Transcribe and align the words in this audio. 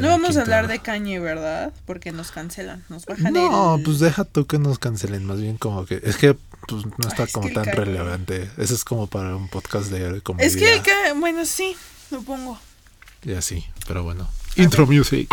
No 0.00 0.08
vamos 0.08 0.36
a 0.36 0.40
hablar 0.40 0.68
de 0.68 0.78
Kanye, 0.78 1.20
¿verdad? 1.20 1.72
Porque 1.84 2.12
nos 2.12 2.30
cancelan, 2.30 2.82
nos 2.88 3.04
bajan 3.04 3.32
No, 3.32 3.76
el... 3.76 3.82
pues 3.82 3.98
deja 3.98 4.24
tú 4.24 4.46
que 4.46 4.58
nos 4.58 4.78
cancelen, 4.78 5.24
más 5.26 5.40
bien 5.40 5.58
como 5.58 5.84
que 5.84 6.00
es 6.02 6.16
que 6.16 6.34
pues, 6.66 6.86
no 6.86 7.08
está 7.08 7.22
Ay, 7.22 7.26
es 7.26 7.32
como 7.32 7.48
que 7.48 7.54
tan 7.54 7.66
relevante. 7.66 8.50
Eso 8.56 8.74
es 8.74 8.84
como 8.84 9.06
para 9.06 9.36
un 9.36 9.48
podcast 9.48 9.90
de 9.90 10.20
comedia 10.22 10.46
Es 10.46 10.56
que, 10.56 11.12
bueno, 11.18 11.44
sí, 11.44 11.76
supongo. 12.08 12.58
y 13.22 13.32
así, 13.34 13.64
pero 13.86 14.02
bueno. 14.02 14.28
Intro 14.56 14.86
music. 14.86 15.28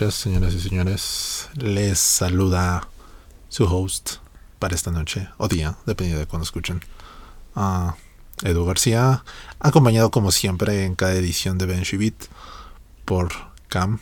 Noches, 0.00 0.14
señoras 0.14 0.54
y 0.54 0.60
señores. 0.60 1.48
Les 1.54 1.98
saluda 1.98 2.86
su 3.48 3.64
host 3.64 4.16
para 4.58 4.74
esta 4.74 4.90
noche 4.90 5.28
o 5.38 5.48
día, 5.48 5.76
dependiendo 5.86 6.20
de 6.20 6.26
cuando 6.26 6.44
escuchen. 6.44 6.80
a 7.54 7.96
Edu 8.42 8.66
García, 8.66 9.24
acompañado 9.60 10.10
como 10.10 10.30
siempre 10.30 10.84
en 10.84 10.94
cada 10.94 11.14
edición 11.14 11.56
de 11.56 11.64
Benji 11.64 11.96
Beat 11.96 12.14
por 13.06 13.32
Cam. 13.68 13.98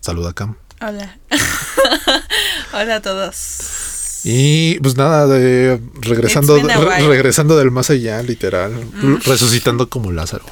Saluda 0.00 0.32
Cam. 0.32 0.54
Hola. 0.80 1.18
Hola 2.72 2.96
a 2.96 3.02
todos. 3.02 4.20
Y 4.22 4.78
pues 4.80 4.96
nada, 4.96 5.26
de, 5.26 5.80
regresando, 5.94 6.56
re- 6.62 7.00
regresando 7.08 7.56
del 7.56 7.72
más 7.72 7.90
allá, 7.90 8.22
literal, 8.22 8.72
resucitando 9.24 9.88
como 9.88 10.12
Lázaro. 10.12 10.44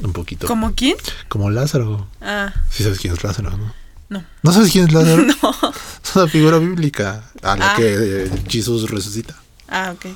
Un 0.00 0.12
poquito. 0.14 0.46
¿Como 0.46 0.74
quién? 0.74 0.96
Como 1.28 1.50
Lázaro. 1.50 2.08
Ah, 2.22 2.54
Sí 2.70 2.84
sabes 2.84 3.00
quién 3.00 3.12
es 3.12 3.22
Lázaro, 3.22 3.50
¿no? 3.50 3.74
No. 4.08 4.24
¿No 4.42 4.52
sabes 4.52 4.70
quién 4.72 4.86
es 4.86 4.92
Lázaro? 4.92 5.24
Es 6.04 6.16
una 6.16 6.28
figura 6.28 6.58
bíblica 6.58 7.24
a 7.42 7.54
la 7.56 7.72
Ah. 7.72 7.76
que 7.76 8.24
eh, 8.24 8.30
Jesús 8.48 8.88
resucita. 8.90 9.34
Ah, 9.68 9.92
ok. 9.94 10.06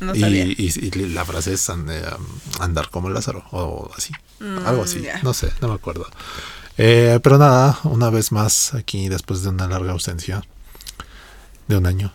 No 0.00 0.14
y, 0.14 0.20
sabía. 0.20 0.44
y- 0.44 0.54
y 0.82 0.90
la 1.08 1.24
frase 1.24 1.54
es 1.54 1.70
and- 1.70 1.90
andar 2.60 2.90
como 2.90 3.08
Lázaro 3.08 3.44
o 3.52 3.90
así. 3.96 4.12
Algo 4.66 4.82
así. 4.84 4.98
Mm. 5.00 5.24
No 5.24 5.32
sé, 5.34 5.50
no 5.62 5.68
me 5.68 5.74
acuerdo. 5.74 6.06
Eh, 6.76 7.18
pero 7.22 7.38
nada, 7.38 7.78
una 7.84 8.10
vez 8.10 8.30
más 8.30 8.74
aquí 8.74 9.08
después 9.08 9.42
de 9.42 9.48
una 9.48 9.66
larga 9.66 9.92
ausencia 9.92 10.44
de 11.66 11.76
un 11.76 11.86
año. 11.86 12.12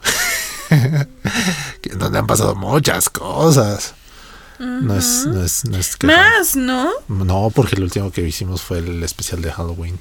donde 1.97 2.20
han 2.20 2.28
pasado 2.28 2.56
muchas 2.56 3.09
cosas. 3.09 3.94
No 4.59 4.95
es, 4.97 5.25
no 5.25 5.44
es, 5.44 5.66
no 5.66 5.78
es 5.78 5.95
que- 5.97 6.08
Más, 6.08 6.56
¿no? 6.56 6.90
No, 7.09 7.52
porque 7.53 7.75
el 7.75 7.84
último 7.84 8.12
que 8.12 8.22
hicimos 8.22 8.62
fue 8.62 8.78
el 8.78 9.03
especial 9.03 9.42
de 9.42 9.52
Halloween. 9.52 10.00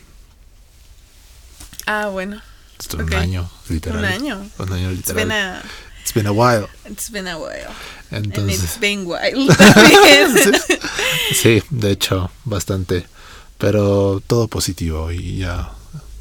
Ah, 1.87 2.09
bueno. 2.09 2.41
Esto, 2.79 2.97
Un 2.99 3.15
año, 3.15 3.49
literal. 3.69 3.99
Un 4.01 4.05
año. 4.05 4.51
Un 4.59 4.73
año 4.73 4.91
It's 4.91 5.09
literal. 5.09 5.17
been 5.29 5.33
a, 5.33 5.63
It's 6.03 6.13
been 6.15 6.27
a 6.27 6.33
while. 6.33 6.67
it's 6.85 7.11
been 7.11 7.29
a 7.29 7.39
while. 7.39 7.69
And 8.11 8.27
it's 8.27 8.39
Entonces, 8.39 8.81
been 8.81 9.07
wild. 9.07 9.57
también. 9.57 10.53
sí, 11.35 11.63
de 11.71 11.91
hecho, 11.93 12.31
bastante. 12.45 13.07
Pero 13.59 14.21
todo 14.27 14.49
positivo 14.49 15.13
y 15.13 15.39
ya 15.39 15.71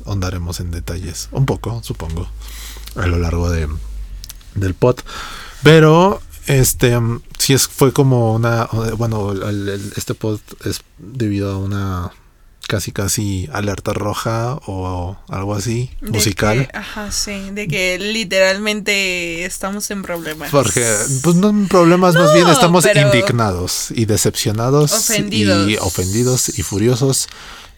ahondaremos 0.05 0.59
en 0.59 0.69
detalles. 0.71 1.29
Un 1.31 1.45
poco, 1.47 1.81
supongo, 1.83 2.29
a 2.95 3.07
lo 3.07 3.17
largo 3.17 3.49
de, 3.49 3.67
del 4.53 4.75
pod. 4.75 4.97
Pero, 5.63 6.21
este, 6.45 6.95
sí 7.39 7.53
es, 7.53 7.67
fue 7.67 7.91
como 7.93 8.33
una, 8.35 8.65
bueno, 8.97 9.31
el- 9.31 9.69
el- 9.69 9.93
este 9.95 10.13
pod 10.13 10.39
es 10.65 10.81
debido 10.99 11.51
a 11.51 11.57
una 11.57 12.11
casi, 12.71 12.93
casi 12.93 13.49
alerta 13.51 13.91
roja 13.91 14.55
o 14.65 15.17
algo 15.27 15.53
así, 15.55 15.89
De 15.99 16.11
musical. 16.11 16.67
que- 16.71 16.77
ajá, 16.77 17.11
sí. 17.11 17.49
De 17.51 17.67
que 17.67 17.99
literalmente 17.99 19.43
estamos 19.43 19.91
en 19.91 20.01
problemas. 20.03 20.49
Porque, 20.51 20.85
pues 21.21 21.35
no 21.35 21.51
problemas, 21.67 22.15
más 22.15 22.33
bien 22.33 22.47
estamos 22.47 22.85
indignados 22.95 23.91
y 23.91 24.05
decepcionados 24.05 24.93
Ofendidos. 24.93 25.69
y 25.69 25.75
ofendidos 25.77 26.57
y 26.57 26.61
furiosos, 26.63 27.27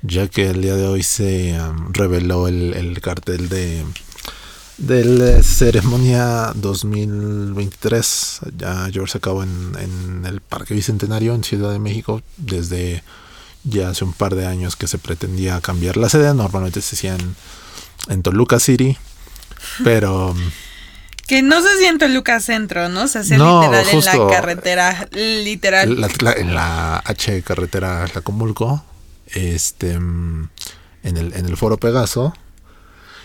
ya 0.04 0.28
que 0.28 0.50
el 0.52 0.62
día 0.62 0.76
de 0.76 0.86
hoy 0.86 1.02
se 1.02 1.58
um, 1.60 1.92
reveló 1.92 2.48
el, 2.48 2.74
el 2.76 3.02
cartel 3.02 3.50
de 3.50 3.84
de 4.78 5.06
la 5.06 5.42
ceremonia 5.44 6.52
2023 6.56 8.40
ya 8.58 8.88
llevarse 8.90 9.18
a 9.20 9.22
cabo 9.22 9.44
en, 9.44 9.74
en 9.80 10.26
el 10.26 10.42
Parque 10.42 10.74
Bicentenario 10.74 11.36
en 11.36 11.44
Ciudad 11.44 11.72
de 11.72 11.80
México 11.80 12.22
desde 12.38 13.04
ya 13.64 13.90
hace 13.90 14.04
un 14.04 14.14
par 14.14 14.36
de 14.36 14.46
años 14.46 14.76
que 14.76 14.88
se 14.88 14.98
pretendía 14.98 15.60
cambiar 15.62 15.98
la 15.98 16.10
sede 16.10 16.34
normalmente 16.34 16.82
se 16.82 16.96
hacía 16.96 17.16
en, 17.16 17.36
en 18.10 18.22
Toluca 18.24 18.60
City 18.60 18.98
pero 19.84 20.32
um, 20.32 20.38
Que 21.28 21.42
no 21.42 21.62
se 21.62 21.78
siente 21.78 22.10
Lucas 22.10 22.44
Centro, 22.44 22.90
¿no? 22.90 23.08
Se 23.08 23.20
hace 23.20 23.38
No, 23.38 23.62
literal 23.62 23.88
en 23.90 24.00
la 24.06 24.28
carretera. 24.30 25.08
Literal. 25.14 26.02
La- 26.02 26.10
la- 26.20 26.34
en 26.34 26.54
la 26.54 26.98
H 27.06 27.42
carretera 27.44 28.06
Tlacomulco, 28.12 28.84
este, 29.28 29.98
mm, 29.98 30.50
en 31.04 31.18
el, 31.18 31.34
en 31.34 31.46
el 31.46 31.56
foro 31.56 31.78
Pegaso. 31.78 32.34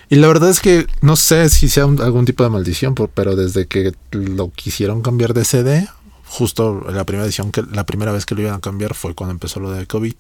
Y 0.09 0.15
la 0.17 0.29
verdad 0.29 0.49
es 0.49 0.61
que 0.61 0.87
no 1.03 1.17
sé 1.17 1.49
si 1.51 1.69
sea 1.69 1.87
un- 1.87 2.01
algún 2.01 2.25
tipo 2.25 2.45
de 2.45 2.51
maldición, 2.51 2.95
por- 2.95 3.11
pero 3.11 3.35
desde 3.35 3.67
que 3.67 3.93
lo 4.13 4.53
quisieron 4.53 5.03
cambiar 5.03 5.35
de 5.35 5.45
sede, 5.45 5.89
justo 6.29 6.85
la 6.91 7.05
primera 7.05 7.25
edición 7.27 7.51
que 7.53 7.63
la 7.63 7.85
primera 7.87 8.13
vez 8.13 8.27
que 8.27 8.35
lo 8.35 8.43
iban 8.43 8.55
a 8.55 8.61
cambiar 8.61 8.95
fue 8.95 9.15
cuando 9.15 9.33
empezó 9.33 9.61
lo 9.61 9.71
de 9.73 9.87
COVID. 9.87 10.15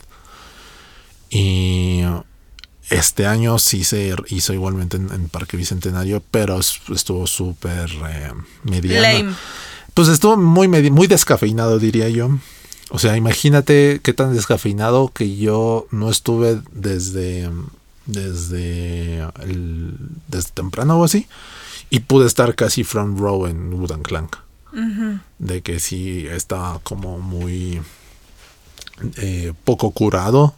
Y 1.31 2.01
este 2.91 3.27
año 3.27 3.59
sí 3.59 3.85
se 3.85 4.15
hizo 4.29 4.53
igualmente 4.55 4.97
en, 4.97 5.13
en 5.13 5.29
Parque 5.29 5.57
Bicentenario, 5.57 6.23
pero 6.31 6.59
es- 6.59 6.81
estuvo 6.95 7.27
súper 7.27 7.91
eh, 8.09 8.33
mediano. 8.65 9.03
Lame. 9.25 9.35
Pues 9.95 10.09
estuvo 10.09 10.37
muy, 10.37 10.69
muy 10.69 11.07
descafeinado, 11.07 11.79
diría 11.79 12.09
yo. 12.09 12.31
O 12.91 12.99
sea, 12.99 13.17
imagínate 13.17 14.01
qué 14.03 14.15
tan 14.15 14.33
descafeinado 14.33 15.09
que 15.13 15.37
yo 15.37 15.87
no 15.91 16.09
estuve 16.11 16.63
desde, 16.73 17.51
desde, 18.07 19.19
el- 19.43 19.95
desde 20.29 20.51
temprano 20.53 20.99
o 20.99 21.05
así. 21.05 21.27
Y 21.91 22.01
pude 22.01 22.27
estar 22.27 22.55
casi 22.55 22.85
front 22.85 23.19
row 23.19 23.47
en 23.47 23.73
Wooden 23.75 24.03
Clank. 24.03 24.37
De 25.39 25.62
que 25.62 25.81
sí 25.81 26.27
estaba 26.28 26.78
como 26.81 27.19
muy 27.19 27.81
eh, 29.16 29.53
poco 29.65 29.91
curado. 29.91 30.55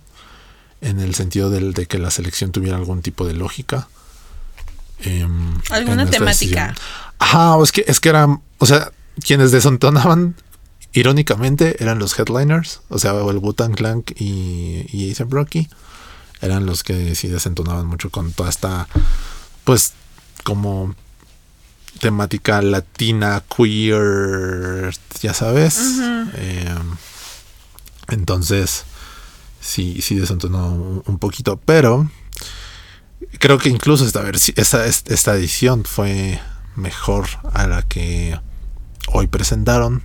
En 0.82 0.98
el 0.98 1.14
sentido 1.14 1.50
del, 1.50 1.74
de 1.74 1.86
que 1.86 1.98
la 1.98 2.10
selección 2.10 2.52
tuviera 2.52 2.76
algún 2.78 3.02
tipo 3.02 3.26
de 3.26 3.34
lógica. 3.34 3.88
em, 5.02 5.60
Alguna 5.70 6.08
temática. 6.08 6.74
Ajá, 7.18 7.62
es 7.62 7.70
que, 7.70 7.84
es 7.86 8.00
que 8.00 8.08
eran, 8.08 8.40
o 8.56 8.64
sea, 8.64 8.90
quienes 9.26 9.50
desentonaban, 9.52 10.36
irónicamente, 10.94 11.82
eran 11.82 11.98
los 11.98 12.18
headliners, 12.18 12.80
o 12.88 12.98
sea, 12.98 13.10
el 13.12 13.36
Wu-Tang 13.38 13.74
Clan 13.74 14.04
y, 14.16 14.86
y 14.90 15.12
A$AP 15.12 15.30
Rocky, 15.30 15.68
eran 16.40 16.64
los 16.64 16.82
que 16.82 17.14
sí 17.14 17.28
desentonaban 17.28 17.86
mucho 17.86 18.08
con 18.08 18.32
toda 18.32 18.48
esta, 18.48 18.88
pues, 19.64 19.92
como 20.44 20.94
temática 21.98 22.62
latina, 22.62 23.42
queer, 23.54 24.94
ya 25.20 25.34
sabes. 25.34 25.98
Em, 26.34 26.96
entonces, 28.08 28.84
sí, 29.60 30.00
sí 30.02 30.16
desentonó 30.16 31.02
un, 31.04 31.18
poquito, 31.18 31.60
pero 31.64 32.10
creo 33.38 33.58
que 33.58 33.68
incluso 33.68 34.04
esta, 34.04 34.28
esta, 34.56 34.86
esta 34.86 35.34
edición 35.34 35.84
fue 35.84 36.40
mejor 36.76 37.26
a 37.52 37.66
la 37.66 37.82
que 37.82 38.38
hoy 39.08 39.26
presentaron 39.26 40.02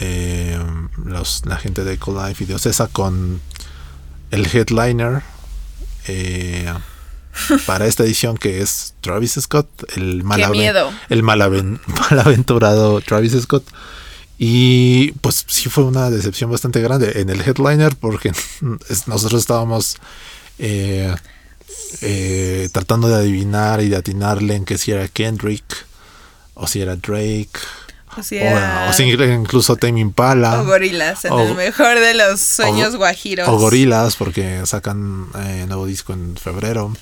eh, 0.00 0.58
los, 1.04 1.46
la 1.46 1.56
gente 1.56 1.84
de 1.84 1.94
Ecolife 1.94 2.44
y 2.44 2.46
de 2.46 2.54
Ocesa 2.54 2.88
con 2.88 3.40
el 4.30 4.46
headliner 4.46 5.22
eh, 6.08 6.72
para 7.66 7.86
esta 7.86 8.04
edición 8.04 8.36
que 8.36 8.60
es 8.60 8.94
Travis 9.00 9.32
Scott, 9.40 9.68
el, 9.96 10.22
malaven- 10.24 10.50
el 11.08 11.22
malaven- 11.22 11.80
malaventurado 12.10 13.00
Travis 13.00 13.32
Scott. 13.42 13.64
Y 14.38 15.12
pues 15.20 15.44
sí 15.48 15.68
fue 15.68 15.84
una 15.84 16.10
decepción 16.10 16.50
bastante 16.50 16.80
grande 16.80 17.20
en 17.20 17.30
el 17.30 17.40
headliner 17.40 17.94
porque 17.96 18.32
nosotros 19.06 19.40
estábamos 19.40 19.96
eh, 20.58 21.14
eh, 22.00 22.68
tratando 22.72 23.08
de 23.08 23.14
adivinar 23.14 23.80
y 23.80 23.88
de 23.88 23.96
atinarle 23.96 24.56
en 24.56 24.64
que 24.64 24.76
si 24.78 24.90
era 24.90 25.06
Kendrick 25.08 25.64
o 26.54 26.66
si 26.66 26.80
era 26.80 26.96
Drake 26.96 27.50
O 28.16 28.20
o, 28.20 28.22
sea, 28.22 28.86
o 28.90 28.92
si 28.92 29.02
incluso 29.04 29.76
Tame 29.76 30.00
Impala 30.00 30.60
o 30.60 30.64
gorilas, 30.64 31.24
en 31.24 31.32
O- 31.32 31.40
el 31.40 31.54
mejor 31.54 31.98
de 31.98 32.14
los 32.14 32.40
sueños 32.40 32.94
o- 32.94 32.98
guajiros. 32.98 33.48
o 33.48 33.56
Gorilas 33.58 34.16
porque 34.16 34.60
sacan 34.66 35.26
eh, 35.38 35.64
nuevo 35.66 35.86
disco 35.86 36.12
en 36.12 36.36
febrero. 36.36 36.92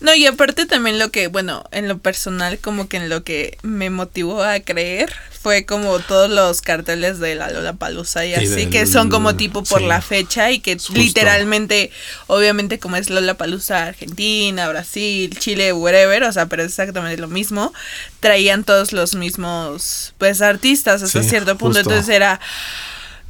No, 0.00 0.14
y 0.14 0.26
aparte 0.26 0.64
también 0.66 0.98
lo 0.98 1.10
que, 1.10 1.26
bueno, 1.26 1.64
en 1.72 1.88
lo 1.88 1.98
personal, 1.98 2.58
como 2.60 2.88
que 2.88 2.98
en 2.98 3.08
lo 3.08 3.24
que 3.24 3.58
me 3.62 3.90
motivó 3.90 4.42
a 4.44 4.60
creer 4.60 5.12
fue 5.42 5.64
como 5.66 5.98
todos 6.00 6.30
los 6.30 6.60
carteles 6.62 7.18
de 7.18 7.34
la 7.34 7.50
Lola 7.50 7.72
Palusa 7.72 8.24
y, 8.24 8.34
así, 8.34 8.46
del- 8.46 8.70
que 8.70 8.86
son 8.86 9.08
como 9.08 9.34
tipo 9.36 9.64
por 9.64 9.80
sí. 9.80 9.86
la 9.86 10.00
fecha 10.00 10.50
y 10.52 10.60
que 10.60 10.74
Justo. 10.74 10.92
literalmente, 10.94 11.90
obviamente, 12.28 12.78
como 12.78 12.96
es 12.96 13.10
Lola 13.10 13.34
Palusa 13.34 13.86
Argentina, 13.86 14.68
Brasil, 14.68 15.36
Chile, 15.38 15.72
wherever, 15.72 16.22
o 16.24 16.32
sea, 16.32 16.46
pero 16.46 16.62
es 16.62 16.68
exactamente 16.70 17.20
lo 17.20 17.28
mismo, 17.28 17.72
traían 18.20 18.62
todos 18.64 18.92
los 18.92 19.14
mismos, 19.16 20.14
pues, 20.18 20.42
artistas 20.42 21.02
hasta 21.02 21.22
Sí, 21.22 21.28
cierto 21.28 21.56
punto. 21.58 21.78
justo. 21.78 21.90
Entonces 21.90 22.14
era 22.14 22.40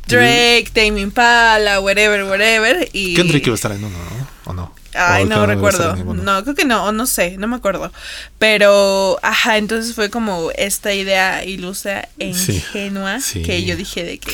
Drake, 0.06 0.70
Tame 0.72 1.00
Impala, 1.00 1.80
wherever, 1.80 2.24
wherever. 2.24 2.88
Y... 2.92 3.14
Kendrick 3.14 3.46
iba 3.46 3.54
a 3.54 3.56
estar 3.56 3.72
en 3.72 3.84
uno, 3.84 3.96
¿no? 3.98 4.28
¿O 4.50 4.54
no? 4.54 4.74
Ay, 4.94 5.24
¿O 5.24 5.26
no 5.26 5.46
recuerdo. 5.46 5.94
No, 5.96 6.42
creo 6.42 6.54
que 6.54 6.64
no, 6.64 6.84
o 6.86 6.92
no 6.92 7.06
sé, 7.06 7.36
no 7.36 7.46
me 7.46 7.56
acuerdo. 7.56 7.92
Pero, 8.38 9.18
ajá, 9.22 9.58
entonces 9.58 9.94
fue 9.94 10.10
como 10.10 10.50
esta 10.56 10.92
idea 10.94 11.44
ilusa 11.44 12.08
e 12.18 12.28
ingenua 12.28 13.20
sí. 13.20 13.42
que 13.42 13.64
yo 13.64 13.76
dije 13.76 14.04
de 14.04 14.18
que 14.18 14.32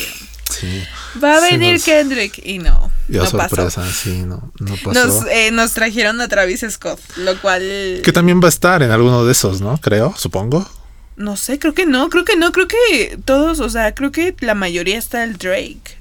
Sí. 0.49 0.83
va 1.21 1.37
a 1.37 1.39
venir 1.41 1.73
nos- 1.73 1.83
Kendrick 1.83 2.39
y 2.45 2.59
no, 2.59 2.91
Ya 3.09 3.21
no 3.21 3.25
sorpresa, 3.25 3.81
pasó. 3.81 3.91
sí, 3.91 4.21
no, 4.25 4.51
no 4.59 4.75
pasó. 4.83 4.93
Nos, 5.07 5.25
eh, 5.29 5.49
nos 5.51 5.71
trajeron 5.73 6.21
a 6.21 6.27
Travis 6.27 6.63
Scott, 6.69 6.99
lo 7.17 7.39
cual... 7.41 7.99
Que 8.03 8.11
también 8.13 8.39
va 8.41 8.45
a 8.45 8.49
estar 8.49 8.81
en 8.83 8.91
alguno 8.91 9.25
de 9.25 9.31
esos, 9.31 9.59
¿no? 9.59 9.77
Creo, 9.79 10.13
supongo. 10.17 10.69
No 11.17 11.35
sé, 11.35 11.59
creo 11.59 11.73
que 11.73 11.85
no, 11.85 12.09
creo 12.09 12.25
que 12.25 12.35
no, 12.37 12.51
creo 12.51 12.67
que 12.67 13.17
todos, 13.25 13.59
o 13.59 13.69
sea, 13.69 13.95
creo 13.95 14.11
que 14.11 14.35
la 14.41 14.53
mayoría 14.53 14.97
está 14.97 15.23
el 15.23 15.37
Drake. 15.37 15.94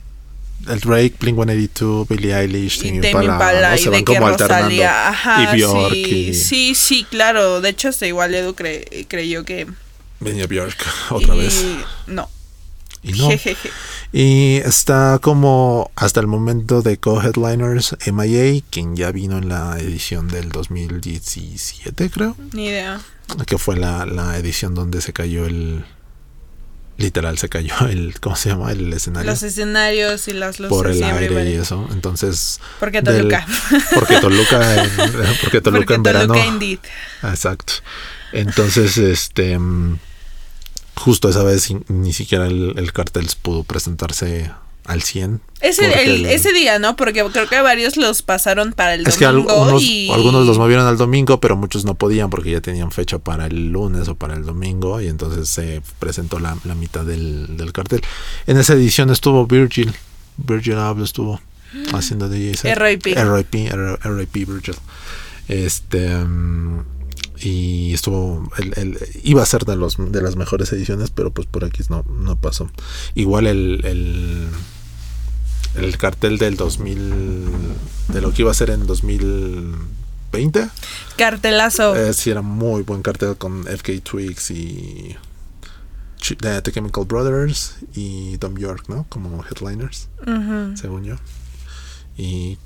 El 0.69 0.81
Drake, 0.81 1.15
Blink 1.21 1.37
182, 1.37 2.09
Billie 2.09 2.35
Eilish, 2.37 2.79
Tame 2.83 2.97
Impala, 3.07 3.25
Impala 3.35 3.69
¿no? 3.71 3.75
y 3.77 3.79
se 3.79 3.91
van 3.91 4.05
como 4.05 4.27
alternando. 4.27 4.85
Ajá, 4.85 5.43
y 5.53 5.57
Bjork 5.57 5.93
sí, 5.93 6.29
y 6.31 6.35
sí, 6.35 6.75
sí, 6.75 7.07
claro, 7.11 7.61
de 7.61 7.69
hecho 7.71 7.89
hasta 7.89 8.07
igual 8.07 8.35
Edu 8.35 8.53
cre- 8.55 9.07
creyó 9.09 9.45
que... 9.45 9.67
venía 10.21 10.47
Bjork 10.47 10.77
otra 11.11 11.35
y- 11.35 11.39
vez. 11.39 11.65
No. 12.07 12.29
Y 13.03 13.13
no. 13.13 13.29
Jejeje. 13.29 13.69
Y 14.15 14.57
está 14.65 15.19
como 15.21 15.91
hasta 15.95 16.21
el 16.21 16.27
momento 16.27 16.81
de 16.81 16.97
co-headliners 16.97 17.97
MIA, 18.11 18.63
quien 18.71 18.97
ya 18.97 19.11
vino 19.13 19.37
en 19.37 19.51
la 19.51 19.77
edición 19.79 20.27
del 20.29 20.49
2017, 20.51 22.09
creo. 22.11 22.37
Ni 22.53 22.67
idea. 22.69 23.01
Que 23.47 23.59
fue 23.59 23.77
la, 23.77 24.07
la 24.07 24.39
edición 24.39 24.75
donde 24.75 25.01
se 25.01 25.13
cayó 25.13 25.45
el. 25.47 25.85
Literal, 26.97 27.39
se 27.39 27.49
cayó 27.49 27.75
el. 27.91 28.15
¿Cómo 28.21 28.37
se 28.37 28.51
llama? 28.51 28.71
El 28.73 28.93
escenario. 28.93 29.31
Los 29.31 29.43
escenarios 29.43 30.29
y 30.29 30.33
las 30.33 30.61
luces 30.61 30.77
por 30.77 30.89
el 30.91 30.99
y 30.99 31.03
aire 31.03 31.51
y 31.51 31.55
eso. 31.55 31.89
Entonces. 31.93 32.61
Porque 32.81 33.03
del- 33.03 33.17
Toluca. 33.29 33.47
porque 33.95 34.19
Toluca 34.21 34.83
en, 34.85 34.91
porque 35.43 35.61
Toluca 35.61 35.79
Porque 35.81 35.95
en 35.95 36.03
verano. 36.03 36.27
Toluca 36.35 36.47
indeed. 36.47 36.79
Exacto. 37.23 37.73
Entonces, 38.33 38.97
este. 38.99 39.59
mm, 39.59 39.99
Justo 40.97 41.29
esa 41.29 41.43
vez 41.43 41.69
ni- 41.73 41.83
ni 41.89 42.13
siquiera 42.13 42.47
el, 42.47 42.75
el 42.79 42.93
cartel 42.93 43.29
pudo 43.43 43.65
presentarse 43.65 44.53
al 44.85 45.03
100. 45.03 45.41
Ese, 45.61 45.83
porque 45.89 46.05
el- 46.05 46.11
el- 46.11 46.27
ese 46.27 46.53
día, 46.53 46.79
¿no? 46.79 46.95
Porque 46.97 47.25
creo 47.33 47.49
que 47.49 47.61
varios 47.63 47.97
los 47.97 48.21
pasaron 48.23 48.73
para 48.73 48.95
el 48.95 49.07
Es 49.07 49.17
que 49.17 49.25
domingo 49.25 49.51
algunos, 49.51 49.83
y... 49.83 50.11
algunos 50.11 50.47
los 50.47 50.59
movieron 50.59 50.87
al 50.87 50.99
domingo, 50.99 51.41
pero 51.41 51.57
muchos 51.57 51.85
no 51.87 51.95
podían 51.95 52.29
porque 52.31 52.51
ya 52.51 52.61
tenían 52.61 52.91
fecha 52.91 53.19
para 53.19 53.47
el 53.47 53.71
lunes 53.73 54.09
o 54.09 54.15
para 54.15 54.35
el 54.35 54.45
domingo 54.45 55.01
y 55.01 55.09
entonces 55.09 55.49
se 55.49 55.81
presentó 55.99 56.39
la, 56.39 56.57
la 56.65 56.75
mitad 56.75 57.05
del, 57.05 57.57
del 57.57 57.73
cartel. 57.73 58.03
En 58.47 58.59
esa 58.59 58.75
edición 58.75 59.11
estuvo 59.11 59.47
Virgil. 59.47 59.95
Virgil 60.37 60.75
Abloh 60.75 61.05
estuvo 61.05 61.41
haciendo 61.95 62.29
DJ. 62.29 62.71
R.I.P.. 62.73 63.13
R.I.P. 63.19 63.67
R- 63.67 63.99
R.I.P. 64.05 64.45
Virgil. 64.45 64.75
Este... 65.49 66.09
mm, 66.19 66.81
y 67.41 67.93
estuvo 67.93 68.49
el, 68.59 68.73
el- 68.77 68.99
iba 69.25 69.43
a 69.43 69.47
ser 69.47 69.65
de 69.65 69.75
los 69.77 69.97
de 69.99 70.23
las 70.23 70.37
mejores 70.37 70.73
ediciones 70.73 71.11
pero 71.11 71.33
pues 71.33 71.49
por 71.49 71.65
aquí 71.65 71.83
no, 71.89 72.05
no 72.09 72.37
pasó 72.37 72.71
igual 73.17 73.49
el, 73.49 73.81
el 73.85 74.47
el 75.77 75.99
cartel 75.99 76.39
del 76.39 76.57
2000 76.57 77.53
de 78.09 78.21
lo 78.21 78.33
que 78.33 78.43
iba 78.43 78.51
a 78.51 78.55
ser 78.55 78.71
en 78.71 78.87
2020 78.87 80.69
Cartelazo. 81.17 81.97
eh, 81.97 82.13
sí 82.13 82.31
era 82.31 82.43
muy 82.43 82.83
buen 82.83 83.03
cartel 83.03 83.37
con 83.37 83.65
FK 83.67 84.03
Twigs 84.03 84.51
y 84.51 85.17
The, 86.39 86.63
The 86.63 86.73
Chemical 86.73 87.05
Brothers 87.05 87.77
y 87.95 88.39
Tom 88.39 88.57
York 88.57 88.85
no 88.89 89.07
como 89.09 89.45
headliners 89.45 90.09
según 90.75 91.05
yo. 91.05 91.17
Y 92.17 92.59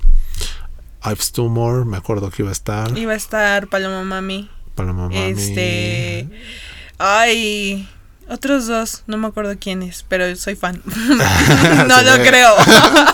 I've 1.03 1.49
More 1.49 1.85
me 1.85 1.97
acuerdo 1.97 2.29
que 2.29 2.43
iba 2.43 2.49
a 2.49 2.53
estar. 2.53 2.97
Iba 2.97 3.13
a 3.13 3.15
estar 3.15 3.67
Paloma 3.67 4.03
Mami. 4.03 4.49
Paloma 4.75 5.03
Mami. 5.03 5.17
Este... 5.17 6.29
Ay... 6.97 7.87
Otros 8.29 8.67
dos, 8.67 9.03
no 9.07 9.17
me 9.17 9.27
acuerdo 9.27 9.55
quiénes, 9.59 10.05
pero 10.07 10.35
soy 10.35 10.55
fan. 10.55 10.81
no 11.87 12.01
lo 12.03 12.23
creo. 12.23 12.53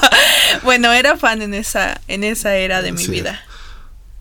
bueno, 0.64 0.92
era 0.92 1.18
fan 1.18 1.42
en 1.42 1.54
esa, 1.54 2.02
en 2.08 2.24
esa 2.24 2.56
era 2.56 2.82
de 2.82 2.92
mi 2.92 3.04
Sí. 3.06 3.12
vida. 3.12 3.40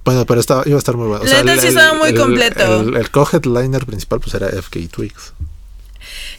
Bueno, 0.05 0.27
pero 0.27 0.39
estaba, 0.41 0.63
iba 0.67 0.77
a 0.77 0.79
estar 0.79 0.97
muy 0.97 1.09
bueno. 1.09 1.25
Neta 1.25 1.57
sí 1.59 1.69
estaba 1.69 1.95
muy 1.95 2.15
completo. 2.15 2.81
El, 2.83 2.97
el 2.97 3.11
co-headliner 3.11 3.87
principal 3.87 4.21
pues 4.21 4.35
era 4.35 4.49
FK 4.49 4.89
Twigs. 4.91 5.33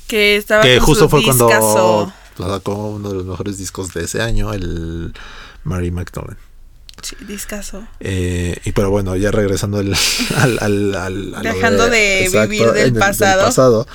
Que 0.07 0.36
estaba 0.38 0.62
Que 0.62 0.78
con 0.78 0.86
justo 0.86 1.06
su 1.06 1.10
fue 1.10 1.24
cuando 1.24 1.48
discazo. 1.48 2.13
sacó 2.38 2.75
uno 2.90 3.10
de 3.10 3.16
los 3.16 3.25
mejores 3.25 3.58
discos 3.58 3.92
de 3.94 4.04
ese 4.04 4.22
año, 4.22 4.54
el 4.54 5.13
Mary 5.63 5.90
McDonald. 5.90 6.38
Sí, 7.06 7.16
discazo. 7.28 7.88
Eh, 8.00 8.57
y 8.66 8.72
pero 8.72 8.90
bueno, 8.90 9.16
ya 9.16 9.30
regresando 9.30 9.78
al, 9.78 9.94
al, 10.38 10.57
al- 10.60 10.96
al- 10.96 11.36
a 11.36 11.44
lo 11.44 11.54
Dejando 11.54 11.88
de 11.88 12.28
vivir 12.48 12.72
del 12.72 12.88
en 12.88 12.96
pasado. 12.96 13.44
pasado, 13.44 13.88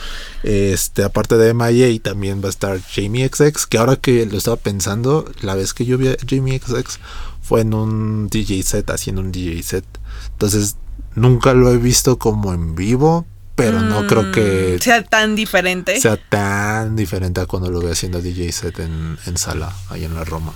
este, 0.45 1.03
aparte 1.03 1.37
de 1.37 1.53
MIA 1.53 2.01
también 2.03 2.41
va 2.43 2.47
a 2.47 2.51
estar 2.51 2.81
Jamie 2.81 3.29
XX, 3.29 3.67
que 3.67 3.79
ahora 3.79 3.97
que 3.97 4.25
lo 4.27 4.39
estaba 4.39 4.57
pensando, 4.57 5.31
la 5.43 5.57
vez 5.57 5.75
que 5.75 5.85
yo 5.85 5.99
vi 5.99 6.09
a 6.09 6.17
Jamie 6.29 6.61
XX 6.65 7.01
fue 7.43 7.63
en 7.63 7.75
un 7.75 8.29
DJ 8.29 8.63
set, 8.63 8.89
haciendo 8.91 9.23
un 9.23 9.33
DJ 9.33 9.61
set. 9.65 9.85
Entonces, 10.33 10.77
nunca 11.17 11.53
lo 11.53 11.73
he 11.73 11.79
visto 11.79 12.17
como 12.19 12.55
en 12.55 12.77
vivo, 12.77 13.27
pero 13.57 13.81
no 13.81 14.07
creo 14.07 14.31
que 14.31 14.77
Mm, 14.79 14.83
sea 14.83 15.03
tan 15.03 15.35
diferente. 15.35 16.01
sea 16.01 16.17
tan 16.17 16.95
diferente 16.97 17.41
a 17.41 17.47
cuando 17.47 17.71
lo 17.71 17.81
ve 17.81 17.91
haciendo 17.93 18.23
DJ 18.23 18.53
set 18.53 18.79
en, 18.79 19.19
en 19.27 19.37
sala, 19.37 19.75
ahí 19.89 20.05
en 20.05 20.15
la 20.15 20.23
Roma. 20.25 20.55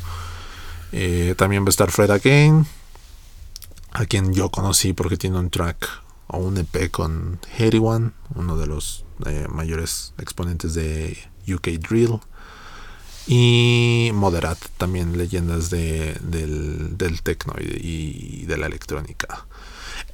Eh, 0.96 1.34
también 1.36 1.64
va 1.64 1.66
a 1.66 1.70
estar 1.70 1.90
Fred 1.90 2.12
Again, 2.12 2.66
a 3.90 4.06
quien 4.06 4.32
yo 4.32 4.50
conocí 4.50 4.92
porque 4.92 5.16
tiene 5.16 5.40
un 5.40 5.50
track 5.50 5.88
o 6.28 6.38
un 6.38 6.56
EP 6.56 6.88
con 6.92 7.40
Heady 7.58 7.80
One, 7.82 8.12
uno 8.36 8.56
de 8.56 8.68
los 8.68 9.04
eh, 9.26 9.48
mayores 9.50 10.14
exponentes 10.18 10.72
de 10.74 11.18
UK 11.52 11.80
Drill. 11.80 12.20
Y 13.26 14.12
Moderat, 14.14 14.58
también 14.78 15.18
leyendas 15.18 15.68
de, 15.68 16.16
del, 16.20 16.96
del 16.96 17.22
techno 17.22 17.54
y, 17.58 18.42
y 18.42 18.46
de 18.46 18.56
la 18.56 18.66
electrónica. 18.66 19.46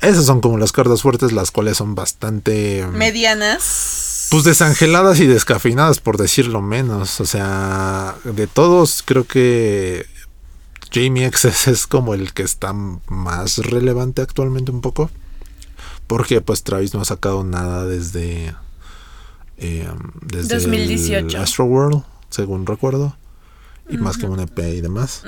Esas 0.00 0.24
son 0.24 0.40
como 0.40 0.56
las 0.56 0.72
cartas 0.72 1.02
fuertes, 1.02 1.32
las 1.32 1.50
cuales 1.50 1.76
son 1.76 1.94
bastante... 1.94 2.86
Medianas. 2.86 4.28
Pues 4.30 4.44
desangeladas 4.44 5.20
y 5.20 5.26
descafeinadas, 5.26 5.98
por 5.98 6.16
decirlo 6.16 6.62
menos. 6.62 7.20
O 7.20 7.26
sea, 7.26 8.16
de 8.24 8.46
todos, 8.46 9.02
creo 9.04 9.26
que 9.26 10.06
Jamie 10.92 11.30
XS 11.30 11.68
es 11.68 11.86
como 11.86 12.14
el 12.14 12.32
que 12.32 12.42
está 12.42 12.72
más 12.72 13.58
relevante 13.58 14.22
actualmente 14.22 14.70
un 14.70 14.80
poco. 14.80 15.10
Porque 16.06 16.40
pues 16.40 16.64
Travis 16.64 16.92
no 16.94 17.00
ha 17.00 17.04
sacado 17.04 17.44
nada 17.44 17.86
desde... 17.86 18.54
eh, 19.58 19.88
desde 20.22 20.56
2018. 20.56 21.36
el 21.36 21.42
Astro 21.42 21.64
World, 21.66 22.02
según 22.30 22.66
recuerdo. 22.66 23.16
Y 23.88 23.96
más 23.96 24.18
que 24.18 24.26
un 24.26 24.40
EP 24.40 24.58
y 24.58 24.80
demás. 24.80 25.22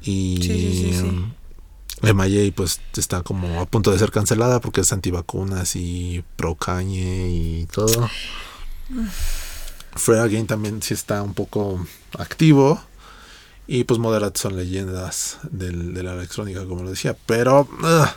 Y 0.00 0.38
Sí, 0.42 0.48
sí, 0.48 0.92
sí, 0.92 1.00
sí. 1.00 2.12
MIA 2.14 2.52
pues 2.54 2.80
está 2.96 3.22
como 3.22 3.60
a 3.60 3.66
punto 3.66 3.90
de 3.90 3.98
ser 3.98 4.10
cancelada 4.12 4.60
porque 4.60 4.82
es 4.82 4.92
antivacunas 4.92 5.74
y 5.74 6.22
pro 6.36 6.54
cañe 6.54 7.28
y 7.30 7.66
todo. 7.72 8.08
Fred 9.96 10.20
Again 10.20 10.46
también 10.46 10.80
sí 10.82 10.94
está 10.94 11.22
un 11.22 11.34
poco 11.34 11.84
activo. 12.18 12.80
Y 13.70 13.84
pues 13.84 14.00
Moderat 14.00 14.36
son 14.38 14.56
leyendas 14.56 15.36
del- 15.50 15.92
de 15.94 16.02
la 16.02 16.14
electrónica, 16.14 16.64
como 16.64 16.82
lo 16.82 16.90
decía. 16.90 17.14
Pero 17.26 17.68
ugh, 17.82 18.08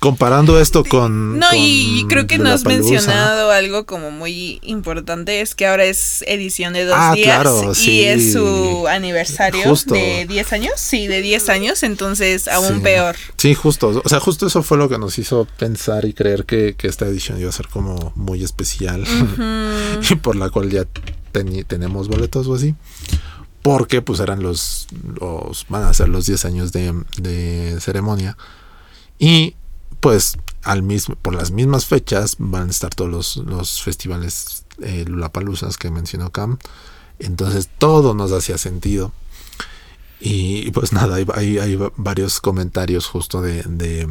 comparando 0.00 0.60
esto 0.60 0.84
con. 0.84 1.38
No, 1.38 1.48
con 1.48 1.58
y 1.58 2.04
creo 2.10 2.26
que 2.26 2.36
no 2.36 2.50
has 2.50 2.66
mencionado 2.66 3.50
algo 3.50 3.86
como 3.86 4.10
muy 4.10 4.58
importante, 4.62 5.40
es 5.40 5.54
que 5.54 5.66
ahora 5.66 5.84
es 5.86 6.22
edición 6.28 6.74
de 6.74 6.84
dos 6.84 6.94
Ah, 6.98 7.14
días 7.14 7.40
claro, 7.40 7.72
y 7.72 7.74
sí. 7.74 8.04
es 8.04 8.34
su 8.34 8.86
aniversario 8.86 9.62
Justo. 9.64 9.94
de 9.94 10.26
10 10.28 10.52
años, 10.52 10.72
sí, 10.76 11.06
de 11.06 11.22
10 11.22 11.48
años, 11.48 11.82
entonces 11.82 12.46
aún 12.46 12.74
Sí. 12.76 12.80
peor. 12.82 13.16
Sí, 13.38 13.54
justo. 13.54 14.02
O 14.04 14.08
sea, 14.10 14.20
justo 14.20 14.46
eso 14.46 14.62
fue 14.62 14.76
lo 14.76 14.90
que 14.90 14.98
nos 14.98 15.18
hizo 15.18 15.46
pensar 15.58 16.04
y 16.04 16.12
creer 16.12 16.44
que, 16.44 16.74
que 16.76 16.86
esta 16.86 17.06
edición 17.06 17.40
iba 17.40 17.48
a 17.48 17.52
ser 17.52 17.68
como 17.68 18.12
muy 18.14 18.44
especial. 18.44 19.04
y 20.10 20.14
por 20.16 20.36
la 20.36 20.50
cual 20.50 20.68
ya 20.68 20.84
tenemos 21.66 22.08
boletos 22.08 22.46
o 22.46 22.54
así. 22.54 22.74
Porque 23.64 24.02
pues 24.02 24.20
eran 24.20 24.42
los, 24.42 24.88
los 25.18 25.64
van 25.70 25.84
a 25.84 25.94
ser 25.94 26.10
los 26.10 26.26
10 26.26 26.44
años 26.44 26.70
de, 26.70 26.92
de 27.16 27.78
ceremonia. 27.80 28.36
Y 29.18 29.56
pues 30.00 30.36
al 30.62 30.82
mismo, 30.82 31.14
por 31.16 31.34
las 31.34 31.50
mismas 31.50 31.86
fechas 31.86 32.36
van 32.38 32.68
a 32.68 32.70
estar 32.70 32.94
todos 32.94 33.10
los, 33.10 33.36
los 33.38 33.82
festivales 33.82 34.66
eh, 34.82 35.06
Lulapaluzas 35.08 35.78
que 35.78 35.90
mencionó 35.90 36.30
Cam. 36.30 36.58
Entonces 37.18 37.70
todo 37.78 38.12
nos 38.12 38.32
hacía 38.32 38.58
sentido. 38.58 39.12
Y 40.20 40.70
pues 40.72 40.92
nada, 40.92 41.16
hay, 41.16 41.58
hay, 41.58 41.78
varios 41.96 42.40
comentarios 42.40 43.06
justo 43.06 43.42
de, 43.42 43.62
de, 43.62 44.08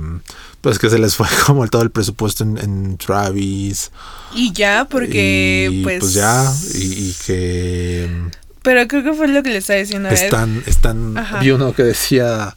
Pues 0.61 0.77
que 0.77 0.89
se 0.89 0.99
les 0.99 1.15
fue 1.15 1.27
como 1.45 1.67
todo 1.67 1.81
el 1.81 1.91
presupuesto 1.91 2.43
en, 2.43 2.97
Travis. 2.97 3.91
Y 4.33 4.51
ya, 4.51 4.87
porque 4.89 5.81
pues... 5.83 5.99
pues 5.99 6.13
ya, 6.13 6.51
y, 6.73 7.13
que... 7.25 8.31
Pero 8.63 8.87
creo 8.87 9.03
que 9.03 9.13
fue 9.13 9.27
lo 9.27 9.43
que 9.43 9.49
le 9.49 9.57
estaba 9.57 9.77
diciendo 9.77 10.09
a 10.09 10.13
Están, 10.13 10.63
están... 10.65 11.15
Vi 11.41 11.51
uno 11.51 11.73
que 11.73 11.83
decía... 11.83 12.55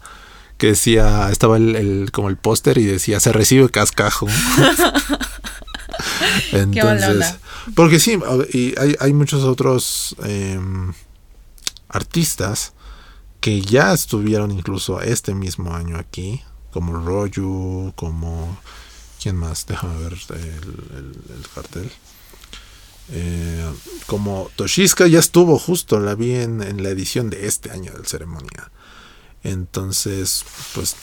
Que 0.57 0.69
decía... 0.69 1.29
Estaba 1.31 1.59
el, 1.59 2.11
como 2.13 2.31
el 2.31 2.37
póster 2.37 2.79
y 2.79 2.85
decía, 2.85 3.21
se 3.21 3.33
recibe 3.33 3.69
cascajo. 3.69 4.27
Entonces... 6.53 7.37
Porque 7.75 7.99
sí, 7.99 8.19
y 8.53 8.79
hay, 8.79 8.95
hay 9.01 9.13
muchos 9.13 9.43
otros 9.43 10.15
em, 10.25 10.93
artistas 11.89 12.73
que 13.41 13.61
ya 13.61 13.93
estuvieron 13.93 14.51
incluso 14.51 15.01
este 15.01 15.35
mismo 15.35 15.75
año 15.75 15.99
aquí, 15.99 16.43
como 16.71 16.93
Royu, 16.93 17.93
como... 17.97 18.59
¿Quién 19.21 19.37
más? 19.37 19.67
Déjame 19.67 19.99
ver 20.03 20.13
el, 20.13 21.13
cartel. 21.55 21.91
Eh, 23.13 23.65
como 24.07 24.51
Toshiska 24.57 25.07
ya 25.07 25.19
estuvo 25.19 25.59
justo, 25.59 26.01
la 26.01 26.15
vi 26.15 26.35
en, 26.35 26.83
la 26.83 26.89
edición 26.89 27.31
de 27.31 27.47
este 27.47 27.71
año 27.71 27.93
del 27.93 28.07
ceremonia. 28.07 28.71
Entonces, 29.43 30.45
pues 30.75 30.97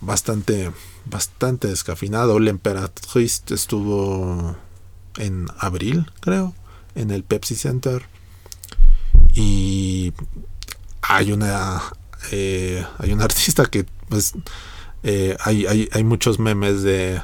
bastante, 0.00 0.72
bastante 1.04 1.68
descafinado. 1.68 2.38
La 2.40 2.50
Emperatriz 2.50 3.42
estuvo 3.50 4.56
en 5.18 5.46
abril, 5.58 6.10
creo, 6.20 6.54
en 6.94 7.10
el 7.10 7.22
Pepsi 7.22 7.54
Center. 7.54 8.06
Y 9.34 10.12
hay 11.02 11.32
una 11.32 11.82
eh, 12.30 12.84
hay 12.98 13.12
un 13.12 13.22
artista 13.22 13.66
que 13.66 13.84
pues 14.08 14.34
eh, 15.02 15.36
hay, 15.40 15.66
hay, 15.66 15.88
hay, 15.92 16.04
muchos 16.04 16.38
memes 16.38 16.82
de 16.82 17.20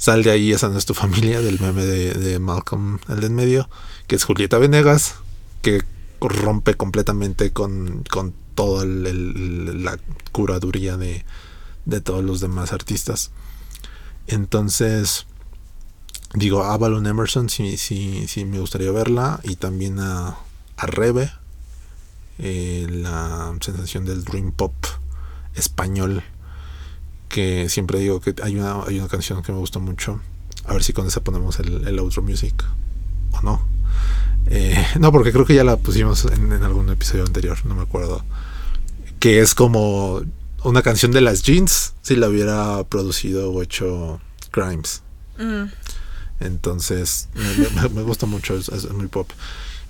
sal 0.00 0.22
de 0.22 0.30
ahí 0.30 0.50
esa 0.50 0.70
no 0.70 0.78
es 0.78 0.86
tu 0.86 0.94
familia 0.94 1.42
del 1.42 1.60
meme 1.60 1.84
de, 1.84 2.38
Malcolm 2.38 2.98
el 3.10 3.20
de 3.20 3.26
en 3.26 3.34
medio 3.34 3.68
que 4.06 4.16
es 4.16 4.24
Julieta 4.24 4.56
Venegas 4.56 5.16
que 5.60 5.82
rompe 6.20 6.74
completamente 6.74 7.52
con, 7.52 8.02
con 8.10 8.32
toda 8.54 8.86
la 8.86 9.98
curaduría 10.32 10.96
de, 10.96 11.24
de 11.84 12.00
todos 12.00 12.24
los 12.24 12.40
demás 12.40 12.72
artistas. 12.72 13.30
Entonces 14.26 15.26
digo 16.34 16.64
Avalon 16.64 17.06
Emerson 17.06 17.50
sí, 17.50 17.76
sí, 17.76 18.26
sí 18.26 18.46
me 18.46 18.58
gustaría 18.58 18.92
verla 18.92 19.40
y 19.42 19.56
también 19.56 19.98
a, 19.98 20.38
a 20.78 20.86
Rebe 20.86 21.30
eh, 22.38 22.86
la 22.88 23.54
sensación 23.60 24.06
del 24.06 24.24
dream 24.24 24.52
pop 24.52 24.72
español 25.54 26.22
que 27.30 27.70
siempre 27.70 27.98
digo 28.00 28.20
que 28.20 28.34
hay 28.42 28.56
una, 28.56 28.82
hay 28.82 28.98
una 28.98 29.08
canción 29.08 29.42
que 29.42 29.52
me 29.52 29.58
gusta 29.58 29.78
mucho. 29.78 30.20
A 30.66 30.74
ver 30.74 30.82
si 30.84 30.92
con 30.92 31.06
esa 31.06 31.24
ponemos 31.24 31.58
el, 31.60 31.88
el 31.88 31.98
outro 31.98 32.20
music 32.20 32.62
o 33.32 33.40
no 33.40 33.64
eh, 34.46 34.84
no 34.98 35.12
porque 35.12 35.32
creo 35.32 35.44
que 35.44 35.54
ya 35.54 35.64
la 35.64 35.76
pusimos 35.76 36.24
en, 36.26 36.52
algún 36.52 36.88
episodio 36.90 37.24
anterior 37.24 37.58
no 37.64 37.74
me 37.74 37.82
acuerdo. 37.82 38.24
Que 39.18 39.40
es 39.40 39.54
como 39.54 40.22
una 40.64 40.82
canción 40.82 41.12
de 41.12 41.20
las 41.20 41.42
jeans 41.42 41.94
si 42.02 42.16
la 42.16 42.28
hubiera 42.28 42.84
producido 42.84 43.50
o 43.50 43.62
hecho 43.62 44.20
Grimes. 44.52 45.02
Mm. 45.38 45.70
entonces 46.40 47.30
me, 47.94 48.02
gusta 48.02 48.26
mucho 48.26 48.56
es 48.56 48.92
muy 48.92 49.06
pop. 49.06 49.30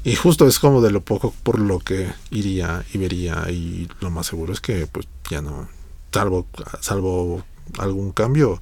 Y 0.04 0.14
justo 0.14 0.46
es 0.46 0.58
como 0.58 0.80
de 0.80 0.90
lo 0.90 1.00
poco 1.02 1.34
por 1.42 1.58
lo 1.58 1.78
que 1.80 2.12
iría 2.30 2.84
y 2.92 2.98
vería 2.98 3.50
y 3.50 3.88
lo 4.00 4.10
más 4.10 4.26
seguro 4.26 4.52
es 4.52 4.60
que 4.60 4.86
pues 4.86 5.06
ya 5.28 5.42
no, 5.42 5.68
salvo, 6.12 6.46
salvo 6.80 7.44
algún 7.78 8.12
cambio, 8.12 8.60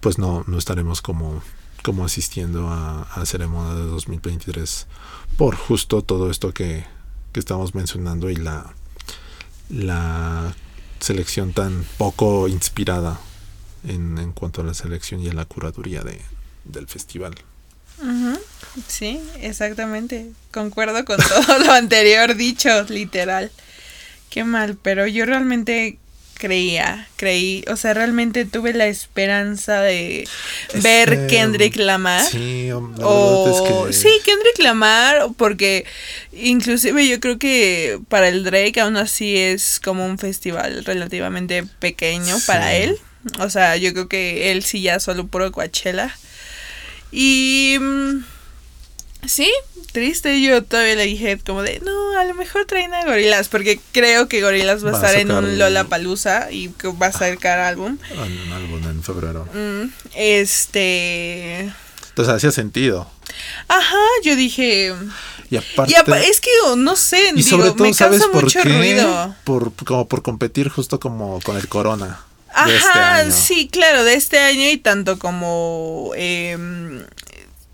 pues 0.00 0.18
no, 0.18 0.44
no 0.46 0.58
estaremos 0.58 1.02
como, 1.02 1.42
como 1.82 2.04
asistiendo 2.04 2.68
a, 2.68 3.02
a 3.02 3.26
ceremonia 3.26 3.74
de 3.74 3.84
2023 3.84 4.86
por 5.36 5.56
justo 5.56 6.02
todo 6.02 6.30
esto 6.30 6.52
que, 6.52 6.84
que 7.32 7.40
estamos 7.40 7.74
mencionando 7.74 8.30
y 8.30 8.36
la, 8.36 8.74
la 9.70 10.54
selección 11.00 11.52
tan 11.52 11.84
poco 11.96 12.48
inspirada 12.48 13.20
en, 13.86 14.18
en 14.18 14.32
cuanto 14.32 14.62
a 14.62 14.64
la 14.64 14.74
selección 14.74 15.20
y 15.20 15.28
a 15.28 15.32
la 15.32 15.44
curaduría 15.44 16.02
de, 16.02 16.20
del 16.64 16.86
festival. 16.86 17.34
Sí, 18.86 19.20
exactamente. 19.40 20.30
Concuerdo 20.52 21.04
con 21.04 21.18
todo 21.46 21.58
lo 21.58 21.72
anterior 21.72 22.36
dicho, 22.36 22.82
literal. 22.84 23.50
Qué 24.30 24.44
mal, 24.44 24.76
pero 24.80 25.06
yo 25.06 25.26
realmente 25.26 25.98
creía, 26.38 27.06
creí, 27.16 27.64
o 27.68 27.76
sea, 27.76 27.92
realmente 27.92 28.44
tuve 28.44 28.72
la 28.72 28.86
esperanza 28.86 29.82
de 29.82 30.26
ver 30.74 31.26
Kendrick 31.26 31.76
Lamar. 31.76 32.24
Sí, 32.24 32.70
o, 32.72 33.88
sí, 33.90 34.08
Kendrick 34.24 34.58
Lamar, 34.60 35.28
porque 35.36 35.84
inclusive 36.32 37.06
yo 37.06 37.20
creo 37.20 37.38
que 37.38 37.98
para 38.08 38.28
el 38.28 38.44
Drake 38.44 38.80
aún 38.80 38.96
así 38.96 39.36
es 39.36 39.80
como 39.80 40.06
un 40.06 40.18
festival 40.18 40.84
relativamente 40.84 41.64
pequeño 41.80 42.36
para 42.46 42.74
él. 42.74 42.96
O 43.40 43.50
sea, 43.50 43.76
yo 43.76 43.92
creo 43.92 44.08
que 44.08 44.52
él 44.52 44.62
sí 44.62 44.80
ya 44.80 45.00
solo 45.00 45.26
puro 45.26 45.52
Coachella. 45.52 46.16
Y... 47.12 47.78
Sí, 49.26 49.50
triste. 49.92 50.40
Yo 50.40 50.62
todavía 50.62 50.94
le 50.96 51.04
dije 51.04 51.38
como 51.44 51.62
de, 51.62 51.80
no, 51.80 52.18
a 52.18 52.24
lo 52.24 52.34
mejor 52.34 52.64
traen 52.66 52.94
a 52.94 53.04
Gorilas, 53.04 53.48
porque 53.48 53.80
creo 53.92 54.28
que 54.28 54.40
Gorilas 54.40 54.84
va, 54.84 54.90
a 54.90 54.94
estar 54.94 55.14
en 55.16 55.30
un 55.30 55.58
Lola 55.58 55.84
Palusa 55.84 56.50
y 56.50 56.68
que 56.70 56.88
va 56.88 57.06
a 57.06 57.12
sacar 57.12 57.58
álbum. 57.58 57.98
Un 58.12 58.52
álbum 58.52 58.82
en 58.88 59.02
febrero. 59.02 59.46
Mm, 59.52 59.90
este. 60.14 61.72
Entonces 62.08 62.34
hacía 62.34 62.50
sentido. 62.50 63.10
Ajá, 63.68 63.96
yo 64.24 64.36
dije. 64.36 64.94
Y 65.50 65.56
aparte. 65.56 66.28
es 66.28 66.40
que 66.40 66.50
no 66.76 66.96
sé, 66.96 67.32
y 67.34 67.42
sobre 67.42 67.70
todo, 67.70 67.84
me 67.84 67.94
causa 67.94 68.26
mucho 68.32 68.62
ruido. 68.62 69.34
Por, 69.44 69.72
como 69.84 70.06
por 70.06 70.22
competir 70.22 70.68
justo 70.68 71.00
como 71.00 71.40
con 71.40 71.56
el 71.56 71.68
Corona. 71.68 72.20
Este 72.66 72.88
Ajá, 72.88 73.30
sí, 73.30 73.68
claro, 73.68 74.04
de 74.04 74.14
este 74.14 74.38
año 74.40 74.68
y 74.68 74.78
tanto 74.78 75.18
como 75.18 76.10
em, 76.16 77.04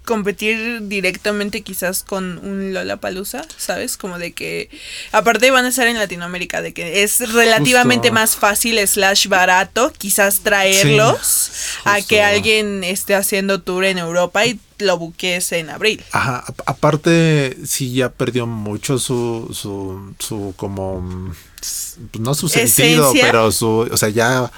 competir 0.04 0.88
directamente 0.88 1.62
quizás 1.62 2.02
con 2.02 2.38
un 2.38 2.74
Lola 2.74 2.98
Palusa, 2.98 3.46
¿sabes? 3.56 3.96
Como 3.96 4.18
de 4.18 4.32
que 4.32 4.68
aparte 5.12 5.50
van 5.50 5.64
a 5.64 5.68
estar 5.68 5.86
en 5.86 5.98
Latinoamérica, 5.98 6.62
de 6.62 6.72
que 6.72 7.02
es 7.02 7.32
relativamente 7.32 8.10
más 8.10 8.36
fácil 8.36 8.78
slash 8.86 9.28
barato 9.28 9.92
quizás 9.96 10.40
traerlos 10.40 11.50
a 11.84 12.00
que 12.02 12.22
alguien 12.22 12.84
esté 12.84 13.14
haciendo 13.14 13.62
tour 13.62 13.84
en 13.84 13.98
Europa 13.98 14.44
y 14.46 14.60
lo 14.78 14.98
buques 14.98 15.52
en 15.52 15.70
abril. 15.70 16.02
Ajá, 16.12 16.44
aparte 16.66 17.56
sí 17.64 17.92
ya 17.92 18.10
perdió 18.10 18.46
mucho 18.46 18.98
su 18.98 19.50
su 19.52 20.14
su 20.18 20.52
como 20.56 21.32
pues, 21.64 21.96
no 22.18 22.34
su 22.34 22.48
sentido, 22.48 23.10
pero 23.18 23.50
su, 23.50 23.88
o 23.90 23.96
sea, 23.96 24.10
ya, 24.10 24.52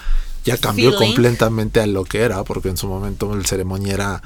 ya 0.44 0.58
cambió 0.58 0.96
completamente 0.96 1.80
a 1.80 1.86
lo 1.86 2.04
que 2.04 2.22
era, 2.22 2.42
porque 2.42 2.68
en 2.68 2.76
su 2.76 2.88
momento 2.88 3.32
el 3.32 3.46
ceremonia 3.46 3.94
era 3.94 4.22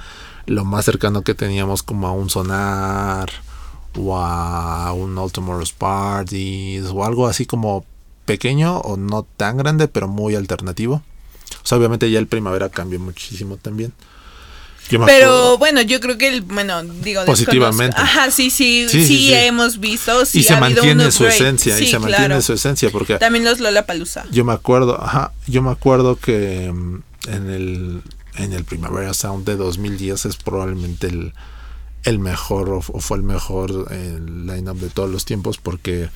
lo 0.47 0.65
más 0.65 0.85
cercano 0.85 1.23
que 1.23 1.35
teníamos 1.35 1.83
como 1.83 2.09
a 2.09 2.13
un 2.13 2.31
sonar 2.31 3.31
o 3.97 4.17
a 4.17 4.93
un 4.93 5.17
All 5.19 5.33
Tomorrow's 5.33 5.73
Parties 5.73 6.87
o 6.93 7.05
algo 7.05 7.27
así 7.27 7.47
como 7.47 7.85
pequeño 8.25 8.79
o 8.79 8.97
no 8.97 9.25
tan 9.37 9.57
grande, 9.57 9.89
pero 9.89 10.09
muy 10.09 10.35
alternativo. 10.35 11.03
O 11.63 11.67
sea, 11.67 11.79
obviamente 11.79 12.11
ya 12.11 12.19
el 12.19 12.27
primavera 12.27 12.69
cambió 12.69 13.01
muchísimo 13.01 13.57
también. 13.57 13.93
Pero 15.07 15.59
bueno, 15.59 15.83
yo 15.83 16.01
creo 16.01 16.19
que 16.19 16.29
el, 16.29 16.43
bueno, 16.43 16.83
digo, 16.83 17.25
positivamente. 17.25 17.97
Ajá, 17.97 18.31
sí, 18.31 18.51
sí, 18.51 18.89
sí, 18.89 19.33
hemos 19.33 19.79
visto. 19.79 20.23
y 20.33 20.43
se 20.43 20.59
mantiene 20.59 21.11
su 21.13 21.27
esencia, 21.27 21.79
y 21.79 21.87
se 21.87 21.99
mantiene 21.99 22.43
su 22.43 22.55
esencia, 22.55 22.91
porque. 22.91 23.19
También 23.19 23.45
los 23.45 23.61
Lola 23.61 23.87
Palusa. 23.87 24.27
Yo 24.33 24.45
me 24.45 24.53
acuerdo, 24.53 25.01
ajá, 25.01 25.33
yo 25.47 25.63
me 25.63 25.71
acuerdo 25.71 26.17
que 26.17 26.73
mm, 26.73 27.03
en 27.29 27.51
el, 27.51 28.03
en 28.37 28.53
el 28.53 28.65
Primavera 28.65 29.15
Sound 29.15 29.45
de 29.45 29.57
2010 29.57 30.27
es 30.27 30.37
probablemente 30.37 31.09
el, 31.09 31.33
el 32.05 32.19
mejor, 32.19 32.71
o, 32.71 32.81
fue 32.83 33.17
el 33.17 33.23
mejor 33.23 33.89
el 33.91 34.47
line-up 34.47 34.79
de 34.79 34.89
todos 34.89 35.11
los 35.11 35.25
tiempos, 35.25 35.59
porque 35.59 36.11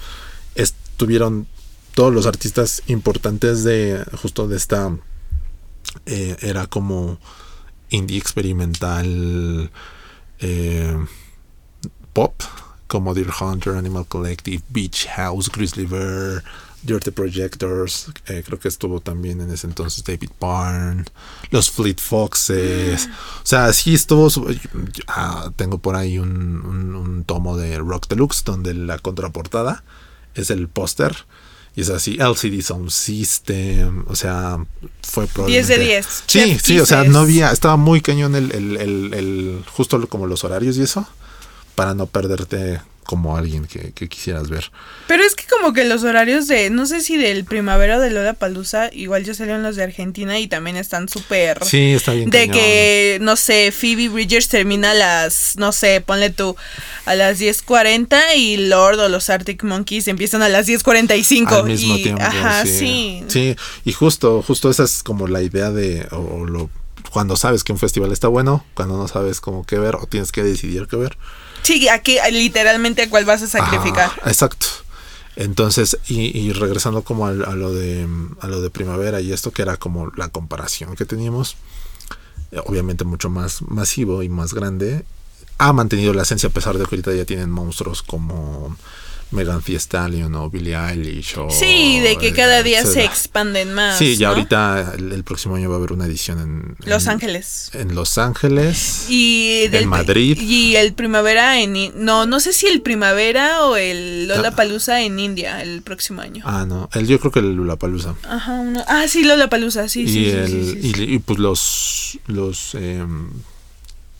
estuvieron 0.54 1.47
todos 1.94 2.12
los 2.12 2.26
artistas 2.26 2.83
importantes 2.87 3.64
de 3.64 4.04
justo 4.21 4.49
de 4.49 4.56
esta 4.56 4.97
eh, 6.06 6.37
era 6.40 6.66
como 6.66 7.18
indie 7.90 8.18
experimental 8.18 9.71
eh, 10.40 11.06
pop 12.12 12.42
como 12.87 13.14
Deer 13.14 13.30
Hunter, 13.40 13.75
Animal 13.75 14.06
Collective, 14.06 14.62
Beach 14.68 15.09
House, 15.16 15.50
Grizzly 15.50 15.87
Bear, 15.87 16.44
Dirty 16.85 17.11
Projectors, 17.11 18.07
eh, 18.26 18.43
creo 18.45 18.59
que 18.59 18.69
estuvo 18.69 19.00
también 19.00 19.41
en 19.41 19.50
ese 19.50 19.67
entonces 19.67 20.05
David 20.05 20.31
Byrne, 20.41 21.05
los 21.50 21.71
Fleet 21.71 21.99
Foxes, 21.99 23.09
o 23.43 23.47
sea, 23.47 23.73
sí 23.73 23.95
estuvo, 23.95 24.29
ah, 25.09 25.50
tengo 25.57 25.79
por 25.79 25.97
ahí 25.97 26.19
un, 26.19 27.25
tomo 27.26 27.57
de 27.57 27.79
Rock 27.79 28.09
Deluxe 28.09 28.45
donde 28.45 28.75
la 28.75 28.99
contraportada 28.99 29.83
es 30.35 30.50
el 30.50 30.69
póster. 30.69 31.17
Y 31.76 31.81
es 31.81 31.91
así, 31.91 32.19
LCD 32.21 32.62
Sound 32.62 32.91
System, 32.91 34.05
o 34.07 34.14
sea, 34.14 34.64
fue 35.03 35.26
probablemente... 35.26 35.75
10 35.75 35.81
de 35.81 35.85
10. 35.85 36.23
Sí, 36.26 36.59
sí, 36.62 36.79
o 36.79 36.87
sea, 36.87 37.03
no 37.03 37.19
había, 37.19 37.50
estaba 37.50 37.76
muy 37.76 38.00
cañón 38.00 38.37
el, 38.37 38.53
el, 38.53 38.76
el, 38.76 39.14
el, 39.14 39.64
justo 39.73 40.07
como 40.07 40.29
los 40.29 40.45
horarios 40.45 40.76
y 40.76 40.83
eso, 40.83 41.05
para 41.75 41.95
no 41.95 42.07
perderte 42.07 42.81
como 43.04 43.37
alguien 43.37 43.66
que, 43.66 43.92
quisieras 44.08 44.49
ver. 44.49 44.70
Pero 45.06 45.23
es 45.23 45.34
que 45.34 45.44
como 45.46 45.73
que 45.73 45.84
los 45.84 46.02
horarios 46.02 46.49
de, 46.49 46.70
no 46.70 46.87
sé 46.87 47.00
si 47.00 47.16
del 47.16 47.44
primavera 47.44 48.00
de 48.00 48.11
Lola 48.11 48.34
Palusa, 48.34 48.90
igual 48.92 49.25
ya 49.25 49.34
salieron 49.34 49.62
los 49.62 49.76
de 49.76 49.84
Argentina 49.84 50.38
y 50.38 50.49
también 50.49 50.76
están 50.76 51.08
súper... 51.08 51.64
Sí, 51.64 51.92
está 51.92 52.12
bien. 52.12 52.30
De 52.30 52.49
que, 52.49 53.18
no 53.20 53.37
sé, 53.37 53.73
Phoebe 53.73 54.08
Bridgers 54.08 54.49
termina 54.49 54.90
a 54.90 54.94
las, 54.94 55.54
no 55.56 55.73
sé, 55.73 56.00
ponle 56.00 56.30
tú, 56.30 56.56
a 57.06 57.14
las 57.14 57.40
10.40 57.40 58.37
y 58.37 58.56
Lord 58.56 58.99
o 58.99 59.08
los 59.08 59.30
Arctic 59.30 59.62
Monkeys 59.62 60.08
empiezan 60.08 60.42
a 60.42 60.49
las 60.49 60.66
10.45. 60.66 61.52
Al 61.52 61.64
mismo 61.64 61.96
tiempo. 61.96 62.23
Ajá, 62.23 62.66
sí. 62.66 63.25
sí. 63.28 63.56
y 63.84 63.92
justo, 63.92 64.42
justo 64.42 64.70
esa 64.70 64.84
es 64.84 65.02
como 65.02 65.28
la 65.28 65.42
idea 65.42 65.70
de, 65.70 66.06
o 66.11 66.44
lo, 66.44 66.70
cuando 67.11 67.37
sabes 67.37 67.64
que 67.64 67.73
un 67.73 67.78
festival 67.78 68.12
está 68.12 68.28
bueno, 68.28 68.64
cuando 68.75 68.96
no 68.96 69.08
sabes 69.08 69.40
cómo 69.40 69.64
qué 69.64 69.78
ver 69.78 69.96
o 69.96 70.06
tienes 70.06 70.32
que 70.32 70.42
decidir 70.42 70.87
qué 70.88 70.96
ver 70.96 71.16
Sí, 71.64 71.88
aquí 71.88 72.18
literalmente 72.30 73.02
a 73.02 73.11
cuál 73.11 73.25
vas 73.25 73.42
a 73.42 73.47
sacrificar. 73.49 74.12
exacto. 74.25 74.66
Entonces, 75.37 75.99
y, 76.06 76.52
regresando 76.52 77.02
como 77.02 77.26
a, 77.26 77.33
lo 77.33 77.73
de 77.75 78.06
a 78.40 78.47
lo 78.47 78.61
de 78.61 78.71
primavera 78.71 79.21
y 79.21 79.33
esto 79.33 79.50
que 79.50 79.62
era 79.62 79.76
como 79.76 80.12
la 80.16 80.28
comparación 80.28 80.94
que 80.94 81.06
teníamos, 81.06 81.56
eh, 82.52 82.61
obviamente 82.64 83.04
mucho 83.04 83.30
más 83.30 83.62
masivo 83.62 84.23
y 84.23 84.28
más 84.28 84.54
grande, 84.54 85.04
ha 85.59 85.73
mantenido 85.73 86.14
la 86.14 86.23
esencia 86.23 86.50
a 86.50 86.52
pesar 86.52 86.78
de 86.78 86.85
que 86.85 86.94
ahorita 86.94 87.12
ya 87.14 87.25
tienen 87.25 87.50
monstruos 87.50 88.02
como 88.02 88.76
Megan 89.31 89.62
Thee 89.62 89.76
Stallion 89.76 90.35
o 90.35 90.50
Billie 90.50 90.76
Eilish 90.76 91.38
o, 91.38 91.50
sí 91.50 92.00
de 92.00 92.16
que 92.16 92.33
cada 92.33 92.62
día 92.62 92.85
se 92.85 93.04
expanden 93.04 93.75
más 93.75 93.99
sí 93.99 94.16
ya 94.16 94.28
ahorita 94.28 94.95
el, 94.97 95.25
próximo 95.25 95.57
año 95.57 95.69
va 95.69 95.76
a 95.76 95.78
haber 95.78 95.93
una 95.93 96.07
edición 96.07 96.38
en 96.40 96.90
Los 96.90 97.07
Ángeles. 97.09 97.71
en 97.73 97.95
Los 97.95 98.19
Ángeles 98.19 99.07
y 99.09 99.69
en 99.73 99.88
Madrid. 99.88 100.38
y 100.40 100.76
el 100.76 100.95
primavera 100.95 101.61
en 101.61 101.75
no 102.04 102.26
no 102.26 102.40
sé 102.40 102.52
si 102.52 102.66
el 102.66 102.83
primavera 102.83 103.64
o 103.64 103.76
el 103.76 104.28
Lollapalooza 104.28 105.02
en 105.02 105.19
India 105.19 105.62
el 105.62 105.83
próximo 105.83 106.21
año. 106.21 106.45
Ah 106.47 106.64
no 106.66 106.88
el 106.93 107.07
yo 107.07 107.19
creo 107.19 107.33
que 107.33 107.40
el 107.40 107.54
Lollapalooza. 107.54 108.14
Ajá 108.28 108.62
ah 108.87 109.07
sí 109.09 109.25
Lollapalooza 109.25 109.88
sí 109.88 110.07
sí, 110.09 110.33
sí, 110.47 110.93
y, 111.09 111.19
pues 111.19 111.38
los 111.38 112.19
los 112.26 112.75
em, 112.75 113.31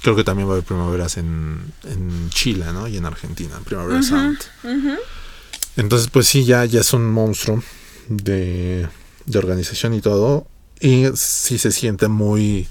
Creo 0.04 0.14
que 0.14 0.23
también 0.23 0.46
va 0.46 0.52
a 0.52 0.56
haber 0.56 0.66
primaveras 0.66 1.16
en, 1.16 1.73
en 1.84 2.28
Chile, 2.28 2.66
¿no? 2.75 2.87
Y 2.87 2.99
en 2.99 3.06
Argentina, 3.06 3.58
Primavera 3.64 4.02
Sound. 4.02 4.38
Entonces, 5.78 6.11
pues 6.12 6.26
sí, 6.26 6.44
ya, 6.44 6.66
ya 6.66 6.82
es 6.82 6.92
un 6.92 7.11
monstruo 7.11 7.62
de, 8.08 8.87
de 9.25 9.38
organización 9.38 9.94
y 9.94 10.02
todo. 10.02 10.46
Y 10.78 11.06
sí 11.14 11.56
se 11.56 11.73
siente 11.73 12.08
muy 12.08 12.68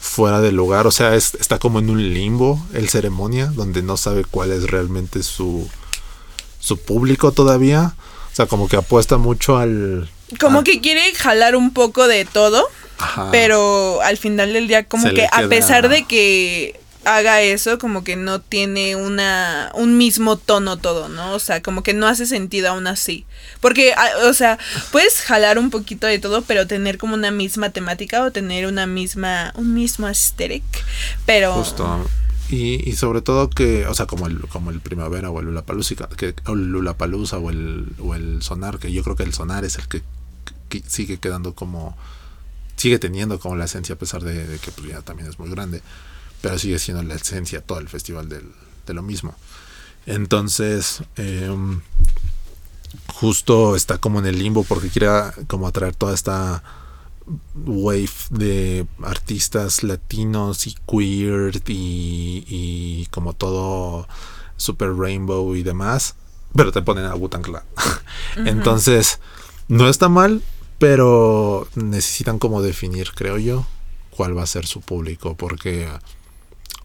fuera 0.00 0.40
del 0.40 0.56
lugar. 0.56 0.88
O 0.88 0.90
sea, 0.90 1.14
está 1.14 1.60
como 1.60 1.78
en 1.78 1.88
un 1.88 2.12
limbo 2.12 2.60
el 2.74 2.88
ceremonia, 2.88 3.46
donde 3.46 3.82
no 3.82 3.96
sabe 3.96 4.24
cuál 4.24 4.50
es 4.50 4.68
realmente 4.68 5.22
su, 5.22 5.70
su 6.58 6.78
público 6.78 7.30
todavía. 7.30 7.94
O 8.32 8.34
sea, 8.34 8.46
como 8.46 8.66
que 8.66 8.74
apuesta 8.74 9.18
mucho 9.18 9.56
al... 9.56 10.10
Como 10.40 10.64
que 10.64 10.80
quiere 10.80 11.14
jalar 11.14 11.54
un 11.54 11.72
poco 11.72 12.08
de 12.08 12.24
todo. 12.24 12.66
Pero 13.30 14.00
al 14.02 14.16
final 14.16 14.52
del 14.52 14.68
día, 14.68 14.84
como 14.84 15.10
que 15.10 15.26
a 15.30 15.48
pesar 15.48 15.88
de 15.88 16.04
que 16.04 16.80
haga 17.06 17.40
eso, 17.40 17.78
como 17.78 18.04
que 18.04 18.16
no 18.16 18.40
tiene 18.40 18.96
una 18.96 19.70
un 19.74 19.96
mismo 19.96 20.36
tono 20.36 20.76
todo, 20.76 21.08
¿no? 21.08 21.34
O 21.34 21.38
sea, 21.38 21.62
como 21.62 21.82
que 21.82 21.94
no 21.94 22.06
hace 22.06 22.26
sentido 22.26 22.70
aún 22.70 22.86
así. 22.86 23.24
Porque, 23.60 23.94
o 24.24 24.32
sea, 24.32 24.58
puedes 24.90 25.20
jalar 25.20 25.58
un 25.58 25.70
poquito 25.70 26.06
de 26.06 26.18
todo, 26.18 26.42
pero 26.42 26.66
tener 26.66 26.98
como 26.98 27.14
una 27.14 27.30
misma 27.30 27.70
temática 27.70 28.22
o 28.22 28.32
tener 28.32 28.66
una 28.66 28.86
misma, 28.86 29.52
un 29.56 29.74
mismo 29.74 30.06
aesthetic, 30.06 30.64
pero... 31.24 31.54
Justo. 31.54 32.06
Y, 32.48 32.88
y 32.88 32.94
sobre 32.94 33.22
todo 33.22 33.50
que, 33.50 33.86
o 33.86 33.94
sea, 33.94 34.06
como 34.06 34.26
el, 34.26 34.40
como 34.48 34.70
el 34.70 34.80
primavera 34.80 35.30
o 35.30 35.40
el 35.40 35.46
Lulapalooza, 35.46 36.08
que, 36.16 36.34
o 36.46 36.52
el 36.52 36.66
Lulapalooza 36.70 37.38
o 37.38 37.50
el, 37.50 37.86
o 37.98 38.14
el 38.14 38.42
sonar, 38.42 38.78
que 38.78 38.92
yo 38.92 39.02
creo 39.02 39.16
que 39.16 39.24
el 39.24 39.34
sonar 39.34 39.64
es 39.64 39.78
el 39.78 39.88
que 39.88 40.02
sigue 40.86 41.18
quedando 41.18 41.54
como 41.54 41.96
sigue 42.76 42.98
teniendo 42.98 43.38
como 43.38 43.56
la 43.56 43.64
esencia 43.64 43.94
a 43.94 43.98
pesar 43.98 44.22
de, 44.22 44.58
que 44.58 44.70
pues, 44.70 44.88
ya 44.88 45.02
también 45.02 45.28
es 45.28 45.38
muy 45.38 45.50
grande, 45.50 45.82
pero 46.40 46.58
sigue 46.58 46.78
siendo 46.78 47.02
la 47.02 47.14
esencia 47.14 47.60
todo 47.60 47.78
el 47.78 47.88
festival 47.88 48.28
del, 48.28 48.52
de 48.86 48.94
lo 48.94 49.02
mismo. 49.02 49.34
Entonces, 50.06 51.02
em, 51.16 51.80
justo 53.14 53.74
está 53.76 53.98
como 53.98 54.20
en 54.20 54.26
el 54.26 54.38
limbo 54.38 54.62
porque 54.64 54.88
quiere 54.88 55.08
como 55.48 55.66
atraer 55.66 55.94
toda 55.94 56.14
esta 56.14 56.62
wave 57.54 58.10
de 58.30 58.86
artistas 59.02 59.82
latinos 59.82 60.66
y 60.68 60.76
queer 60.86 61.60
y, 61.66 62.44
y 62.46 63.06
como 63.10 63.32
todo 63.32 64.06
super 64.56 64.94
rainbow 64.94 65.54
y 65.54 65.62
demás, 65.62 66.14
pero 66.54 66.72
te 66.72 66.82
ponen 66.82 67.04
a 67.06 67.14
Butan 67.14 67.42
Clan. 67.42 67.64
Entonces, 68.36 69.18
no 69.68 69.88
está 69.88 70.08
mal, 70.08 70.42
pero 70.78 71.68
necesitan 71.74 72.38
como 72.38 72.62
definir, 72.62 73.12
creo 73.14 73.38
yo, 73.38 73.66
cuál 74.10 74.36
va 74.36 74.42
a 74.42 74.46
ser 74.46 74.66
su 74.66 74.80
público, 74.80 75.36
porque, 75.36 75.88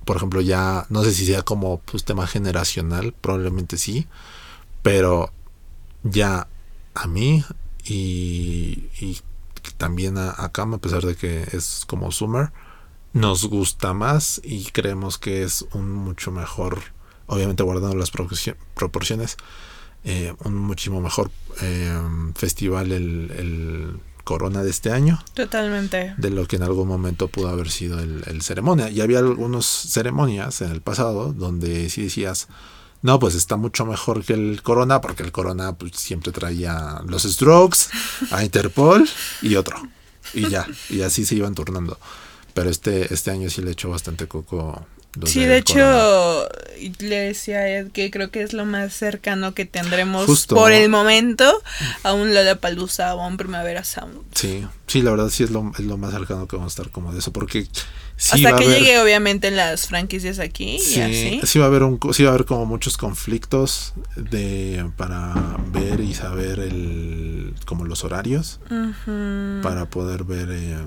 por 0.05 0.17
ejemplo, 0.17 0.41
ya 0.41 0.85
no 0.89 1.03
sé 1.03 1.13
si 1.13 1.25
sea 1.25 1.43
como 1.43 1.79
pues, 1.79 2.03
tema 2.03 2.27
generacional, 2.27 3.13
probablemente 3.19 3.77
sí, 3.77 4.07
pero 4.81 5.31
ya 6.03 6.47
a 6.93 7.07
mí 7.07 7.43
y, 7.85 9.19
también 9.77 10.17
a, 10.17 10.33
a 10.37 10.51
Cam, 10.51 10.73
a 10.73 10.77
pesar 10.77 11.03
de 11.03 11.15
que 11.15 11.47
es 11.51 11.83
como 11.87 12.11
Summer, 12.11 12.51
nos 13.13 13.45
gusta 13.45 13.93
más 13.93 14.39
y 14.43 14.65
creemos 14.65 15.17
que 15.17 15.43
es 15.43 15.65
un 15.73 15.91
mucho 15.91 16.31
mejor, 16.31 16.79
obviamente 17.27 17.63
guardando 17.63 17.95
las 17.95 18.11
proporciones, 18.11 19.37
eh, 20.03 20.33
un 20.43 20.55
muchísimo 20.55 20.99
mejor 21.01 21.29
eh, 21.61 21.91
festival 22.35 22.91
el, 22.91 23.99
Corona 24.23 24.61
de 24.61 24.69
este 24.69 24.91
año. 24.91 25.19
Totalmente. 25.33 26.13
De 26.17 26.29
lo 26.29 26.45
que 26.47 26.55
en 26.55 26.63
algún 26.63 26.87
momento 26.87 27.27
pudo 27.27 27.49
haber 27.49 27.71
sido 27.71 27.99
el, 27.99 28.41
ceremonia. 28.43 28.89
Y 28.89 29.01
había 29.01 29.17
algunas 29.17 29.65
ceremonias 29.65 30.61
en 30.61 30.71
el 30.71 30.79
pasado 30.79 31.33
donde 31.33 31.89
si 31.89 32.03
decías, 32.03 32.47
no, 33.01 33.17
pues 33.17 33.33
está 33.33 33.57
mucho 33.57 33.83
mejor 33.83 34.23
que 34.23 34.33
el 34.33 34.61
Corona, 34.61 35.01
porque 35.01 35.23
el 35.23 35.31
Corona 35.31 35.73
pues, 35.73 35.93
siempre 35.95 36.31
traía 36.31 37.01
los 37.07 37.23
Strokes, 37.23 37.89
a 38.29 38.43
Interpol 38.45 39.09
y 39.41 39.55
otro. 39.55 39.81
Y 40.35 40.47
ya, 40.49 40.67
y 40.89 41.01
así 41.01 41.25
se 41.25 41.35
iban 41.35 41.55
turnando. 41.55 41.97
Pero 42.53 42.69
este, 42.69 43.11
este 43.11 43.31
año 43.31 43.49
sí 43.49 43.63
le 43.63 43.71
echó 43.71 43.89
bastante 43.89 44.27
coco 44.27 44.85
Sí, 45.25 45.43
de 45.45 45.57
hecho, 45.57 46.47
le 46.99 47.15
decía 47.17 47.59
a 47.59 47.69
Ed 47.69 47.91
que 47.91 48.09
creo 48.11 48.31
que 48.31 48.43
es 48.43 48.53
lo 48.53 48.65
más 48.65 48.93
cercano 48.93 49.53
que 49.53 49.65
tendremos 49.65 50.47
por 50.47 50.71
el 50.71 50.89
momento 50.89 51.61
a 52.03 52.13
un 52.13 52.33
Lollapalooza 52.33 53.13
o 53.15 53.21
a 53.21 53.27
un 53.27 53.37
Primavera 53.37 53.83
Sound. 53.83 54.21
Sí, 54.33 54.65
sí, 54.87 55.01
la 55.01 55.11
verdad 55.11 55.29
sí 55.29 55.43
es 55.43 55.51
lo, 55.51 55.71
es 55.77 55.85
lo 55.85 55.97
más 55.97 56.13
cercano 56.13 56.47
que 56.47 56.55
vamos 56.55 56.71
a 56.71 56.81
estar 56.81 56.91
como 56.91 57.11
de 57.11 57.19
eso, 57.19 57.33
porque 57.33 57.67
Hasta 58.17 58.55
que 58.55 58.67
llegue 58.67 58.99
obviamente 58.99 59.49
en 59.49 59.57
las 59.57 59.87
franquicias 59.87 60.39
aquí 60.39 60.79
sí, 60.79 61.01
así. 61.01 61.41
Sí 61.43 61.59
va 61.59 61.65
a 61.65 61.67
haber 61.67 61.83
un, 61.83 61.99
sí 62.13 62.23
va 62.23 62.29
a 62.29 62.33
haber 62.33 62.45
como 62.45 62.65
muchos 62.65 62.95
conflictos 62.95 63.93
de 64.15 64.89
para 64.95 65.57
ver 65.73 65.99
y 65.99 66.13
saber 66.13 66.59
el 66.59 67.53
como 67.65 67.83
los 67.85 68.03
horarios 68.05 68.59
para 69.61 69.89
poder 69.89 70.23
ver 70.23 70.49
eh, 70.51 70.77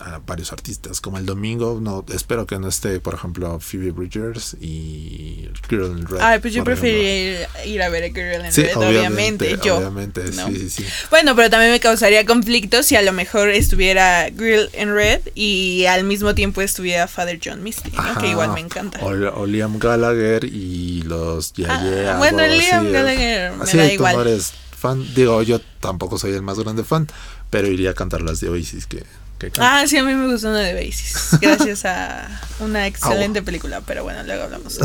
a 0.00 0.18
varios 0.18 0.52
artistas. 0.52 1.00
Como 1.00 1.18
el 1.18 1.26
domingo, 1.26 1.78
no 1.80 2.04
espero 2.12 2.46
que 2.46 2.58
no 2.58 2.68
esté, 2.68 3.00
por 3.00 3.14
ejemplo, 3.14 3.58
Phoebe 3.60 3.90
Bridgers 3.90 4.56
y 4.60 5.48
Girl 5.68 5.98
in 5.98 6.06
Red. 6.06 6.20
Ay, 6.20 6.38
pues 6.40 6.54
yo 6.54 6.64
preferiría 6.64 7.48
ir 7.64 7.82
a 7.82 7.88
ver 7.88 8.04
a 8.04 8.08
Girl 8.08 8.44
in 8.44 8.52
Red, 8.52 8.76
obviamente, 8.76 9.58
yo. 9.62 9.78
Obviamente, 9.78 10.32
sí, 10.32 10.56
sí, 10.56 10.70
sí. 10.70 10.84
Bueno, 11.10 11.34
pero 11.36 11.50
también 11.50 11.72
me 11.72 11.80
causaría 11.80 12.24
conflicto 12.24 12.82
si 12.82 12.96
a 12.96 13.02
lo 13.02 13.12
mejor 13.12 13.50
estuviera 13.50 14.28
Girl 14.30 14.70
in 14.78 14.94
Red 14.94 15.20
y 15.34 15.86
al 15.86 16.04
mismo 16.04 16.34
tiempo 16.34 16.60
estuviera 16.60 17.08
Father 17.08 17.40
John 17.42 17.62
Misty, 17.62 17.92
que 18.20 18.28
igual 18.28 18.52
me 18.52 18.60
encanta. 18.60 19.00
O, 19.02 19.46
Liam 19.46 19.78
Gallagher 19.78 20.44
y 20.44 21.02
los 21.02 21.52
ah, 21.68 22.16
Bueno, 22.18 22.46
Liam 22.46 22.90
Gallagher 22.92 23.52
me 23.52 23.72
da 23.72 23.92
igual. 23.92 24.40
fan, 24.76 25.14
digo, 25.14 25.42
yo 25.42 25.60
tampoco 25.80 26.18
soy 26.18 26.32
el 26.32 26.42
más 26.42 26.58
grande 26.58 26.84
fan, 26.84 27.08
pero 27.50 27.68
iría 27.68 27.90
a 27.90 27.94
cantar 27.94 28.22
las 28.22 28.40
de 28.40 28.48
Oasis 28.48 28.86
que 28.86 29.04
que 29.44 29.50
canta. 29.50 29.80
Ah, 29.80 29.86
sí, 29.86 29.96
a 29.96 30.04
mí 30.04 30.14
me 30.14 30.30
gustó 30.30 30.48
una 30.48 30.60
de 30.60 30.74
Basis. 30.74 31.14
Gracias 31.40 31.84
a 31.84 32.40
una 32.60 32.86
excelente 32.86 33.42
película, 33.42 33.80
pero 33.80 34.02
bueno, 34.04 34.22
luego 34.24 34.44
hablamos. 34.44 34.78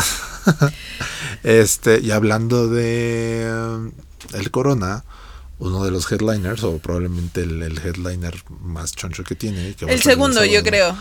este, 1.44 2.00
y 2.02 2.12
hablando 2.12 2.68
de 2.68 3.50
um, 3.52 3.92
el 4.34 4.52
Corona, 4.52 5.04
uno 5.60 5.84
de 5.84 5.92
los 5.92 6.12
headliners, 6.12 6.64
o 6.64 6.78
probablemente 6.80 7.42
el, 7.44 7.62
el 7.62 7.78
headliner 7.78 8.36
más 8.62 8.94
choncho 8.94 9.24
que 9.24 9.36
tiene. 9.36 9.74
Que 9.76 9.86
El 9.86 10.02
segundo, 10.02 10.44
yo 10.46 10.64
creo. 10.64 10.98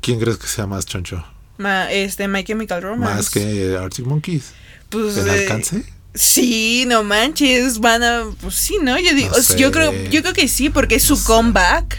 ¿Quién 0.00 0.20
crees 0.20 0.36
que 0.38 0.46
sea 0.46 0.66
más 0.66 0.86
choncho? 0.86 1.24
Ma- 1.58 1.90
este, 1.92 2.26
My 2.28 2.44
Chemical 2.44 2.82
Romance. 2.82 3.14
Más 3.14 3.30
que 3.30 3.76
Arctic 3.76 4.06
Monkeys. 4.06 4.52
Pues, 4.88 5.16
¿En 5.16 5.28
eh, 5.28 5.30
alcance? 5.30 5.84
Sí, 6.14 6.84
no 6.88 7.04
manches, 7.04 7.78
van 7.78 8.02
a, 8.02 8.24
pues 8.40 8.56
sí, 8.56 8.78
¿no? 8.82 8.98
Yo 8.98 9.14
digo, 9.14 9.30
No 9.36 9.56
yo 9.56 9.70
creo, 9.70 9.92
yo 10.10 10.22
creo 10.22 10.34
que 10.34 10.48
sí, 10.48 10.68
porque 10.68 10.96
es 10.96 11.04
su 11.04 11.16
sé. 11.16 11.24
comeback. 11.24 11.96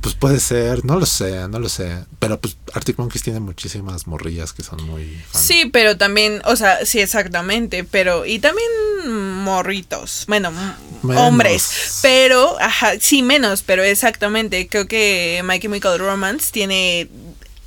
Pues 0.00 0.14
puede 0.14 0.38
ser, 0.40 0.84
no 0.84 0.98
lo 1.00 1.06
sé, 1.06 1.48
no 1.48 1.58
lo 1.58 1.68
sé. 1.68 2.04
Pero 2.20 2.40
pues 2.40 2.56
Arctic 2.74 2.98
Monkeys 2.98 3.22
tiene 3.24 3.40
muchísimas 3.40 4.06
morrillas 4.06 4.52
que 4.52 4.62
son 4.62 4.82
muy 4.84 5.20
fan. 5.30 5.42
Sí, 5.42 5.68
pero 5.72 5.96
también, 5.96 6.40
o 6.44 6.54
sea, 6.56 6.84
sí, 6.86 7.00
exactamente, 7.00 7.82
pero, 7.84 8.24
y 8.24 8.38
también 8.38 8.68
morritos, 9.42 10.24
bueno, 10.28 10.50
Menos. 11.02 11.22
hombres, 11.22 11.98
pero, 12.02 12.56
ajá, 12.60 12.92
sí, 13.00 13.22
menos, 13.22 13.62
pero 13.62 13.82
exactamente, 13.82 14.68
creo 14.68 14.86
que 14.86 15.42
My 15.44 15.58
Chemical 15.60 15.98
Romance 15.98 16.50
tiene 16.52 17.08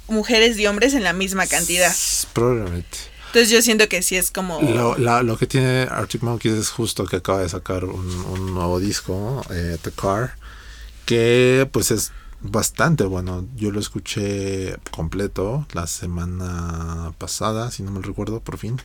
mujeres 0.08 0.58
y 0.58 0.66
hombres 0.68 0.94
en 0.94 1.04
la 1.04 1.14
misma 1.14 1.46
cantidad. 1.48 1.94
Probablemente. 2.34 2.98
Entonces 3.28 3.52
yo 3.52 3.62
siento 3.62 3.88
que 3.88 4.02
sí 4.02 4.16
es 4.16 4.32
como... 4.32 4.60
Lo, 4.60 4.98
la- 4.98 5.22
lo 5.22 5.38
que 5.38 5.46
tiene 5.46 5.84
Arctic 5.84 6.24
Monkeys 6.24 6.56
es 6.56 6.70
justo 6.70 7.06
que 7.06 7.18
acaba 7.18 7.42
de 7.44 7.50
sacar 7.50 7.86
un, 7.86 8.10
un 8.26 8.54
nuevo 8.56 8.80
disco, 8.80 9.46
eh, 9.52 9.78
The 9.84 9.92
Car, 9.92 10.36
que 11.10 11.68
pues 11.72 11.90
es 11.90 12.12
bastante 12.42 13.04
bueno. 13.04 13.44
Yo 13.56 13.72
lo 13.72 13.80
escuché 13.80 14.78
completo 14.92 15.66
la 15.74 15.88
semana 15.88 17.14
pasada, 17.18 17.72
si 17.72 17.82
no 17.82 17.90
me 17.90 18.00
recuerdo, 18.02 18.42
por 18.42 18.60
fin. 18.60 18.80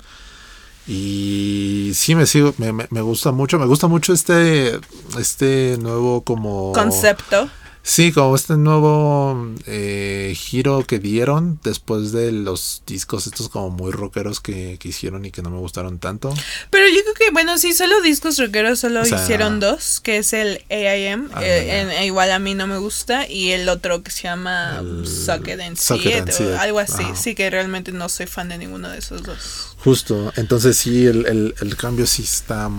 Y 0.87 1.93
sí 1.95 2.15
me 2.15 2.25
sigo, 2.25 2.55
me, 2.57 2.73
me- 2.73 3.01
gusta 3.03 3.31
mucho, 3.31 3.59
me 3.59 3.67
gusta 3.67 3.89
mucho 3.89 4.15
este, 4.15 4.81
este 5.19 5.77
nuevo 5.81 6.23
como 6.25 6.73
Concepto. 6.73 7.51
Sí, 7.87 8.13
como 8.13 8.35
este 8.35 8.57
nuevo 8.57 9.53
eh, 9.67 10.33
giro 10.35 10.87
que 10.87 10.99
dieron 10.99 11.61
después 11.63 12.13
de 12.13 12.33
los 12.33 12.83
discos 12.87 13.27
estos 13.27 13.51
como 13.51 13.69
muy 13.69 13.93
rockeros 13.93 14.41
que, 14.41 14.79
que 14.81 14.89
hicieron 14.89 15.27
y 15.27 15.31
que 15.31 15.43
no 15.43 15.51
me 15.51 15.59
gustaron 15.59 15.99
tanto. 15.99 16.33
Pero 16.71 16.87
yo 16.89 17.03
creo 17.03 17.15
que, 17.15 17.31
bueno, 17.31 17.59
sí, 17.59 17.75
solo 17.75 18.01
discos 18.01 18.39
rockeros 18.39 18.79
solo 18.81 19.03
O 19.03 19.05
sea- 19.05 19.23
hicieron 19.23 19.61
dos, 19.61 20.01
que 20.01 20.17
es 20.17 20.33
el 20.33 20.65
AIM, 20.71 21.29
Ah, 21.35 21.45
eh, 21.45 21.65
ya. 21.67 21.81
en- 21.83 21.91
e 21.91 22.07
igual 22.07 22.33
a 22.33 22.39
mí 22.39 22.55
no 22.55 22.67
me 22.67 22.79
gusta, 22.79 23.29
y 23.29 23.51
el 23.51 23.69
otro 23.69 24.03
que 24.03 24.11
se 24.11 24.23
llama 24.23 24.83
It 24.83 25.61
and 25.61 25.61
and 25.61 26.31
o 26.41 26.59
algo 26.59 26.79
así, 26.79 27.05
sí 27.15 27.35
que 27.35 27.51
realmente 27.51 27.93
no 27.93 28.09
soy 28.09 28.25
fan 28.27 28.49
de 28.49 28.57
ninguno 28.57 28.89
de 28.89 28.97
esos 28.97 29.23
dos. 29.23 29.77
Justo, 29.85 30.33
entonces 30.37 30.79
sí, 30.79 31.05
el, 31.05 31.27
el- 31.27 31.55
el 31.61 31.77
cambio 31.77 32.07
sí 32.07 32.23
está, 32.23 32.71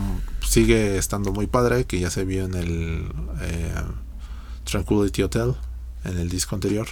sigue 0.50 0.98
estando 0.98 1.32
muy 1.32 1.46
padre, 1.46 1.86
que 1.86 2.00
ya 2.00 2.10
se 2.10 2.26
vio 2.26 2.46
en 2.46 2.56
el 2.56 3.08
eh, 3.44 3.72
Tranquility 4.66 5.24
Hotel, 5.24 5.56
en 6.04 6.18
el 6.18 6.30
disco 6.30 6.56
anterior. 6.56 6.88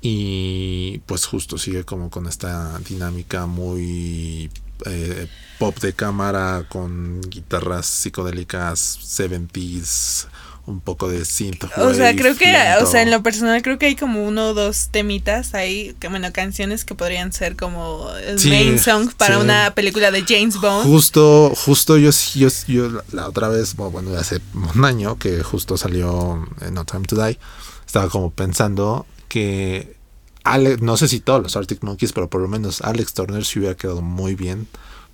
Y 0.00 0.98
pues 1.06 1.24
justo 1.26 1.58
sigue 1.58 1.84
como 1.84 2.10
con 2.10 2.26
esta 2.26 2.78
dinámica 2.80 3.46
muy 3.46 4.50
eh, 4.86 5.26
pop 5.58 5.76
de 5.80 5.92
cámara, 5.92 6.66
con 6.68 7.20
guitarras 7.22 7.86
psicodélicas 7.86 8.98
70s, 9.00 10.28
un 10.68 10.80
poco 10.80 11.08
de 11.08 11.24
synth. 11.24 11.64
O 11.78 11.94
sea, 11.94 12.14
creo 12.14 12.36
que, 12.36 12.54
o 12.82 12.86
sea, 12.86 13.02
en 13.02 13.10
lo 13.10 13.22
personal 13.22 13.62
creo 13.62 13.78
que 13.78 13.86
hay 13.86 13.96
como 13.96 14.24
uno 14.26 14.48
o 14.48 14.54
dos 14.54 14.88
temitas 14.90 15.54
ahí, 15.54 15.94
que 15.98 16.08
bueno, 16.08 16.32
canciones 16.32 16.84
que 16.84 16.94
podrían 16.94 17.32
ser 17.32 17.56
como 17.56 18.10
el 18.26 18.38
Sí, 18.38 18.50
main 18.50 18.78
song 18.78 19.10
para 19.16 19.36
sí. 19.36 19.40
una 19.42 19.74
película 19.74 20.10
de 20.10 20.24
James 20.28 20.60
Bond. 20.60 20.86
Justo, 20.86 21.52
justo 21.56 21.96
yo, 21.96 22.10
yo, 22.34 22.48
yo 22.66 23.02
la- 23.12 23.28
otra 23.28 23.48
vez, 23.48 23.74
bueno, 23.76 24.14
hace 24.18 24.40
un 24.74 24.84
año 24.84 25.18
que 25.18 25.42
justo 25.42 25.76
salió 25.76 26.46
No 26.70 26.84
Time 26.84 27.06
to 27.06 27.16
Die, 27.16 27.38
estaba 27.86 28.08
como 28.08 28.30
pensando 28.30 29.06
que 29.28 29.96
Ale- 30.44 30.76
no 30.78 30.96
sé 30.96 31.08
si 31.08 31.20
todos 31.20 31.42
los 31.42 31.56
Arctic 31.56 31.82
Monkeys, 31.82 32.12
pero 32.12 32.28
por 32.30 32.40
lo 32.40 32.48
menos 32.48 32.80
Alex 32.82 33.12
Turner 33.14 33.44
se 33.44 33.58
hubiera 33.58 33.74
quedado 33.76 34.00
muy 34.02 34.34
bien 34.34 34.66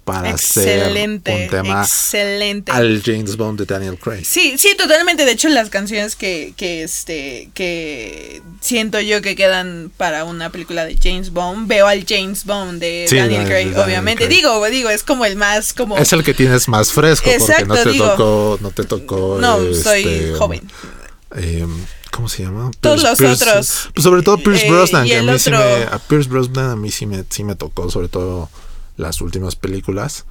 para 0.05 0.31
excelente, 0.31 1.33
hacer 1.33 1.45
un 1.45 1.51
tema 1.51 1.83
excelente. 1.83 2.71
al 2.73 3.03
James 3.05 3.37
Bond 3.37 3.59
de 3.61 3.65
Daniel 3.67 3.99
Craig. 3.99 4.25
Sí, 4.25 4.55
sí, 4.59 4.75
totalmente. 4.77 5.25
De 5.25 5.33
hecho, 5.33 5.49
las 5.49 5.71
canciones 5.71 6.15
que, 6.15 6.53
que 6.57 6.83
este, 6.83 7.49
que 7.55 8.43
siento 8.61 9.01
yo 9.01 9.23
que 9.23 9.35
quedan 9.35 9.91
para 9.97 10.25
una 10.25 10.51
película 10.51 10.85
de 10.85 10.97
James 11.03 11.31
Bond, 11.33 11.67
veo 11.69 11.87
al 11.87 12.05
James 12.07 12.45
Bond 12.45 12.81
de 12.81 13.07
Sí, 13.09 13.17
Daniel 13.17 13.45
Craig, 13.47 13.65
Daniel 13.71 13.83
obviamente. 13.85 14.27
Craig. 14.27 14.37
Digo, 14.37 14.65
digo, 14.67 14.91
es 14.91 15.03
como 15.03 15.25
el 15.25 15.37
más 15.37 15.73
como 15.73 15.97
Es 15.97 16.13
el 16.13 16.23
que 16.23 16.35
tienes 16.35 16.69
más 16.69 16.93
fresco 16.93 17.25
porque 17.31 17.37
Exacto, 17.43 17.67
no 17.67 17.75
te 17.83 17.91
digo. 17.91 18.11
tocó, 18.11 18.59
no 18.61 18.71
te 18.71 18.85
tocó. 18.85 19.39
No, 19.41 19.59
soy 19.75 20.03
este, 20.05 20.33
joven. 20.35 20.71
eh, 21.37 21.67
¿Cómo 22.11 22.29
se 22.29 22.45
llama? 22.45 22.71
Todos 22.81 23.03
los 23.03 23.19
Pierce- 23.19 23.43
otros. 23.49 23.89
Pues 23.93 24.05
sobre 24.05 24.23
todo 24.23 24.37
Pierce 24.39 24.67
Eh, 24.67 24.71
Brosnan, 24.71 25.05
y 25.05 25.09
que 25.11 25.17
a 25.17 25.23
mí 25.23 25.39
sí 25.39 25.51
otro- 25.51 25.59
me, 25.65 25.83
a 25.85 25.99
Pierce 25.99 26.29
Brosnan 26.29 26.71
a 26.71 26.77
mí 26.77 26.91
sí 26.93 27.07
me, 27.07 27.25
sí 27.29 27.43
me 27.43 27.57
tocó, 27.57 27.91
sobre 27.91 28.07
todo 28.09 28.49
las 28.97 29.21
últimas 29.21 29.57
películas. 29.57 30.27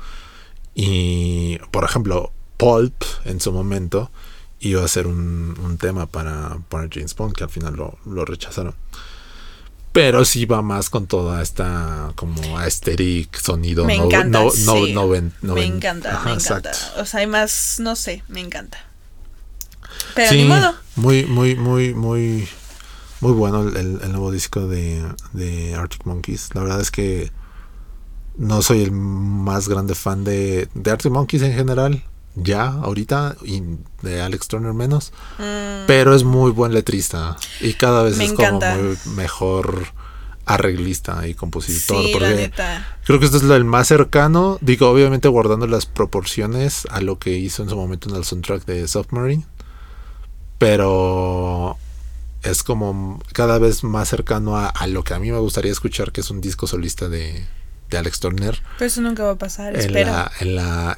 Y, 0.76 1.58
por 1.72 1.84
ejemplo, 1.84 2.32
Pulp 2.58 2.96
en 3.26 3.40
su 3.40 3.52
momento 3.52 4.10
iba 4.60 4.84
a 4.84 4.88
ser 4.88 5.08
un, 5.08 5.58
un 5.64 5.78
tema 5.78 6.06
para, 6.06 6.58
para 6.70 6.88
James 6.92 7.16
Bond, 7.16 7.34
que 7.36 7.44
al 7.44 7.50
final 7.50 7.76
lo, 7.76 7.98
lo 8.06 8.26
rechazaron. 8.26 8.74
Pero 9.92 10.26
sí 10.26 10.46
va 10.46 10.64
más 10.64 10.90
con 10.90 11.06
toda 11.06 11.44
esta 11.44 12.12
como 12.16 12.58
aesthetic, 12.58 13.38
sonido. 13.40 13.86
Me 13.86 13.98
no- 13.98 14.06
encanta. 14.06 14.40
no- 14.40 14.46
no- 14.46 14.52
sí. 14.52 14.94
noven- 14.94 15.34
me 15.42 15.50
noven- 15.50 15.74
encanta, 15.76 16.16
Ajá, 16.16 16.26
me 16.30 16.34
encanta. 16.36 16.70
exacto. 16.72 17.02
O 17.02 17.06
sea, 17.06 17.20
hay 17.20 17.28
más, 17.28 17.76
no 17.80 17.96
sé, 17.96 18.24
me 18.28 18.40
encanta. 18.40 18.80
Pero 20.16 20.32
Sí, 20.32 20.38
ni 20.38 20.46
modo. 20.46 20.74
Muy, 20.96 21.26
muy, 21.28 21.56
muy, 21.56 21.94
muy, 21.94 22.48
muy 23.22 23.32
bueno 23.34 23.68
el, 23.68 23.78
el- 23.78 24.00
el 24.02 24.12
nuevo 24.12 24.32
disco 24.32 24.68
de, 24.68 25.04
de 25.34 25.76
Arctic 25.76 26.06
Monkeys. 26.06 26.50
La 26.56 26.62
verdad 26.62 26.82
es 26.82 26.90
que 26.90 27.32
no 28.38 28.62
soy 28.62 28.84
el 28.84 28.92
más 28.92 29.68
grande 29.68 29.96
fan 29.96 30.24
de, 30.24 30.68
de 30.74 30.92
Arctic 30.92 31.12
Monkeys 31.12 31.42
en 31.44 31.54
general, 31.54 32.04
ya, 32.36 32.66
ahorita, 32.68 33.36
y 33.46 33.62
de 34.02 34.22
Alex 34.22 34.48
Turner 34.48 34.74
menos. 34.74 35.12
Mm, 35.38 35.86
Pero 35.88 36.16
es 36.16 36.24
muy 36.24 36.52
buen 36.52 36.74
letrista 36.74 37.36
y 37.62 37.74
cada 37.74 38.04
vez 38.04 38.18
Me 38.18 38.26
es 38.26 38.32
encanta. 38.32 38.74
como 38.76 38.84
muy 38.90 38.98
mejor 39.16 39.86
arreglista 40.46 41.26
y 41.28 41.36
compositor. 41.36 42.04
sí, 42.04 42.10
porque. 42.12 42.52
Creo 43.06 43.20
que 43.20 43.26
esto 43.26 43.38
es 43.38 43.44
lo 43.44 43.56
el 43.56 43.66
más 43.66 43.88
cercano. 43.88 44.58
Digo, 44.62 44.90
obviamente 44.90 45.28
guardando 45.28 45.68
las 45.68 45.86
proporciones 45.86 46.88
a 46.90 47.02
lo 47.02 47.20
que 47.20 47.32
hizo 47.38 47.64
en 47.64 47.70
su 47.70 47.76
momento 47.76 48.10
en 48.10 48.16
el 48.16 48.24
soundtrack 48.26 48.66
de 48.66 48.88
Submarine. 48.88 49.46
Pero 50.58 51.78
es 52.42 52.64
como 52.64 53.22
cada 53.34 53.58
vez 53.60 53.84
más 53.84 54.10
cercano 54.10 54.58
a, 54.58 54.68
a 54.68 54.88
lo 54.88 55.04
que 55.04 55.14
a 55.14 55.20
mí 55.20 55.32
me 55.32 55.38
gustaría 55.40 55.72
escuchar, 55.72 56.12
que 56.12 56.22
es 56.22 56.30
un 56.30 56.42
disco 56.42 56.68
solista 56.68 57.10
de, 57.10 57.46
de 57.94 58.00
Alex 58.00 58.20
Turner. 58.20 58.62
Pero 58.78 58.88
eso 58.88 59.00
nunca 59.02 59.24
va 59.24 59.32
a 59.32 59.36
pasar, 59.38 59.74
En 59.76 59.80
espero. 59.80 60.12
la, 60.12 60.32
en 60.42 60.56
la, 60.56 60.98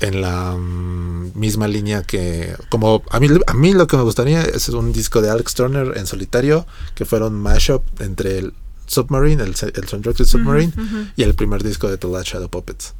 en 0.00 0.20
la 0.20 0.52
mm, 0.56 1.32
misma 1.38 1.68
línea 1.68 2.02
que. 2.02 2.54
Como 2.68 3.02
a 3.10 3.18
mí, 3.20 3.28
a 3.46 3.54
mí 3.54 3.72
lo 3.72 3.86
que 3.86 3.96
me 3.96 4.02
gustaría 4.02 4.42
es 4.42 4.68
un 4.68 4.92
disco 4.92 5.22
de 5.22 5.30
Alex 5.30 5.54
Turner 5.54 5.96
en 5.96 6.06
solitario, 6.06 6.66
que 6.94 7.04
fuera 7.04 7.26
un 7.26 7.40
mashup 7.40 7.82
entre 8.00 8.38
el 8.38 8.52
Submarine, 8.86 9.42
el, 9.42 9.54
el 9.74 9.88
soundtrack 9.88 10.16
de 10.18 10.24
Submarine, 10.26 10.72
y 11.16 11.22
el 11.22 11.34
primer 11.34 11.62
disco 11.62 11.88
de 11.88 11.96
The 11.96 12.08
Last 12.08 12.28
Shadow 12.28 12.50
Puppets. 12.50 12.94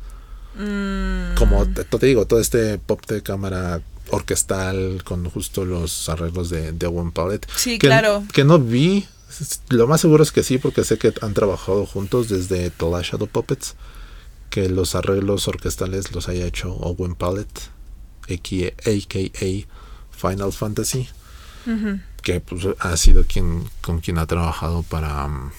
Mm, 0.56 1.34
Como 1.36 1.66
te, 1.66 1.84
te 1.84 2.06
digo, 2.06 2.26
todo 2.26 2.38
este 2.40 2.78
pop 2.78 3.04
de 3.06 3.22
cámara 3.22 3.80
orquestal 4.10 5.02
con 5.04 5.28
justo 5.30 5.64
los 5.64 6.08
arreglos 6.08 6.50
de, 6.50 6.72
de 6.72 6.86
Owen 6.86 7.10
Palette. 7.12 7.46
Sí, 7.56 7.78
que, 7.78 7.86
claro. 7.88 8.22
Que 8.32 8.44
no 8.44 8.58
vi. 8.58 9.06
Lo 9.68 9.86
más 9.86 10.00
seguro 10.00 10.22
es 10.22 10.32
que 10.32 10.42
sí, 10.42 10.58
porque 10.58 10.84
sé 10.84 10.98
que 10.98 11.12
han 11.22 11.34
trabajado 11.34 11.86
juntos 11.86 12.28
desde 12.28 12.70
The 12.70 12.90
Last 12.90 13.12
Shadow 13.12 13.28
Puppets. 13.28 13.74
Que 14.50 14.68
los 14.68 14.94
arreglos 14.94 15.48
orquestales 15.48 16.12
los 16.12 16.28
haya 16.28 16.46
hecho 16.46 16.72
Owen 16.74 17.14
Palette, 17.14 17.70
a.k.a. 18.28 19.66
Final 20.10 20.52
Fantasy. 20.52 21.08
Que 22.22 22.40
pues, 22.40 22.66
ha 22.78 22.96
sido 22.96 23.24
quien 23.24 23.64
con 23.80 24.00
quien 24.00 24.18
ha 24.18 24.26
trabajado 24.26 24.82
para. 24.82 25.26
mm, 25.28 25.52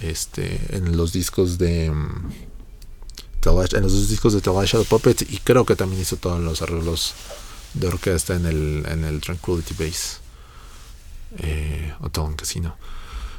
Este. 0.00 0.60
En 0.70 0.96
los 0.96 1.12
discos 1.12 1.58
de. 1.58 1.90
mm, 1.90 2.32
en 3.44 3.82
los 3.82 3.92
dos 3.92 4.08
discos 4.08 4.32
de 4.32 4.40
The 4.40 4.52
Last 4.52 4.72
Shadow 4.72 4.86
Puppets 4.86 5.22
y 5.22 5.38
creo 5.38 5.64
que 5.64 5.76
también 5.76 6.02
hizo 6.02 6.16
todos 6.16 6.40
los 6.40 6.62
arreglos 6.62 7.14
de 7.74 7.86
orquesta 7.86 8.34
en 8.34 8.44
el, 8.46 8.84
en 8.88 9.04
el 9.04 9.20
Tranquility 9.20 9.74
Base 9.74 10.25
eh, 11.38 11.92
Hotel 12.00 12.34
Casino. 12.36 12.76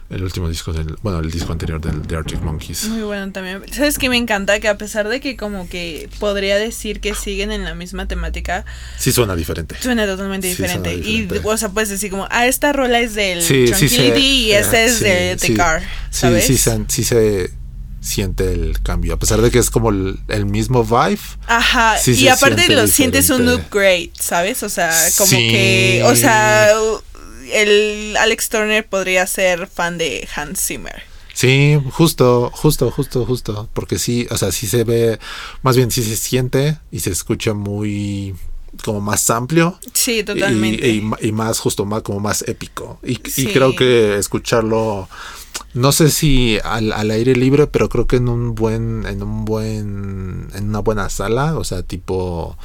El 0.10 0.24
último 0.24 0.48
disco 0.48 0.72
del. 0.72 0.96
Bueno, 1.02 1.20
el 1.20 1.30
disco 1.30 1.52
anterior 1.52 1.82
del 1.82 2.02
de 2.08 2.16
Arctic 2.16 2.42
Monkeys. 2.42 2.86
Muy 2.86 3.02
bueno 3.02 3.30
también. 3.34 3.62
¿Sabes 3.74 3.98
qué 3.98 4.08
me 4.08 4.16
encanta? 4.16 4.62
Que 4.62 4.70
a 4.70 4.78
pesar 4.78 5.10
de 5.10 5.20
que, 5.20 5.36
como 5.36 5.68
que 5.68 6.10
podría 6.20 6.56
decir 6.56 7.02
que 7.02 7.14
siguen 7.14 7.52
en 7.52 7.66
la 7.66 7.76
misma 7.76 8.08
temática. 8.08 8.64
Sí, 8.98 9.12
suena 9.12 9.36
diferente. 9.36 9.76
Suena 9.82 10.06
totalmente 10.06 10.48
diferente. 10.48 10.96
Y, 10.96 11.28
o 11.44 11.58
sea, 11.58 11.70
puedes 11.70 11.90
decir, 11.90 12.10
como, 12.10 12.26
ah, 12.32 12.48
esta 12.48 12.72
rola 12.72 13.02
es 13.02 13.16
del 13.16 13.46
Tranquility 13.46 14.46
y 14.46 14.52
esta 14.54 14.82
es 14.82 15.02
de 15.02 15.36
The 15.36 15.54
Car. 15.56 15.84
¿sabes? 16.10 16.46
Sí, 16.46 16.58
sí, 16.58 16.86
sí, 16.88 17.04
se 17.04 17.52
siente 18.00 18.54
el 18.54 18.82
cambio. 18.82 19.14
A 19.14 19.20
pesar 19.20 19.42
de 19.42 19.52
que 19.52 19.60
es 19.60 19.70
como 19.70 19.90
el, 19.90 20.46
mismo 20.46 20.86
vibe. 20.86 21.20
Ajá. 21.48 21.98
y 22.06 22.30
aparte 22.30 22.74
lo 22.74 22.88
sientes 22.88 23.30
un 23.30 23.50
upgrade, 23.50 24.12
¿sabes? 24.18 24.64
O 24.64 24.70
sea, 24.70 24.96
como 25.18 25.32
que. 25.32 26.02
O 26.06 26.16
sea 26.16 26.72
el 27.54 28.18
Alex 28.18 28.50
Turner 28.50 28.88
podría 28.88 29.26
ser 29.28 29.68
fan 29.68 29.98
de 29.98 30.28
Hans 30.36 30.60
Zimmer. 30.66 31.04
Sí, 31.34 31.80
justo, 31.92 32.50
justo, 32.52 32.90
justo, 32.90 33.24
justo. 33.24 33.70
Porque 33.74 34.00
sí, 34.00 34.26
o 34.32 34.38
sea, 34.38 34.52
sí 34.52 34.66
se 34.66 34.84
ve, 34.84 35.20
más 35.62 35.78
bien 35.78 35.92
sí 35.92 36.02
se 36.02 36.16
siente 36.16 36.80
y 36.92 37.02
se 37.02 37.12
escucha 37.12 37.54
muy 37.54 38.34
como 38.84 39.02
más 39.02 39.30
amplio. 39.30 39.78
Sí, 39.94 40.24
totalmente. 40.24 40.90
Y, 40.90 41.32
más 41.32 41.60
justo, 41.60 41.86
más 41.86 42.02
como 42.02 42.20
más 42.20 42.44
épico. 42.48 43.00
Y, 43.04 43.18
creo 43.18 43.76
que 43.76 44.18
escucharlo, 44.18 45.10
no 45.76 45.92
sé 45.92 46.10
si 46.10 46.58
al, 46.64 46.92
al, 46.92 47.12
aire 47.12 47.36
libre, 47.36 47.68
pero 47.68 47.88
creo 47.88 48.08
que 48.08 48.16
en 48.16 48.30
un 48.30 48.56
buen, 48.56 49.06
en 49.06 49.22
un 49.22 49.46
buen, 49.46 50.50
en 50.56 50.70
una 50.70 50.80
buena 50.80 51.08
sala, 51.10 51.56
o 51.58 51.64
sea, 51.64 51.84
tipo 51.84 52.58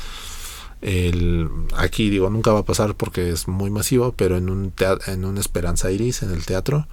el, 0.83 1.49
aquí 1.77 2.11
digo, 2.11 2.29
nunca 2.29 2.53
va 2.53 2.61
a 2.61 2.65
pasar 2.65 2.95
porque 2.95 3.31
es 3.31 3.49
muy 3.49 3.71
masivo, 3.71 4.13
pero 4.17 4.37
en 4.37 4.51
un, 4.51 4.73
en 5.07 5.25
un 5.25 5.39
Esperanza 5.39 5.91
Iris, 5.91 6.23
en 6.23 6.33
el 6.33 6.45
teatro, 6.45 6.87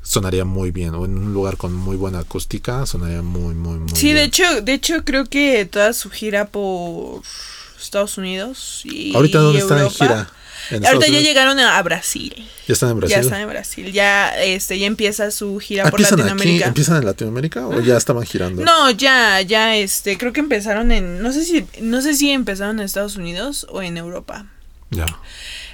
sonaría 0.00 0.44
muy 0.44 0.70
bien. 0.70 0.94
O 0.94 1.04
en 1.04 1.18
un 1.18 1.34
lugar 1.34 1.56
con 1.56 1.74
muy 1.74 1.96
buena 1.96 2.20
acústica, 2.20 2.86
sonaría 2.86 3.22
muy, 3.22 3.54
muy, 3.54 3.78
muy 3.78 3.88
sí, 3.94 4.12
de 4.12 4.24
hecho, 4.24 4.62
de 4.62 4.74
hecho 4.74 5.04
creo 5.04 5.26
que 5.26 5.64
toda 5.66 5.92
su 5.92 6.08
gira 6.08 6.46
por 6.46 7.22
Estados 7.80 8.16
Unidos 8.16 8.82
y 8.84 9.14
Ahorita 9.14 9.40
dónde 9.40 9.58
está 9.58 9.82
en 9.82 9.90
gira. 9.90 10.30
Ahorita 10.74 11.08
ya 11.08 11.20
llegaron 11.20 11.58
a 11.58 11.82
Brasil. 11.82 12.34
¿Ya 12.66 12.72
están 12.72 12.90
en 12.90 12.98
Brasil? 12.98 13.16
Ya 13.16 13.20
están 13.20 13.40
en 13.40 13.48
Brasil. 13.48 13.92
Ya, 13.92 14.42
este, 14.42 14.78
ya 14.78 14.86
empieza 14.86 15.30
su 15.30 15.58
gira 15.58 15.90
por 15.90 16.00
Latinoamérica. 16.00 16.66
¿Empiezan 16.66 16.98
en 16.98 17.06
Latinoamérica 17.06 17.66
o 17.66 17.80
ya 17.80 17.96
estaban 17.96 18.24
girando? 18.24 18.64
No, 18.64 18.90
ya, 18.90 19.40
ya, 19.40 19.76
este, 19.76 20.16
creo 20.18 20.32
que 20.32 20.40
empezaron 20.40 20.92
en, 20.92 21.22
no 21.22 21.32
sé 21.32 21.44
si, 21.44 21.66
no 21.80 22.00
sé 22.00 22.14
si 22.14 22.30
empezaron 22.30 22.78
en 22.78 22.84
Estados 22.84 23.16
Unidos 23.16 23.66
o 23.70 23.82
en 23.82 23.96
Europa. 23.96 24.46
Ya. 24.90 25.06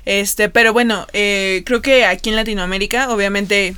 Este, 0.05 0.49
pero 0.49 0.73
bueno, 0.73 1.07
eh, 1.13 1.63
creo 1.67 1.83
que 1.83 2.05
aquí 2.05 2.31
en 2.31 2.37
Latinoamérica, 2.37 3.11
obviamente 3.11 3.77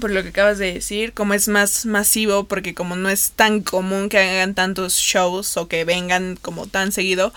por 0.00 0.10
lo 0.10 0.22
que 0.22 0.30
acabas 0.30 0.58
de 0.58 0.72
decir, 0.72 1.12
como 1.12 1.34
es 1.34 1.48
más 1.48 1.86
masivo, 1.86 2.44
porque 2.44 2.74
como 2.74 2.96
no 2.96 3.08
es 3.08 3.32
tan 3.32 3.60
común 3.62 4.08
que 4.08 4.18
hagan 4.18 4.54
tantos 4.54 4.94
shows 4.94 5.56
o 5.56 5.68
que 5.68 5.84
vengan 5.84 6.36
como 6.40 6.66
tan 6.66 6.92
seguido, 6.92 7.32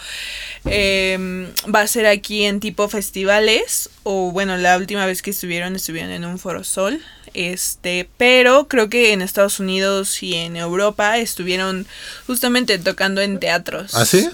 em, 0.65 1.47
va 1.73 1.81
a 1.81 1.87
ser 1.87 2.05
aquí 2.05 2.43
en 2.43 2.59
tipo 2.59 2.87
festivales, 2.87 3.89
o 4.03 4.31
bueno, 4.31 4.57
la 4.57 4.77
última 4.77 5.05
vez 5.05 5.21
que 5.21 5.31
estuvieron, 5.31 5.75
estuvieron 5.75 6.11
en 6.11 6.25
un 6.25 6.39
foro 6.39 6.63
sol, 6.63 7.01
este, 7.33 8.07
pero 8.17 8.67
creo 8.67 8.89
que 8.89 9.11
en 9.11 9.21
Estados 9.21 9.59
Unidos 9.59 10.23
y 10.23 10.35
en 10.35 10.55
Europa 10.55 11.17
estuvieron 11.17 11.85
justamente 12.27 12.79
tocando 12.79 13.21
en 13.21 13.39
teatros. 13.39 13.93
¿Ah, 13.95 14.05
sí? 14.05 14.29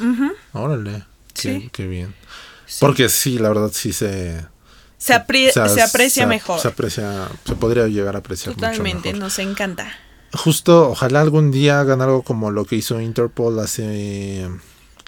Órale, 0.53 1.03
qué, 1.33 1.69
qué 1.71 1.87
bien. 1.87 2.13
Porque 2.79 3.09
sí, 3.09 3.37
la 3.37 3.49
verdad 3.49 3.71
sí 3.73 3.91
se 3.91 4.45
se, 5.01 5.13
aprecia 5.13 6.27
mejor. 6.27 6.59
Se 6.59 6.67
aprecia, 6.67 7.27
se 7.43 7.55
podría 7.55 7.87
llegar 7.87 8.15
a 8.15 8.19
apreciar 8.19 8.53
Totalmente, 8.53 9.09
mucho 9.09 9.19
nos 9.19 9.39
encanta. 9.39 9.91
Justo, 10.33 10.91
ojalá 10.91 11.21
algún 11.21 11.51
día 11.51 11.79
hagan 11.79 12.01
algo 12.01 12.21
como 12.21 12.51
lo 12.51 12.65
que 12.65 12.75
hizo 12.75 13.01
Interpol 13.01 13.59
hace, 13.59 14.47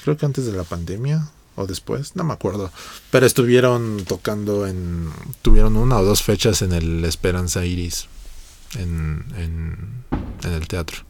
creo 0.04 0.18
que 0.18 0.26
antes 0.26 0.46
de 0.46 0.54
la 0.54 0.64
pandemia 0.64 1.30
o 1.56 1.68
después, 1.68 2.16
no 2.16 2.24
me 2.24 2.34
acuerdo. 2.34 2.72
Pero 3.12 3.26
estuvieron 3.28 4.04
tocando 4.06 4.66
en, 4.66 5.12
tuvieron 5.44 5.78
una 5.78 5.98
o 5.98 6.04
dos 6.04 6.24
fechas 6.24 6.64
en 6.64 6.74
el 6.74 7.06
Esperanza 7.06 7.64
Iris, 7.64 8.08
en, 8.76 9.24
en, 9.38 10.04
en 10.44 10.52
el 10.52 10.68
teatro. 10.68 11.04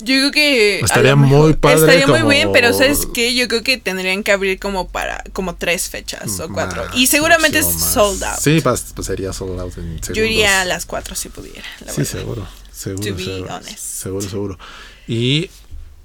Yo 0.00 0.16
creo 0.16 0.30
que 0.32 0.80
estaría 0.80 1.16
muy 1.16 1.54
padre. 1.54 1.76
Estaría 1.76 2.06
muy 2.06 2.34
bien, 2.34 2.50
pero 2.52 2.72
¿sabes 2.72 3.06
qué? 3.12 3.34
Yo 3.34 3.46
creo 3.48 3.62
que 3.62 3.78
tendrían 3.78 4.22
que 4.22 4.32
abrir 4.32 4.58
como 4.58 4.88
para 4.88 5.22
como 5.32 5.54
tres 5.54 5.88
fechas 5.88 6.40
o 6.40 6.48
cuatro. 6.48 6.84
y 6.94 7.06
seguramente 7.06 7.58
es 7.58 7.66
sold 7.66 8.22
out. 8.24 8.38
Sí, 8.40 8.60
pues, 8.60 8.92
sería 9.02 9.32
sold 9.32 9.60
out 9.60 9.78
en 9.78 10.02
segundos. 10.02 10.08
Yo 10.16 10.24
iría 10.24 10.62
a 10.62 10.64
las 10.64 10.84
cuatro 10.86 11.14
si 11.14 11.28
pudiera. 11.28 11.66
sí, 11.88 12.04
seguro. 12.04 12.46
Seguro, 12.72 13.18
seguro, 13.18 13.60
seguro, 13.76 14.28
seguro. 14.28 14.58
Y 15.06 15.48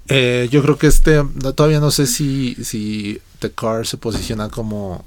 eh, 0.08 0.48
yo 0.52 0.62
creo 0.62 0.78
que 0.78 0.86
este, 0.86 1.22
todavía 1.56 1.80
no 1.80 1.90
sé 1.90 2.06
si, 2.06 2.56
si 2.64 3.20
The 3.40 3.50
Car 3.50 3.86
se 3.88 3.96
posiciona 3.96 4.48
como 4.48 5.04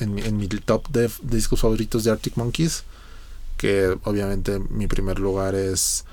en, 0.00 0.18
en 0.18 0.36
mi 0.36 0.48
top 0.48 0.88
de 0.88 1.08
discos 1.22 1.60
favoritos 1.60 2.02
de 2.02 2.10
Arctic 2.10 2.36
Monkeys 2.36 2.82
que 3.60 3.94
obviamente 4.04 4.58
mi 4.70 4.86
primer 4.86 5.18
lugar 5.18 5.54
es 5.54 6.06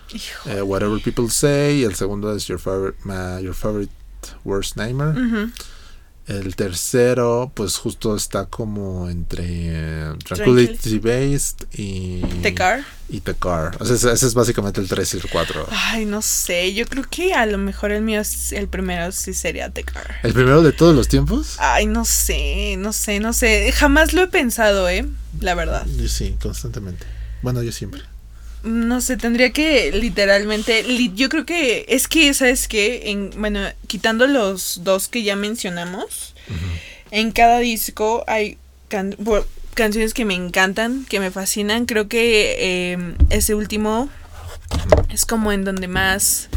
eh, 0.47 0.61
Whatever 0.61 1.01
People 1.01 1.29
Say, 1.29 1.81
el 1.85 1.95
segundo 1.95 2.35
es 2.35 2.45
Your 2.45 2.59
Favorite, 2.59 2.97
your 3.41 3.53
favorite 3.53 3.93
Worst 4.43 4.75
Nightmare. 4.75 5.49
El 6.27 6.57
tercero, 6.57 7.53
pues 7.55 7.77
justo 7.77 8.13
está 8.17 8.47
como 8.47 9.09
entre 9.09 9.45
eh, 9.47 10.13
Tranquility 10.25 10.99
Based 10.99 11.63
y 11.71 12.19
The 12.41 12.53
Car. 12.53 12.83
Y 13.07 13.21
The 13.21 13.33
Car. 13.33 13.77
O 13.79 13.85
sea, 13.85 13.95
ese, 13.95 14.27
es 14.27 14.33
básicamente 14.33 14.81
el 14.81 14.89
3 14.89 15.13
y 15.13 15.17
el 15.17 15.29
4. 15.29 15.67
Ay, 15.71 16.03
no 16.03 16.21
sé. 16.21 16.73
Yo 16.73 16.85
creo 16.85 17.05
que 17.09 17.33
a 17.33 17.45
lo 17.45 17.57
mejor 17.57 17.93
el 17.93 18.01
mío, 18.01 18.21
el 18.51 18.67
primero 18.67 19.13
sí 19.13 19.33
sería 19.33 19.69
The 19.69 19.85
Car. 19.85 20.17
¿El 20.21 20.33
primero 20.33 20.61
de 20.61 20.73
todos 20.73 20.93
los 20.93 21.07
tiempos? 21.07 21.55
Ay, 21.59 21.85
no 21.85 22.03
sé, 22.03 22.75
no 22.77 22.91
sé, 22.91 23.21
no 23.21 23.31
sé. 23.31 23.71
Jamás 23.71 24.11
lo 24.11 24.23
he 24.23 24.27
pensado, 24.27 24.89
¿eh? 24.89 25.05
La 25.39 25.55
verdad. 25.55 25.87
Sí, 26.09 26.35
constantemente. 26.41 27.05
Bueno, 27.41 27.63
yo 27.63 27.71
siempre. 27.71 28.01
No 28.63 29.01
sé, 29.01 29.17
tendría 29.17 29.51
que 29.51 29.91
literalmente. 29.91 30.83
yo 31.15 31.29
creo 31.29 31.45
que 31.45 31.85
es 31.87 32.07
que, 32.07 32.33
¿sabes 32.33 32.67
qué? 32.67 33.11
En, 33.11 33.31
bueno, 33.37 33.61
quitando 33.87 34.27
los 34.27 34.83
dos 34.83 35.07
que 35.07 35.23
ya 35.23 35.35
mencionamos, 35.35 36.33
en 37.11 37.31
cada 37.31 37.59
disco 37.59 38.23
hay 38.27 38.57
canciones 39.73 40.13
que 40.13 40.25
me 40.25 40.33
encantan, 40.33 41.05
que 41.05 41.19
me 41.19 41.31
fascinan. 41.31 41.85
Creo 41.85 42.07
que 42.07 42.91
em, 42.91 43.15
ese 43.29 43.55
último 43.55 44.09
es 45.09 45.25
como 45.25 45.51
en 45.51 45.63
donde 45.63 45.87
más. 45.87 46.49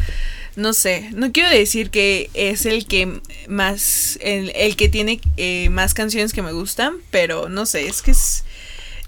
No 0.56 0.72
sé, 0.72 1.10
no 1.12 1.30
quiero 1.30 1.48
decir 1.48 1.90
que 1.90 2.28
es 2.34 2.66
el 2.66 2.86
que 2.86 3.20
más. 3.46 4.18
El, 4.20 4.50
el 4.56 4.74
que 4.74 4.88
tiene 4.88 5.20
eh, 5.36 5.68
más 5.70 5.94
canciones 5.94 6.32
que 6.32 6.42
me 6.42 6.52
gustan, 6.52 6.94
pero 7.10 7.48
no 7.48 7.66
sé, 7.66 7.86
es 7.86 8.02
que 8.02 8.10
es 8.10 8.44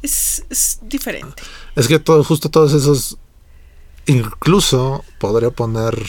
es, 0.03 0.79
diferente. 0.83 1.43
Es 1.77 1.89
que 1.89 1.99
todo, 1.99 2.23
justo 2.25 2.51
todos 2.51 2.73
esos, 2.73 3.19
incluso 4.07 5.05
podría 5.19 5.51
poner 5.51 6.07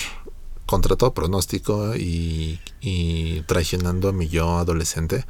contra 0.65 0.95
todo 0.95 1.13
pronóstico 1.13 1.95
y, 1.95 2.60
y 2.82 3.41
traicionando 3.41 4.10
a 4.10 4.13
mi 4.13 4.27
yo 4.27 4.58
adolescente, 4.58 5.25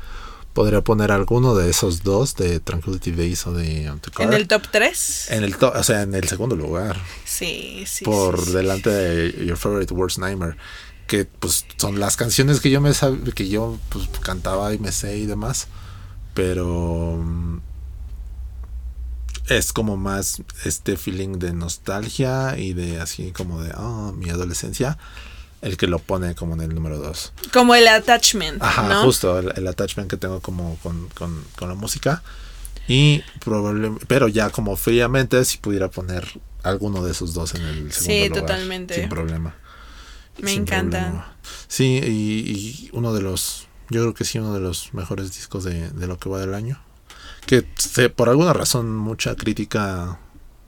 podría 0.54 0.82
poner 0.82 1.12
alguno 1.12 1.56
de 1.56 1.69
esos 1.69 2.04
dos 2.04 2.36
de 2.36 2.60
Tranquility 2.60 3.12
Base 3.12 3.49
o 3.49 3.54
de 3.54 3.91
¿En 4.19 4.34
el 4.34 4.47
top 4.47 4.63
3? 4.71 5.32
En 5.32 5.43
el 5.43 5.56
o 5.56 5.84
sea, 5.84 6.04
en 6.04 6.15
el 6.15 6.28
segundo 6.30 6.56
lugar. 6.56 6.97
Sí, 7.26 7.84
sí. 7.88 8.06
Por 8.06 8.45
delante 8.45 8.89
de 8.89 9.45
Your 9.45 9.58
Favorite 9.58 9.93
Worst 9.93 10.19
Nightmare. 10.19 10.56
Que 11.08 11.26
pues 11.26 11.65
son 11.78 11.99
las 11.99 12.15
canciones 12.15 12.62
que 12.62 12.69
yo 12.69 12.80
me 12.80 12.91
que 13.36 13.49
yo 13.49 13.78
pues, 13.89 14.08
cantaba 14.21 14.73
y 14.73 14.80
me 14.80 14.91
sé 14.91 15.17
y 15.17 15.26
demás. 15.26 15.67
Pero 16.34 17.19
es 19.47 19.73
como 19.73 19.97
más 19.97 20.41
este 20.65 20.97
feeling 20.97 21.39
de 21.39 21.53
nostalgia 21.53 22.58
y 22.58 22.73
de 22.73 22.99
así 22.99 23.32
como 23.32 23.62
de, 23.62 23.71
oh, 23.75 24.13
mi 24.13 24.29
adolescencia, 24.29 24.97
el 25.62 25.77
que 25.77 25.88
lo 25.88 25.99
pone 25.99 26.36
como 26.36 26.53
en 26.56 26.62
el 26.62 26.75
número 26.75 26.97
dos. 26.97 27.34
Como 27.51 27.75
el 27.75 27.88
attachment. 27.88 28.62
Ajá, 28.62 29.01
justo, 29.03 29.39
el, 29.39 29.67
attachment 29.67 30.10
que 30.10 30.17
tengo 30.17 30.39
como 30.39 30.77
con, 30.84 31.10
con, 31.10 31.43
con 31.58 31.69
la 31.69 31.75
música. 31.75 32.23
Y 32.88 33.23
probablemente, 33.43 34.06
pero 34.08 34.27
ya 34.27 34.49
como 34.49 34.75
fríamente, 34.75 35.43
si 35.45 35.58
pudiera 35.58 35.89
poner 35.89 36.27
alguno 36.63 37.03
de 37.03 37.12
esos 37.12 37.34
dos 37.34 37.56
en 37.56 37.62
el 37.62 37.91
segundo 37.93 38.25
sí, 38.25 38.29
totalmente. 38.29 38.95
Sin 38.95 39.10
problema. 39.10 39.56
Me 40.39 40.53
encanta. 40.53 41.36
Sí, 41.67 41.99
y, 42.03 42.89
uno 42.91 43.13
de 43.13 43.21
los, 43.21 43.67
yo 43.89 44.01
creo 44.01 44.13
que 44.13 44.25
sí, 44.25 44.39
uno 44.39 44.53
de 44.53 44.60
los 44.60 44.93
mejores 44.93 45.34
discos 45.34 45.63
de, 45.63 45.89
de 45.91 46.08
lo 46.08 46.17
que 46.17 46.29
va 46.29 46.39
del 46.39 46.53
año 46.53 46.82
que 47.45 47.63
por 48.10 48.29
alguna 48.29 48.53
razón 48.53 48.95
mucha 48.95 49.36
crítica 49.36 50.19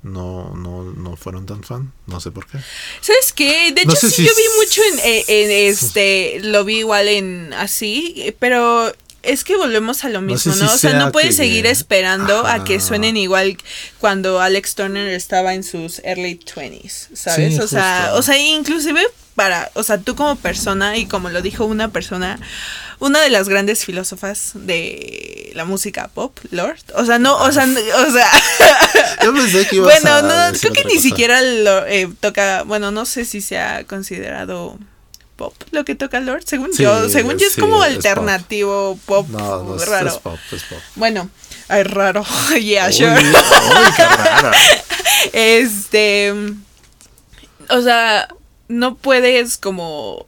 no, 0.06 0.54
no, 0.56 0.84
no 0.84 1.16
fueron 1.16 1.46
tan 1.46 1.64
fan, 1.64 1.92
no 2.06 2.20
sé 2.22 2.32
por 2.32 2.46
qué. 2.46 2.60
¿Sabes 3.02 3.34
qué? 3.34 3.72
De 3.74 3.82
hecho, 3.82 3.96
sí, 3.96 4.24
yo 4.24 4.32
vi 4.36 4.44
mucho 4.60 4.82
en, 5.04 5.52
este, 5.52 6.40
lo 6.44 6.64
vi 6.64 6.80
igual 6.80 7.08
en 7.08 7.54
así, 7.54 8.36
pero 8.40 8.94
es 9.24 9.44
que 9.44 9.58
volvemos 9.58 10.06
a 10.06 10.10
lo 10.10 10.22
mismo, 10.22 10.56
¿no? 10.56 10.72
o 10.72 10.78
sea, 10.78 10.94
no 10.94 11.12
puedes 11.12 11.36
seguir 11.36 11.66
esperando 11.66 12.46
a 12.46 12.64
que 12.64 12.80
suenen 12.80 13.18
igual 13.18 13.58
cuando 14.00 14.40
Alex 14.40 14.76
Turner 14.76 15.08
estaba 15.08 15.56
en 15.56 15.64
sus 15.64 16.00
early 16.04 16.40
20s, 16.40 17.16
¿sabes? 17.16 17.60
o 17.60 17.68
sea, 17.68 18.12
o 18.14 18.22
sea, 18.22 18.38
inclusive 18.38 19.02
para, 19.36 19.70
o 19.74 19.84
sea, 19.84 20.00
tú 20.00 20.16
como 20.16 20.36
persona 20.38 20.98
y 20.98 21.06
como 21.06 21.30
lo 21.30 21.42
dijo 21.42 21.66
una 21.66 21.90
persona, 21.90 22.40
una 23.00 23.22
de 23.22 23.30
las 23.30 23.50
grandes 23.50 23.84
filósofas 23.84 24.52
de 24.54 25.52
la 25.54 25.66
música 25.66 26.08
pop, 26.08 26.38
Lord, 26.52 26.80
o 26.96 27.06
sea, 27.06 27.20
no, 27.20 27.38
o 27.38 27.52
sea, 27.52 27.64
o 28.08 28.12
sea, 28.12 28.32
yo 29.24 29.34
pensé 29.34 29.68
que 29.68 29.80
bueno, 29.82 30.22
no, 30.22 30.58
creo 30.60 30.74
que 30.74 30.86
ni 30.86 31.00
siquiera 31.00 31.42
lo 31.42 31.86
eh, 31.86 32.10
toca, 32.20 32.64
bueno, 32.64 32.92
no 32.92 33.06
sé 33.06 33.26
si 33.26 33.42
se 33.42 33.60
ha 33.60 33.84
considerado 33.84 34.80
pop 35.36 35.54
lo 35.72 35.84
que 35.84 35.96
toca 35.96 36.22
Lord, 36.22 36.44
según 36.46 36.72
yo, 36.78 37.10
según 37.10 37.38
yo 37.38 37.48
es 37.48 37.58
como 37.58 37.82
alternativo 37.82 38.98
pop, 39.06 39.28
no, 39.30 39.64
no, 39.64 39.78
raro. 39.78 40.08
Es 40.08 40.18
pop, 40.18 40.40
es 40.54 40.64
pop. 40.64 40.80
Bueno, 40.96 41.30
ay, 41.68 41.84
raro, 41.84 42.26
yeah, 42.62 42.90
sure. 42.90 43.22
qué 43.98 45.60
este, 45.60 46.34
o 47.70 47.82
sea, 47.82 48.30
no 48.68 48.96
puedes 48.96 49.58
como 49.58 50.26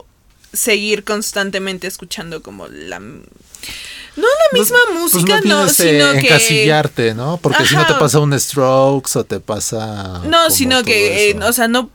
seguir 0.53 1.03
constantemente 1.03 1.87
escuchando 1.87 2.41
como 2.41 2.67
la 2.67 2.99
no 2.99 4.25
la 4.25 4.59
misma 4.59 4.79
música, 4.93 5.41
no, 5.43 5.69
sino 5.69 6.13
que 6.13 6.19
encasillarte, 6.19 7.13
¿no? 7.13 7.37
Porque 7.37 7.65
si 7.65 7.75
no 7.75 7.85
te 7.85 7.93
pasa 7.93 8.19
un 8.19 8.37
Strokes 8.39 9.15
o 9.15 9.23
te 9.23 9.39
pasa 9.39 10.23
No, 10.25 10.49
sino 10.49 10.83
que 10.83 11.29
eh, 11.29 11.39
o 11.43 11.53
sea, 11.53 11.67
no 11.67 11.91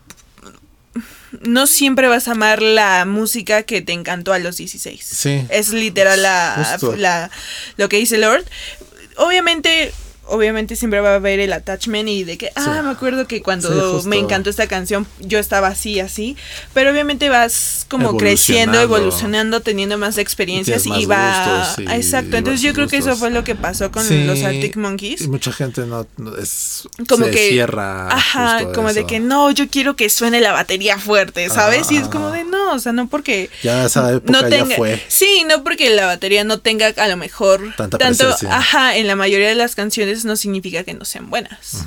no 1.41 1.67
siempre 1.67 2.09
vas 2.09 2.29
a 2.29 2.33
amar 2.33 2.63
la 2.63 3.05
música 3.07 3.63
que 3.63 3.81
te 3.81 3.93
encantó 3.93 4.33
a 4.33 4.39
los 4.39 4.59
16. 4.59 5.03
Sí. 5.03 5.45
Es 5.49 5.71
literal 5.71 6.23
la, 6.23 6.79
la 6.97 7.31
lo 7.77 7.89
que 7.89 7.97
dice 7.97 8.19
Lord. 8.19 8.45
Obviamente 9.17 9.93
obviamente 10.33 10.77
siempre 10.77 11.01
va 11.01 11.11
a 11.11 11.15
haber 11.17 11.41
el 11.41 11.53
attachment 11.53 12.09
y 12.09 12.25
de 12.25 12.39
que, 12.39 12.51
ah, 12.57 12.81
me 12.83 12.91
acuerdo 12.91 13.27
que 13.27 13.43
cuando 13.43 14.03
me 14.07 14.17
encantó 14.17 14.49
esta 14.49 14.67
canción 14.67 15.07
yo 15.21 15.39
estaba 15.39 15.69
así, 15.69 16.01
así, 16.01 16.37
pero 16.73 16.91
obviamente 16.91 17.29
vas 17.29 17.85
como 17.89 18.17
creciendo, 18.17 18.81
evolucionando, 18.81 19.61
teniendo 19.61 19.99
más 19.99 20.17
experiencias 20.17 20.87
y, 20.87 21.05
va... 21.05 21.75
Exacto, 21.93 22.39
entonces 22.39 22.63
yo 22.63 22.73
creo 22.73 22.89
que 22.89 22.97
eso 22.97 23.15
fue 23.17 23.31
lo 23.31 23.45
que 23.45 23.55
pasó 23.55 23.93
con 23.93 24.05
los 24.27 24.43
Arctic 24.43 24.77
Monkeys. 24.77 25.21
Y 25.21 25.29
mucha 25.29 25.53
gente 25.53 25.83
no, 25.87 26.07
es... 26.41 26.89
Como 27.09 27.27
que... 27.27 27.51
Cierra 27.51 28.09
ajá, 28.09 28.73
como 28.73 28.93
de 28.93 29.05
que 29.05 29.21
no, 29.21 29.51
yo 29.51 29.69
quiero 29.69 29.97
que 29.97 30.09
suene 30.09 30.41
la 30.41 30.53
batería 30.53 30.99
fuerte, 30.99 31.49
¿sabes? 31.51 31.91
y 31.91 31.99
es 31.99 32.09
como 32.09 32.31
de 32.31 32.45
no, 32.45 32.73
o 32.73 32.79
sea, 32.79 32.93
no 32.93 33.09
porque... 33.09 33.51
Ya 33.63 33.85
esa 33.85 34.13
época 34.13 34.49
ya 34.49 34.65
fue. 34.65 35.03
Sí, 35.09 35.45
no 35.49 35.63
porque 35.63 35.91
la 35.91 36.07
batería 36.07 36.45
no 36.45 36.59
tenga 36.59 36.87
a 36.97 37.09
lo 37.09 37.19
mejor... 37.19 37.75
Tanta 37.77 37.99
tanto, 37.99 38.35
ajá, 38.49 38.97
en 38.97 39.07
la 39.07 39.17
mayoría 39.17 39.49
de 39.49 39.55
las 39.55 39.75
canciones 39.75 40.22
no 40.25 40.37
significa 40.37 40.85
que 40.85 40.95
no 40.95 41.05
sean 41.05 41.31
buenas. 41.31 41.85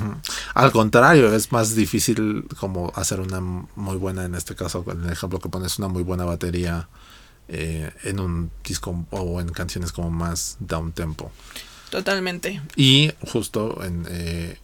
Al 0.54 0.72
contrario, 0.72 1.34
es 1.34 1.52
más 1.52 1.74
difícil 1.74 2.46
como 2.58 2.92
hacer 2.94 3.20
una 3.20 3.40
muy 3.40 3.96
buena, 3.96 4.24
en 4.24 4.34
este 4.34 4.54
caso, 4.54 4.84
en 4.88 5.04
el 5.04 5.12
ejemplo 5.12 5.38
que 5.38 5.48
pones, 5.48 5.78
una 5.78 5.88
muy 5.88 6.02
buena 6.02 6.24
batería 6.24 6.88
eh, 7.48 7.90
en 8.02 8.20
un 8.20 8.50
disco 8.64 9.06
o 9.10 9.40
en 9.40 9.48
canciones 9.50 9.92
como 9.92 10.10
más 10.10 10.56
down 10.60 10.92
tempo. 10.92 11.30
Totalmente. 11.90 12.60
Y 12.74 13.12
justo 13.20 13.82
en, 13.84 14.04
eh, 14.08 14.58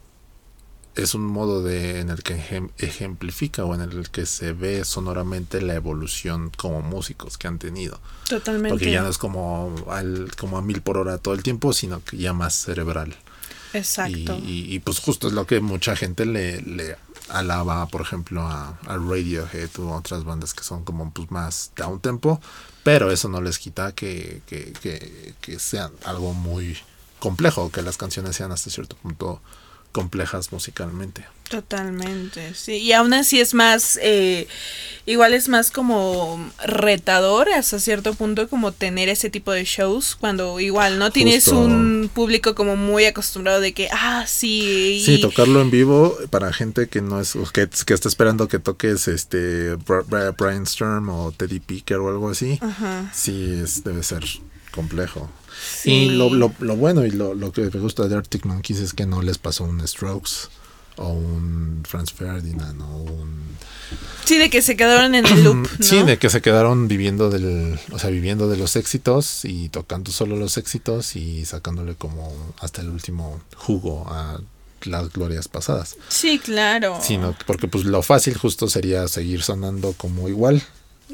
es 0.95 1.15
un 1.15 1.25
modo 1.25 1.63
de 1.63 2.01
en 2.01 2.11
el 2.11 2.23
que 2.23 2.69
ejemplifica 2.79 3.65
o 3.65 3.75
en 3.75 3.81
el 3.81 4.11
que 4.11 4.27
se 4.27 4.53
ve 4.53 4.85
sonoramente 4.85 5.61
la 5.63 5.75
evolución 5.75 6.51
como 6.57 6.83
músicos 6.83 7.39
que 7.39 7.49
han 7.49 7.59
tenido. 7.59 8.01
Totalmente. 8.29 8.71
Porque 8.71 8.91
ya 8.91 9.03
no 9.03 9.09
es 9.09 9.19
como 9.19 9.75
al, 9.89 10.31
como 10.37 10.59
a 10.59 10.63
mil 10.63 10.83
por 10.83 10.99
hora 10.99 11.19
todo 11.19 11.35
el 11.35 11.43
tiempo, 11.43 11.73
sino 11.73 12.05
que 12.05 12.19
ya 12.19 12.33
más 12.33 12.55
cerebral. 12.55 13.17
Exacto. 13.73 14.39
Y, 14.45 14.79
pues 14.81 14.99
justo 14.99 15.29
es 15.29 15.33
lo 15.33 15.47
que 15.47 15.61
mucha 15.61 15.97
gente 15.97 16.27
le, 16.27 16.61
le 16.63 16.97
alaba, 17.29 17.87
por 17.87 18.03
ejemplo, 18.03 18.43
a, 18.43 18.79
Radiohead 18.85 19.71
u 19.79 19.91
otras 19.91 20.25
bandas 20.25 20.55
que 20.55 20.65
son 20.65 20.85
como 20.85 21.11
pues 21.13 21.31
más 21.31 21.73
down 21.77 22.01
tempo, 22.01 22.41
pero 22.83 23.11
eso 23.11 23.29
no 23.29 23.41
les 23.41 23.59
quita 23.59 23.93
que, 23.93 24.43
que, 24.47 24.73
que, 24.81 25.35
que 25.41 25.59
sean 25.59 25.93
algo 26.05 26.35
muy 26.35 26.77
complejo, 27.19 27.71
que 27.71 27.83
las 27.83 27.97
canciones 27.97 28.37
sean 28.37 28.53
hasta 28.53 28.71
cierto 28.71 28.97
punto 28.97 29.41
complejas 29.93 30.53
musicalmente. 30.53 31.25
Totalmente, 31.53 32.55
sí. 32.55 32.79
Y 32.79 32.95
aún 32.95 33.13
así 33.13 33.39
es 33.39 33.53
más, 33.53 33.99
eh, 34.01 34.49
igual 35.05 35.35
es 35.35 35.51
más 35.51 35.71
como 35.71 36.51
retador 36.65 37.51
hasta 37.51 37.79
cierto 37.79 38.15
punto 38.15 38.49
como 38.49 38.73
tener 38.73 39.11
ese 39.11 39.29
tipo 39.29 39.53
de 39.53 39.65
shows 39.65 40.17
cuando 40.17 40.61
igual 40.61 40.99
no 40.99 41.11
tienes 41.11 41.49
un 41.49 42.11
público 42.15 42.55
como 42.55 42.77
muy 42.77 43.05
acostumbrado 43.05 43.61
de 43.61 43.75
que, 43.75 43.89
ah, 43.93 44.25
sí. 44.27 45.03
Sí, 45.05 45.21
tocarlo 45.21 45.61
en 45.61 45.71
vivo 45.71 46.17
para 46.31 46.55
gente 46.55 46.89
que 46.89 47.03
no 47.03 47.21
es, 47.21 47.37
que, 47.53 47.69
que 47.69 47.93
está 47.93 48.09
esperando 48.09 48.49
que 48.49 48.59
toques 48.59 49.07
este 49.07 49.77
Brian 50.39 50.67
Sturm 50.67 51.11
o 51.11 51.33
Teddy 51.33 51.61
Picker 51.61 51.99
o 51.99 52.09
algo 52.09 52.31
así. 52.31 52.59
Sí, 53.13 53.61
es, 53.63 53.85
debe 53.85 54.03
ser 54.03 54.25
complejo. 54.73 55.31
Y 55.85 56.11
lo, 56.11 56.33
lo, 56.33 56.53
lo, 56.59 56.77
bueno 56.77 57.05
y 57.05 57.11
lo, 57.11 57.35
lo, 57.35 57.53
que 57.53 57.63
me 57.63 57.81
gusta 57.81 58.09
de 58.09 58.17
Arctic 58.17 58.45
Monkeys 58.47 58.81
es 58.81 58.95
que 58.95 59.07
no 59.07 59.23
les 59.23 59.39
pasó 59.39 59.65
un 59.65 59.87
Strokes 59.87 60.49
o 60.97 61.09
un 61.09 61.83
Franz 61.87 62.13
Ferdinand 62.13 62.81
o 62.81 62.97
un... 62.97 63.43
Sí, 64.25 64.39
de 64.39 64.51
que 64.51 64.63
se 64.63 64.77
quedaron 64.77 65.15
en 65.15 65.27
el 65.27 65.45
loop. 65.45 65.69
¿no? 65.79 65.85
Sí, 65.85 66.03
de 66.03 66.19
que 66.19 66.31
se 66.31 66.41
quedaron 66.41 66.89
viviendo 66.89 67.31
del, 67.31 67.79
o 67.93 67.99
sea, 67.99 68.11
viviendo 68.11 68.49
de 68.49 68.57
los 68.57 68.77
éxitos 68.77 69.45
y 69.45 69.69
tocando 69.69 70.11
solo 70.11 70.37
los 70.37 70.57
éxitos 70.57 71.17
y 71.17 71.45
sacándole 71.45 71.95
como 71.95 72.33
hasta 72.59 72.81
el 72.81 72.89
último 72.89 73.41
jugo 73.57 74.07
a 74.09 74.41
las 74.87 75.13
glorias 75.13 75.49
pasadas. 75.49 75.97
Sí, 76.09 76.39
claro. 76.39 76.99
Sino 77.01 77.37
porque 77.47 77.69
pues 77.69 77.85
lo 77.85 78.03
fácil 78.03 78.37
justo 78.37 78.69
sería 78.69 79.07
seguir 79.09 79.43
sonando 79.43 79.93
como 79.93 80.29
igual, 80.29 80.63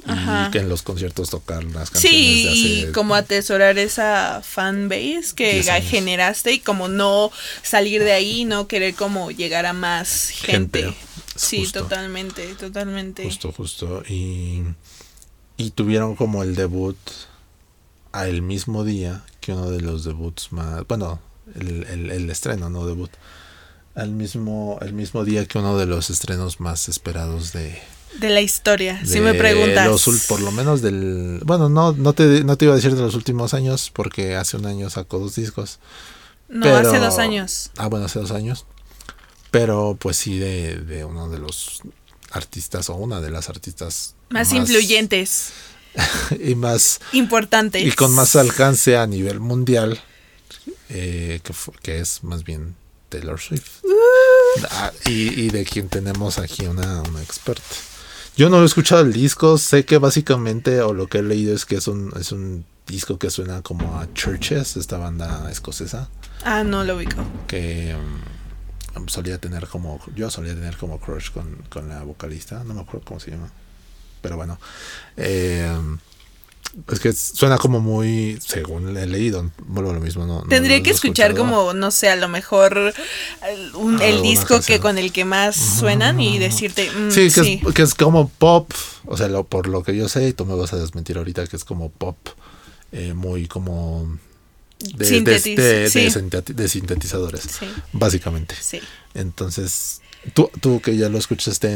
y 0.06 0.50
que 0.50 0.58
en 0.58 0.68
los 0.68 0.82
conciertos 0.82 1.30
tocar 1.30 1.64
las 1.64 1.90
canciones 1.90 2.02
sí, 2.02 2.84
y 2.88 2.92
como 2.92 3.14
atesorar 3.14 3.78
esa 3.78 4.42
fan 4.42 4.88
base 4.88 5.34
que 5.34 5.62
generaste 5.82 6.52
y 6.52 6.58
como 6.60 6.88
no 6.88 7.30
salir 7.62 8.02
de 8.02 8.12
ahí, 8.12 8.44
no 8.44 8.68
querer 8.68 8.94
como 8.94 9.30
llegar 9.30 9.66
a 9.66 9.72
más 9.72 10.28
gente. 10.30 10.94
Sí, 11.36 11.66
totalmente, 11.72 12.54
totalmente. 12.54 13.24
Justo, 13.24 13.52
justo. 13.52 14.02
Y, 14.08 14.62
y 15.56 15.70
tuvieron 15.70 16.16
como 16.16 16.42
el 16.42 16.54
debut 16.56 16.98
al 18.12 18.42
mismo 18.42 18.84
día 18.84 19.24
que 19.40 19.52
uno 19.52 19.70
de 19.70 19.80
los 19.80 20.04
debuts 20.04 20.52
más, 20.52 20.86
bueno, 20.88 21.20
el, 21.54 21.84
el, 21.84 22.10
el 22.10 22.30
estreno, 22.30 22.68
no 22.70 22.86
debut, 22.86 23.10
al 23.94 24.10
mismo, 24.10 24.78
el 24.82 24.92
mismo 24.92 25.24
día 25.24 25.46
que 25.46 25.58
uno 25.58 25.78
de 25.78 25.86
los 25.86 26.10
estrenos 26.10 26.60
más 26.60 26.88
esperados 26.88 27.52
de, 27.52 27.78
de 28.14 28.30
la 28.30 28.40
historia, 28.40 29.04
si 29.04 29.20
me 29.20 29.34
preguntas. 29.34 30.04
por 30.28 30.40
lo 30.40 30.50
menos 30.50 30.82
del... 30.82 31.40
Bueno, 31.44 31.68
no, 31.68 31.92
no, 31.92 32.12
te, 32.12 32.42
no 32.44 32.56
te 32.56 32.64
iba 32.64 32.74
a 32.74 32.76
decir 32.76 32.94
de 32.94 33.02
los 33.02 33.14
últimos 33.14 33.54
años, 33.54 33.90
porque 33.92 34.36
hace 34.36 34.56
un 34.56 34.66
año 34.66 34.90
sacó 34.90 35.18
dos 35.18 35.34
discos. 35.34 35.78
No, 36.48 36.74
hace 36.74 36.98
dos 36.98 37.18
años. 37.18 37.70
Ah, 37.76 37.88
bueno, 37.88 38.06
hace 38.06 38.18
dos 38.18 38.30
años. 38.30 38.66
Pero 39.50 39.96
pues 39.98 40.16
sí 40.16 40.38
de, 40.38 40.76
de 40.76 41.04
uno 41.04 41.28
de 41.28 41.38
los 41.38 41.82
artistas 42.30 42.90
o 42.90 42.96
una 42.96 43.20
de 43.20 43.30
las 43.30 43.48
artistas 43.48 44.14
más, 44.28 44.52
influyentes 44.52 45.50
y 46.44 46.54
más 46.54 47.00
importantes 47.12 47.82
y 47.82 47.92
con 47.92 48.12
más 48.12 48.36
alcance 48.36 48.98
a 48.98 49.06
nivel 49.06 49.40
mundial 49.40 49.98
eh, 50.90 51.40
que, 51.42 51.54
que 51.82 52.00
es 52.00 52.22
más 52.22 52.44
bien 52.44 52.76
Taylor 53.08 53.40
Swift 53.40 53.82
uh. 53.84 54.66
ah, 54.70 54.92
y, 55.06 55.40
y, 55.40 55.48
de 55.48 55.64
quien 55.64 55.88
tenemos 55.88 56.36
aquí 56.38 56.66
una, 56.66 57.00
una 57.00 57.22
experta 57.22 57.64
yo 58.38 58.48
no 58.48 58.62
he 58.62 58.64
escuchado 58.64 59.02
el 59.02 59.12
disco, 59.12 59.58
sé 59.58 59.84
que 59.84 59.98
básicamente, 59.98 60.80
o 60.80 60.94
lo 60.94 61.08
que 61.08 61.18
he 61.18 61.22
leído 61.24 61.56
es 61.56 61.66
que 61.66 61.74
es 61.74 61.88
un, 61.88 62.12
es 62.20 62.30
un 62.30 62.64
disco 62.86 63.18
que 63.18 63.30
suena 63.30 63.62
como 63.62 63.98
a 63.98 64.14
Churches, 64.14 64.76
esta 64.76 64.96
banda 64.96 65.50
escocesa. 65.50 66.08
Ah, 66.44 66.62
no 66.62 66.84
lo 66.84 66.94
ubico. 66.94 67.20
Que 67.48 67.96
um, 68.94 69.08
solía 69.08 69.38
tener 69.38 69.66
como, 69.66 70.00
yo 70.14 70.30
solía 70.30 70.54
tener 70.54 70.76
como 70.76 71.00
crush 71.00 71.32
con, 71.32 71.64
con 71.68 71.88
la 71.88 72.04
vocalista, 72.04 72.62
no 72.62 72.74
me 72.74 72.82
acuerdo 72.82 73.06
cómo 73.06 73.18
se 73.18 73.32
llama. 73.32 73.50
Pero 74.22 74.36
bueno. 74.36 74.60
Eh, 75.16 75.68
es 76.92 77.00
que 77.00 77.12
suena 77.12 77.58
como 77.58 77.80
muy, 77.80 78.38
según 78.44 78.96
he 78.96 79.06
leído, 79.06 79.50
vuelvo 79.66 79.92
lo 79.92 80.00
mismo. 80.00 80.26
No, 80.26 80.42
Tendría 80.42 80.82
que 80.82 80.90
escuchar 80.90 81.34
como, 81.34 81.72
no 81.74 81.90
sé, 81.90 82.08
a 82.08 82.16
lo 82.16 82.28
mejor 82.28 82.94
el 84.02 84.22
disco 84.22 84.60
que 84.60 84.78
con 84.78 84.98
el 84.98 85.12
que 85.12 85.24
más 85.24 85.56
suenan 85.56 86.20
y 86.20 86.38
decirte. 86.38 86.90
Mm, 86.90 87.10
sí, 87.10 87.30
que, 87.74 87.82
Es, 87.82 87.94
como 87.94 88.28
pop, 88.28 88.70
o 89.06 89.16
sea, 89.16 89.28
lo, 89.28 89.44
por 89.44 89.66
lo 89.66 89.82
que 89.82 89.96
yo 89.96 90.08
sé, 90.08 90.28
y 90.28 90.32
tú 90.32 90.44
me 90.44 90.54
vas 90.54 90.72
a 90.72 90.76
desmentir 90.76 91.18
ahorita, 91.18 91.46
que 91.46 91.56
es 91.56 91.64
como 91.64 91.90
pop, 91.90 92.16
eh, 92.92 93.14
muy 93.14 93.46
como 93.46 94.18
de, 94.78 95.20
de, 95.22 96.68
sintetizadores, 96.68 97.48
básicamente. 97.92 98.54
Entonces, 99.14 100.00
Tú, 100.34 100.50
tú 100.60 100.80
que 100.80 100.96
ya 100.96 101.08
lo 101.08 101.16
escuchaste 101.16 101.72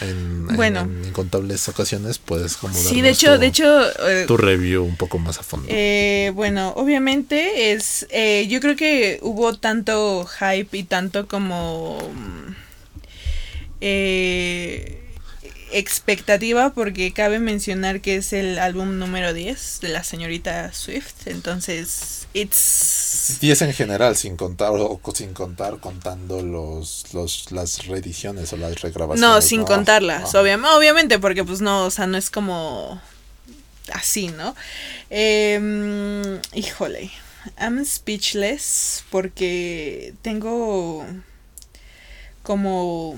en, 0.00 0.46
bueno. 0.54 0.80
en 0.80 1.04
incontables 1.06 1.68
ocasiones 1.68 2.18
puedes 2.18 2.56
como 2.56 2.74
Sí, 2.74 3.00
de 3.02 3.10
hecho, 3.10 3.34
tu, 3.34 3.40
de 3.40 3.46
hecho, 3.48 4.08
eh, 4.08 4.24
tu 4.26 4.36
review 4.36 4.84
un 4.84 4.96
poco 4.96 5.18
más 5.18 5.38
a 5.38 5.42
fondo. 5.42 5.66
eh, 5.68 6.30
bueno, 6.34 6.72
obviamente 6.76 7.72
es, 7.72 8.06
eh, 8.10 8.46
yo 8.48 8.60
creo 8.60 8.76
que 8.76 9.18
hubo 9.22 9.54
tanto 9.58 10.24
hype 10.26 10.78
y 10.78 10.84
tanto 10.84 11.26
como 11.26 11.98
mm, 11.98 12.54
eh, 13.80 14.98
expectativa 15.72 16.72
porque 16.72 17.12
cabe 17.12 17.40
mencionar 17.40 18.00
que 18.00 18.16
es 18.16 18.32
el 18.32 18.58
álbum 18.58 18.98
número 18.98 19.34
10 19.34 19.80
de 19.82 19.88
la 19.88 20.04
señorita 20.04 20.72
Swift, 20.72 21.26
entonces 21.26 22.21
it's 22.34 23.38
10 23.40 23.62
en 23.62 23.72
general, 23.72 24.16
sin 24.16 24.36
contar 24.36 24.70
o 24.72 25.00
sin 25.14 25.32
contar 25.34 25.78
contando 25.80 26.42
los, 26.42 27.12
los 27.12 27.50
las 27.52 27.86
reediciones 27.86 28.52
o 28.52 28.56
las 28.56 28.80
regrabaciones. 28.80 29.20
no, 29.20 29.40
sin 29.42 29.64
contarlas, 29.64 30.34
Ah. 30.34 30.40
obviamente, 30.40 30.76
obviamente 30.76 31.18
porque 31.18 31.44
pues 31.44 31.60
no, 31.60 31.84
o 31.86 31.90
sea, 31.90 32.06
no 32.06 32.16
es 32.18 32.30
como 32.30 33.00
así, 33.92 34.28
¿no? 34.28 34.54
Em, 35.10 36.40
híjole, 36.54 37.10
I'm 37.60 37.84
speechless 37.84 39.04
porque 39.10 40.14
tengo 40.22 41.04
como 42.42 43.16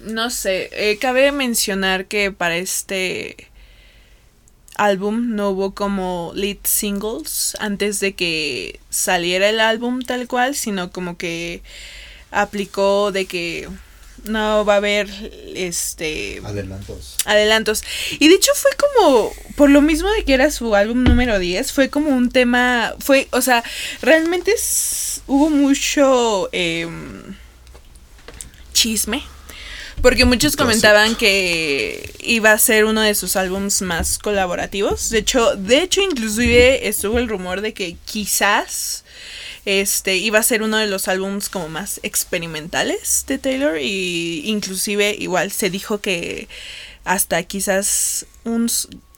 no 0.00 0.30
sé, 0.30 0.70
eh, 0.72 0.98
cabe 0.98 1.30
mencionar 1.32 2.06
que 2.06 2.32
para 2.32 2.56
este 2.56 3.48
álbum 4.76 5.34
no 5.34 5.50
hubo 5.50 5.74
como 5.74 6.32
lead 6.34 6.58
singles 6.64 7.56
antes 7.60 8.00
de 8.00 8.14
que 8.14 8.80
saliera 8.90 9.48
el 9.48 9.60
álbum 9.60 10.00
tal 10.02 10.26
cual, 10.28 10.54
sino 10.54 10.90
como 10.90 11.16
que 11.16 11.62
aplicó 12.30 13.12
de 13.12 13.26
que 13.26 13.68
no 14.24 14.64
va 14.64 14.74
a 14.74 14.76
haber 14.78 15.08
este 15.54 16.40
Adelantos. 16.44 17.16
adelantos. 17.26 17.84
Y 18.18 18.28
de 18.28 18.34
hecho 18.36 18.52
fue 18.54 18.70
como, 18.76 19.32
por 19.56 19.68
lo 19.70 19.82
mismo 19.82 20.08
de 20.10 20.24
que 20.24 20.32
era 20.34 20.50
su 20.50 20.74
álbum 20.74 21.02
número 21.04 21.38
10, 21.38 21.72
fue 21.72 21.90
como 21.90 22.08
un 22.10 22.30
tema, 22.30 22.94
fue, 23.00 23.28
o 23.32 23.42
sea, 23.42 23.62
realmente 24.00 24.52
es- 24.52 25.20
hubo 25.26 25.50
mucho 25.50 26.48
em, 26.52 27.34
chisme. 28.72 29.22
Porque 30.04 30.26
muchos 30.26 30.54
comentaban 30.54 31.14
que 31.14 32.14
iba 32.20 32.52
a 32.52 32.58
ser 32.58 32.84
uno 32.84 33.00
de 33.00 33.14
sus 33.14 33.36
álbums 33.36 33.80
más 33.80 34.18
colaborativos. 34.18 35.08
De 35.08 35.20
hecho, 35.20 35.56
de 35.56 35.82
hecho, 35.82 36.02
inclusive 36.02 36.88
estuvo 36.88 37.18
el 37.18 37.26
rumor 37.26 37.62
de 37.62 37.72
que 37.72 37.96
quizás 38.04 39.02
este 39.64 40.16
iba 40.16 40.38
a 40.38 40.42
ser 40.42 40.62
uno 40.62 40.76
de 40.76 40.88
los 40.88 41.08
álbums 41.08 41.48
como 41.48 41.70
más 41.70 42.00
experimentales 42.02 43.24
de 43.26 43.38
Taylor. 43.38 43.78
Y 43.80 44.42
inclusive 44.44 45.16
igual 45.18 45.50
se 45.50 45.70
dijo 45.70 46.02
que 46.02 46.48
hasta 47.04 47.42
quizás 47.44 48.26
un 48.44 48.68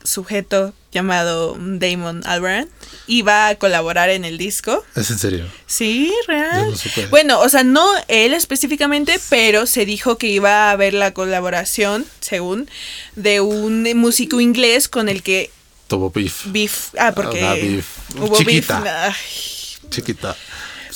sujeto 0.07 0.73
llamado 0.93 1.57
Damon 1.59 2.23
Albarn 2.27 2.69
iba 3.07 3.49
a 3.49 3.55
colaborar 3.57 4.09
en 4.11 4.25
el 4.25 4.39
disco. 4.39 4.83
¿Es 4.95 5.11
en 5.11 5.19
serio? 5.19 5.45
Sí, 5.67 6.13
real. 6.27 6.71
No. 6.71 7.09
Bueno, 7.11 7.41
o 7.41 7.49
sea, 7.49 7.63
no 7.65 7.87
él 8.09 8.33
específicamente, 8.33 9.21
pero 9.29 9.67
se 9.67 9.85
dijo 9.85 10.17
que 10.17 10.29
iba 10.29 10.69
a 10.69 10.71
haber 10.71 10.95
la 10.95 11.13
colaboración, 11.13 12.07
según, 12.21 12.69
de 13.15 13.41
un 13.41 13.83
músico 13.97 14.41
inglés 14.41 14.89
con 14.89 15.09
el 15.09 15.23
que 15.23 15.51
Tuvo 15.89 16.11
beef. 16.11 16.47
Beef. 16.47 16.89
Ah, 16.99 17.13
porque 17.15 17.45
Ah, 17.45 17.55
beef. 17.55 17.87
hubo 18.17 18.37
Chiquita. 18.37 18.81
beef. 18.81 18.93
Ay. 18.93 19.91
Chiquita. 19.91 20.37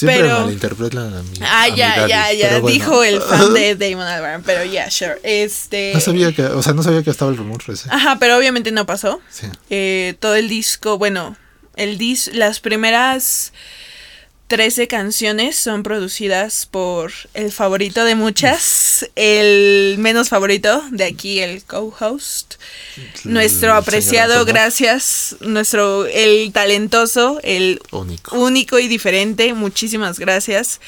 Siempre 0.00 0.22
Pero- 0.22 0.40
malinterpretan 0.40 1.14
a 1.14 1.22
mi 1.22 1.30
Ah, 1.42 1.64
a 1.64 1.70
mi 1.70 1.76
ya, 1.76 1.96
daddy, 1.96 2.08
ya, 2.10 2.32
ya. 2.32 2.48
bueno. 2.60 2.66
Dijo 2.68 3.04
el 3.04 3.20
fan 3.20 3.54
de 3.54 3.74
Damon 3.90 4.06
Albarn, 4.06 4.42
pero 4.42 4.64
ya, 4.64 4.90
sure. 4.90 5.18
Este. 5.22 5.92
No 5.94 6.00
sabía 6.00 6.32
que, 6.32 6.42
o 6.42 6.62
sea, 6.62 6.72
no 6.72 6.82
sabía 6.82 7.02
que 7.02 7.10
estaba 7.10 7.30
el 7.30 7.36
rumor 7.36 7.62
ese. 7.68 7.88
Ajá, 7.90 8.16
pero 8.18 8.36
obviamente 8.36 8.72
no 8.72 8.86
pasó. 8.86 9.20
Sí. 9.30 9.46
Eh, 9.70 10.14
todo 10.20 10.34
el 10.34 10.48
disco, 10.48 10.98
bueno, 10.98 11.36
el 11.76 11.98
dis 11.98 12.30
las 12.34 12.60
primeras 12.60 13.52
13 14.50 14.88
canciones 14.88 15.54
son 15.54 15.84
producidas 15.84 16.66
por 16.66 17.12
el 17.34 17.52
favorito 17.52 18.02
de 18.04 18.16
muchas, 18.16 19.08
el 19.14 19.94
menos 20.00 20.28
favorito 20.28 20.82
de 20.90 21.04
aquí, 21.04 21.38
el 21.38 21.62
co-host, 21.62 22.54
nuestro 23.22 23.74
apreciado, 23.74 24.44
gracias, 24.44 25.36
nuestro, 25.38 26.04
el 26.06 26.50
talentoso, 26.52 27.38
el 27.44 27.80
Único. 27.92 28.36
único 28.36 28.80
y 28.80 28.88
diferente, 28.88 29.54
muchísimas 29.54 30.18
gracias, 30.18 30.80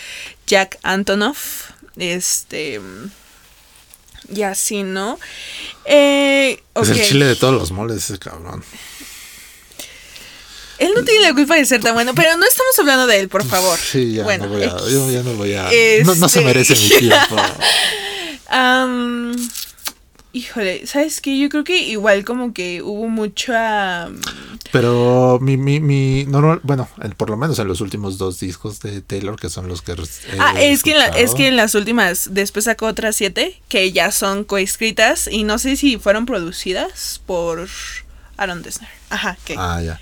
Jack 0.45 0.81
Antonoff, 0.83 1.71
este, 1.97 2.81
y 4.29 4.43
así, 4.43 4.83
¿no? 4.83 5.21
Eh, 5.85 6.61
Es 6.75 6.89
el 6.89 7.05
chile 7.05 7.27
de 7.27 7.37
todos 7.37 7.55
los 7.55 7.71
moles, 7.71 7.99
ese 8.11 8.19
cabrón. 8.19 8.65
Él 10.83 10.91
no 10.97 11.05
tiene 11.05 11.23
la 11.29 11.35
culpa 11.35 11.55
de 11.57 11.65
ser 11.65 11.81
tan 11.81 11.95
bueno, 11.95 12.15
pero 12.15 12.37
no 12.37 12.45
estamos 12.47 12.79
hablando 12.79 13.07
de 13.07 13.21
él, 13.21 13.29
por 13.29 13.45
favor. 13.45 13.79
Sí, 13.79 14.15
ya 14.15 14.25
bueno, 14.25 14.47
no 14.47 14.51
voy 14.53 14.63
a, 14.65 14.77
yo 14.91 15.11
ya 15.11 15.23
no 15.23 15.35
voy 15.35 15.53
a. 15.55 15.71
Este- 15.71 16.05
No, 16.05 16.15
no 16.15 16.29
se 16.29 16.41
merece 16.43 16.75
mi 16.75 16.89
tiempo. 16.89 17.37
Am, 18.49 19.33
híjole, 20.33 20.87
¿sabes 20.87 21.21
qué? 21.21 21.39
Yo 21.39 21.49
creo 21.49 21.65
que 21.65 21.79
igual 21.79 22.25
como 22.25 22.53
que 22.53 22.83
hubo 22.83 23.09
mucha... 23.09 24.09
Pero 24.73 25.39
mi, 25.41 25.57
mi, 25.57 25.81
mi 25.81 26.25
normal, 26.25 26.61
bueno, 26.63 26.89
el- 27.03 27.15
por 27.15 27.31
lo 27.31 27.37
menos 27.37 27.59
en 27.59 27.69
los 27.69 27.81
últimos 27.81 28.19
dos 28.19 28.41
discos 28.41 28.81
de 28.81 29.01
Taylor, 29.03 29.39
que 29.39 29.51
son 29.51 29.69
los 29.69 29.83
que. 29.83 29.95
Ah, 30.39 30.55
es 30.59 30.83
que, 30.83 30.93
en 30.93 30.99
la- 30.99 31.09
es 31.09 31.35
que 31.35 31.49
en 31.49 31.57
las 31.57 31.75
últimas, 31.75 32.29
después 32.33 32.65
sacó 32.65 32.87
otras 32.87 33.15
siete, 33.17 33.61
que 33.69 33.93
ya 33.93 34.11
son 34.13 34.45
coescritas 34.45 35.29
y 35.31 35.45
no 35.45 35.59
sé 35.59 35.77
si 35.77 35.99
fueron 35.99 36.25
producidas 36.25 37.21
por 37.27 37.69
Aaron 38.39 38.63
Dessner. 38.63 38.89
Ajá, 39.11 39.37
que... 39.45 39.57
Ah, 39.59 39.83
ya. 39.83 40.01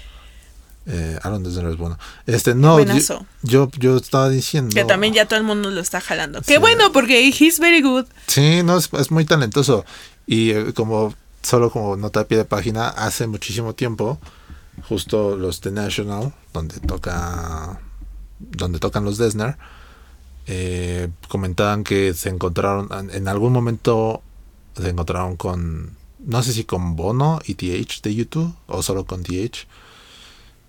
Eh, 0.87 1.19
Aaron 1.23 1.43
Dessner 1.43 1.67
es 1.67 1.77
bueno. 1.77 1.99
Este, 2.27 2.55
no, 2.55 2.81
yo, 2.83 3.25
yo, 3.43 3.71
yo 3.79 3.97
estaba 3.97 4.29
diciendo. 4.29 4.75
Que 4.75 4.85
también 4.85 5.13
ya 5.15 5.27
todo 5.27 5.39
el 5.39 5.45
mundo 5.45 5.71
lo 5.71 5.81
está 5.81 6.01
jalando. 6.01 6.41
Qué 6.43 6.55
Sí. 6.55 6.59
bueno, 6.59 6.91
porque 6.93 7.29
he's 7.29 7.59
very 7.61 7.83
good. 7.83 8.07
Sí, 8.27 8.63
no, 8.65 8.79
es, 8.79 8.89
es 8.95 9.11
muy 9.11 9.25
talentoso. 9.25 9.85
Y 10.27 10.51
eh, 10.51 10.73
como, 10.75 11.15
solo 11.43 11.71
como 11.71 11.97
nota 11.97 12.21
a 12.21 12.25
pie 12.25 12.39
de 12.39 12.45
página, 12.45 12.89
hace 12.89 13.27
muchísimo 13.27 13.75
tiempo, 13.75 14.19
justo 14.89 15.37
los 15.37 15.61
The 15.61 15.71
National, 15.71 16.33
donde 16.55 16.81
toca, 16.81 17.79
donde 18.39 18.79
tocan 18.79 19.05
los 19.05 19.19
Desner, 19.19 19.57
eh, 20.47 21.09
comentaban 21.29 21.85
que 21.85 22.15
se 22.15 22.29
encontraron, 22.31 22.89
en- 22.93 23.11
en 23.15 23.29
algún 23.29 23.53
momento 23.53 24.23
se 24.77 24.89
encontraron 24.89 25.37
con, 25.37 25.97
no 26.21 26.43
sé 26.43 26.53
si 26.53 26.65
con 26.65 26.97
Bono 26.97 27.41
y 27.45 27.55
TH 27.55 28.01
de 28.03 28.15
YouTube, 28.15 28.55
o 28.67 28.83
solo 28.83 29.05
con 29.05 29.23
TH. 29.23 29.67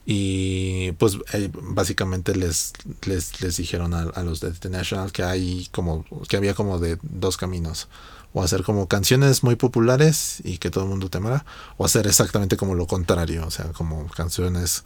Y 0.06 0.94
pues 0.94 1.18
eh, 1.34 1.50
básicamente 1.54 2.36
les, 2.36 2.74
les, 3.06 3.42
les 3.42 3.58
dijeron 3.58 3.94
a, 3.94 4.02
a 4.02 4.24
los 4.24 4.40
de 4.40 4.52
The 4.52 4.70
National 4.70 5.12
que 5.12 5.24
hay 5.24 5.68
como 5.72 6.06
que 6.28 6.38
había 6.38 6.54
como 6.54 6.80
de 6.80 6.98
dos 7.02 7.38
caminos. 7.38 7.88
O 8.34 8.42
hacer 8.42 8.64
como 8.64 8.88
canciones 8.88 9.44
muy 9.44 9.58
populares 9.58 10.38
y 10.46 10.58
que 10.58 10.72
todo 10.72 10.86
el 10.86 10.90
mundo 10.90 11.10
temara. 11.10 11.46
O 11.78 11.86
hacer 11.86 12.08
exactamente 12.08 12.56
como 12.56 12.76
lo 12.76 12.88
contrario. 12.88 13.46
O 13.46 13.52
sea, 13.52 13.66
como 13.74 14.08
canciones 14.08 14.84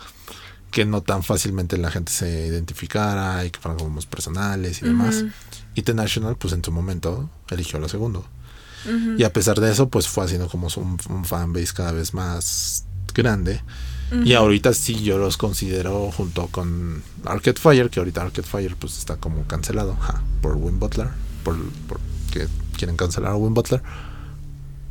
que 0.71 0.83
no 0.83 1.01
tan 1.01 1.23
fácilmente 1.23 1.77
la 1.77 1.91
gente 1.91 2.11
se 2.11 2.47
identificara 2.47 3.45
y 3.45 3.51
que 3.51 3.59
fueran 3.59 3.77
como 3.77 3.91
más 3.91 4.05
personales 4.05 4.81
y 4.81 4.85
demás. 4.85 5.17
Ujú. 5.17 5.29
Y 5.75 5.83
The 5.83 5.93
National, 5.93 6.35
pues 6.37 6.53
en 6.53 6.63
su 6.63 6.71
momento, 6.71 7.29
eligió 7.49 7.79
lo 7.79 7.87
segundo. 7.87 8.25
Y 9.17 9.23
a 9.23 9.33
pesar 9.33 9.59
de 9.59 9.71
eso, 9.71 9.89
pues 9.89 10.07
fue 10.07 10.25
haciendo 10.25 10.47
como 10.47 10.67
un, 10.75 10.99
un 11.09 11.25
fanbase 11.25 11.73
cada 11.73 11.91
vez 11.91 12.13
más 12.13 12.85
grande. 13.15 13.61
Y 14.23 14.33
ahorita 14.33 14.73
sí 14.73 15.03
yo 15.03 15.17
los 15.17 15.35
considero 15.35 16.11
junto 16.11 16.47
con 16.47 17.01
Arcade 17.25 17.59
Fire, 17.59 17.89
que 17.89 17.99
ahorita 17.99 18.21
Arcade 18.21 18.47
Fire 18.47 18.75
pues 18.75 18.97
está 18.97 19.17
como 19.17 19.43
cancelado 19.43 19.95
ja, 19.95 20.21
por 20.41 20.55
Win 20.55 20.79
Butler, 20.79 21.09
por, 21.43 21.57
por 21.87 21.99
que 22.31 22.47
quieren 22.77 22.97
cancelar 22.97 23.31
a 23.31 23.35
Win 23.35 23.53
Butler. 23.53 23.81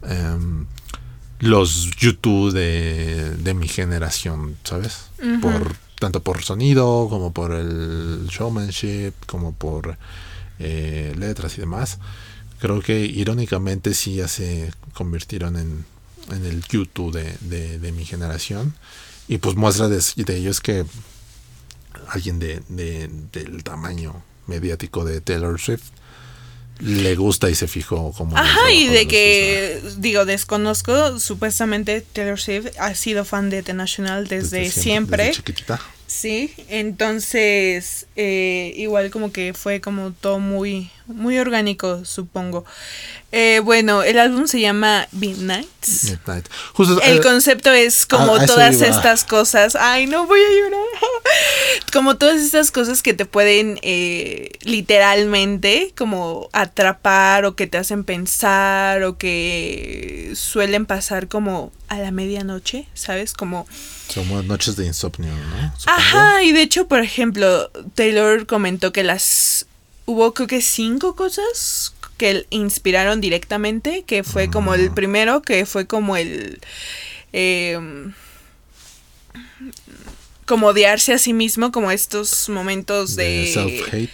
Em, 0.02 0.66
los 1.38 1.90
YouTube 1.96 2.52
de, 2.52 3.36
de 3.36 3.54
mi 3.54 3.68
generación, 3.68 4.56
¿sabes? 4.64 5.10
Por 5.40 5.74
tanto 5.98 6.22
por 6.22 6.42
sonido, 6.42 7.06
como 7.08 7.32
por 7.32 7.52
el 7.52 8.26
showmanship, 8.28 9.12
como 9.26 9.52
por 9.52 9.96
eh, 10.58 11.14
letras 11.18 11.56
y 11.56 11.60
demás. 11.60 11.98
Creo 12.58 12.80
que 12.80 13.00
irónicamente 13.00 13.94
sí 13.94 14.16
ya 14.16 14.28
se 14.28 14.72
convirtieron 14.92 15.56
en, 15.56 15.84
en 16.30 16.44
el 16.44 16.62
YouTube 16.68 17.12
de, 17.12 17.34
de, 17.40 17.78
de 17.78 17.92
mi 17.92 18.04
generación. 18.04 18.74
Y 19.28 19.38
pues 19.38 19.56
muestra 19.56 19.88
de, 19.88 20.02
de 20.16 20.36
ello 20.36 20.50
es 20.50 20.60
que 20.60 20.84
alguien 22.08 22.38
de, 22.38 22.62
de- 22.68 23.08
del 23.32 23.62
tamaño 23.64 24.22
mediático 24.46 25.04
de 25.04 25.20
Taylor 25.20 25.58
Swift 25.60 25.84
le 26.80 27.14
gusta 27.14 27.48
y 27.48 27.54
se 27.54 27.68
fijó 27.68 28.12
como 28.12 28.36
Ajá, 28.36 28.70
y 28.72 28.88
de 28.88 29.06
que, 29.06 29.80
digo, 29.98 30.24
desconozco, 30.24 31.20
supuestamente 31.20 32.00
Taylor 32.00 32.38
Swift 32.38 32.66
ha 32.78 32.94
sido 32.94 33.24
fan 33.24 33.48
de 33.48 33.62
The 33.62 33.74
National 33.74 34.26
desde, 34.26 34.58
Desde 34.60 34.80
siempre. 34.82 35.22
desde 35.26 35.36
chiquitita. 35.36 35.80
Sí, 36.06 36.52
entonces, 36.68 38.06
eh, 38.16 38.72
igual 38.76 39.10
como 39.10 39.32
que 39.32 39.54
fue 39.54 39.80
como 39.80 40.12
todo 40.12 40.38
muy, 40.40 40.90
muy 41.06 41.38
orgánico, 41.38 42.04
supongo. 42.04 42.64
Eh, 43.36 43.60
bueno, 43.64 44.02
el 44.04 44.18
álbum 44.18 44.46
se 44.46 44.60
llama 44.60 45.08
Midnights. 45.10 46.04
Midnight. 46.04 46.46
el 47.02 47.18
eh, 47.18 47.20
concepto 47.20 47.72
es 47.72 48.06
como 48.06 48.38
todas 48.46 48.80
estas 48.80 49.24
cosas. 49.24 49.76
Ay, 49.76 50.06
no 50.06 50.26
voy 50.26 50.40
a 50.40 50.62
llorar. 50.62 50.80
como 51.92 52.16
todas 52.16 52.40
estas 52.40 52.70
cosas 52.70 53.02
que 53.02 53.12
te 53.12 53.26
pueden 53.26 53.78
eh, 53.82 54.52
literalmente 54.62 55.92
como 55.96 56.48
atrapar 56.52 57.44
o 57.44 57.56
que 57.56 57.66
te 57.66 57.76
hacen 57.76 58.04
pensar 58.04 59.02
o 59.02 59.18
que 59.18 60.32
suelen 60.36 60.86
pasar 60.86 61.26
como 61.28 61.72
a 61.88 61.98
la 61.98 62.12
medianoche, 62.12 62.86
¿sabes? 62.94 63.32
Como... 63.32 63.66
Como 64.14 64.42
noches 64.42 64.76
de 64.76 64.86
insomnio, 64.86 65.32
¿no? 65.32 65.72
Ajá, 65.86 66.42
y 66.42 66.52
de 66.52 66.62
hecho, 66.62 66.86
por 66.88 67.00
ejemplo, 67.00 67.70
Taylor 67.94 68.46
comentó 68.46 68.92
que 68.92 69.02
las 69.02 69.66
hubo 70.06 70.34
creo 70.34 70.46
que 70.46 70.60
cinco 70.60 71.16
cosas 71.16 71.94
que 72.16 72.46
inspiraron 72.50 73.20
directamente, 73.20 74.04
que 74.06 74.22
fue 74.22 74.50
como 74.50 74.74
el 74.74 74.90
primero, 74.90 75.42
que 75.42 75.66
fue 75.66 75.86
como 75.86 76.16
el... 76.16 76.60
Eh, 77.32 77.78
como 80.46 80.68
odiarse 80.68 81.12
a 81.12 81.18
sí 81.18 81.32
mismo, 81.32 81.72
como 81.72 81.90
estos 81.90 82.48
momentos 82.48 83.16
de... 83.16 83.24
de 83.24 83.54
self-hate. 83.54 84.10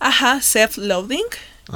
Ajá, 0.00 0.40
self-loathing. 0.40 1.26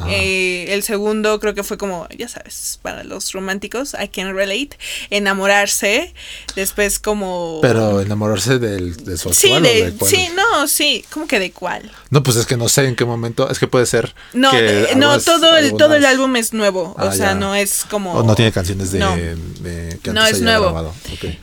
Eh, 0.09 0.67
el 0.71 0.83
segundo 0.83 1.39
creo 1.39 1.55
que 1.55 1.63
fue 1.63 1.79
como, 1.79 2.09
ya 2.17 2.29
sabes, 2.29 2.81
para 2.83 3.05
los 3.05 3.33
románticos, 3.33 3.95
I 3.95 4.09
can 4.09 4.35
relate, 4.35 4.71
enamorarse, 5.11 6.13
después 6.57 6.99
como... 6.99 7.61
Pero 7.63 8.01
enamorarse 8.01 8.59
del, 8.59 8.97
de 9.05 9.17
su 9.17 9.33
sí, 9.33 9.53
de, 9.61 9.95
Sí, 10.05 10.29
no, 10.35 10.67
sí, 10.67 11.05
como 11.11 11.29
que 11.29 11.39
de 11.39 11.53
cuál. 11.53 11.93
No, 12.11 12.23
pues 12.23 12.37
es 12.37 12.47
que 12.47 12.57
no 12.57 12.69
sé 12.69 12.87
en 12.87 12.97
qué 12.97 13.05
momento, 13.05 13.49
es 13.49 13.59
que 13.59 13.69
puede 13.69 13.87
ser... 13.87 14.15
No, 14.33 14.51
eh, 14.53 14.95
no, 14.97 15.21
todo, 15.21 15.57
el, 15.57 15.77
todo 15.77 15.95
el 15.95 16.05
álbum 16.05 16.35
es 16.37 16.53
nuevo, 16.53 16.95
o 16.99 17.01
ah, 17.01 17.13
sea, 17.13 17.35
no 17.35 17.55
es 17.55 17.85
como... 17.89 18.15
O 18.15 18.23
no 18.25 18.35
tiene 18.35 18.51
canciones 18.51 18.91
de... 18.91 18.99
No, 18.99 19.15
que 19.15 20.13
no 20.13 20.27
es 20.27 20.41
nuevo. 20.41 20.93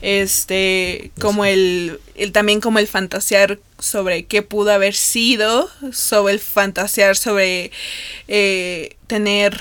Este, 0.02 1.10
como 1.20 1.44
el, 1.44 2.00
el, 2.14 2.32
también 2.32 2.60
como 2.60 2.78
el 2.78 2.86
fantasear 2.86 3.58
sobre 3.82 4.24
qué 4.24 4.42
pudo 4.42 4.72
haber 4.72 4.94
sido, 4.94 5.68
sobre 5.92 6.34
el 6.34 6.40
fantasear 6.40 7.16
sobre 7.16 7.72
eh, 8.28 8.96
tener 9.08 9.60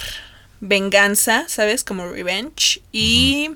venganza, 0.59 1.45
¿sabes? 1.47 1.83
Como 1.83 2.07
revenge. 2.09 2.81
Y 2.91 3.49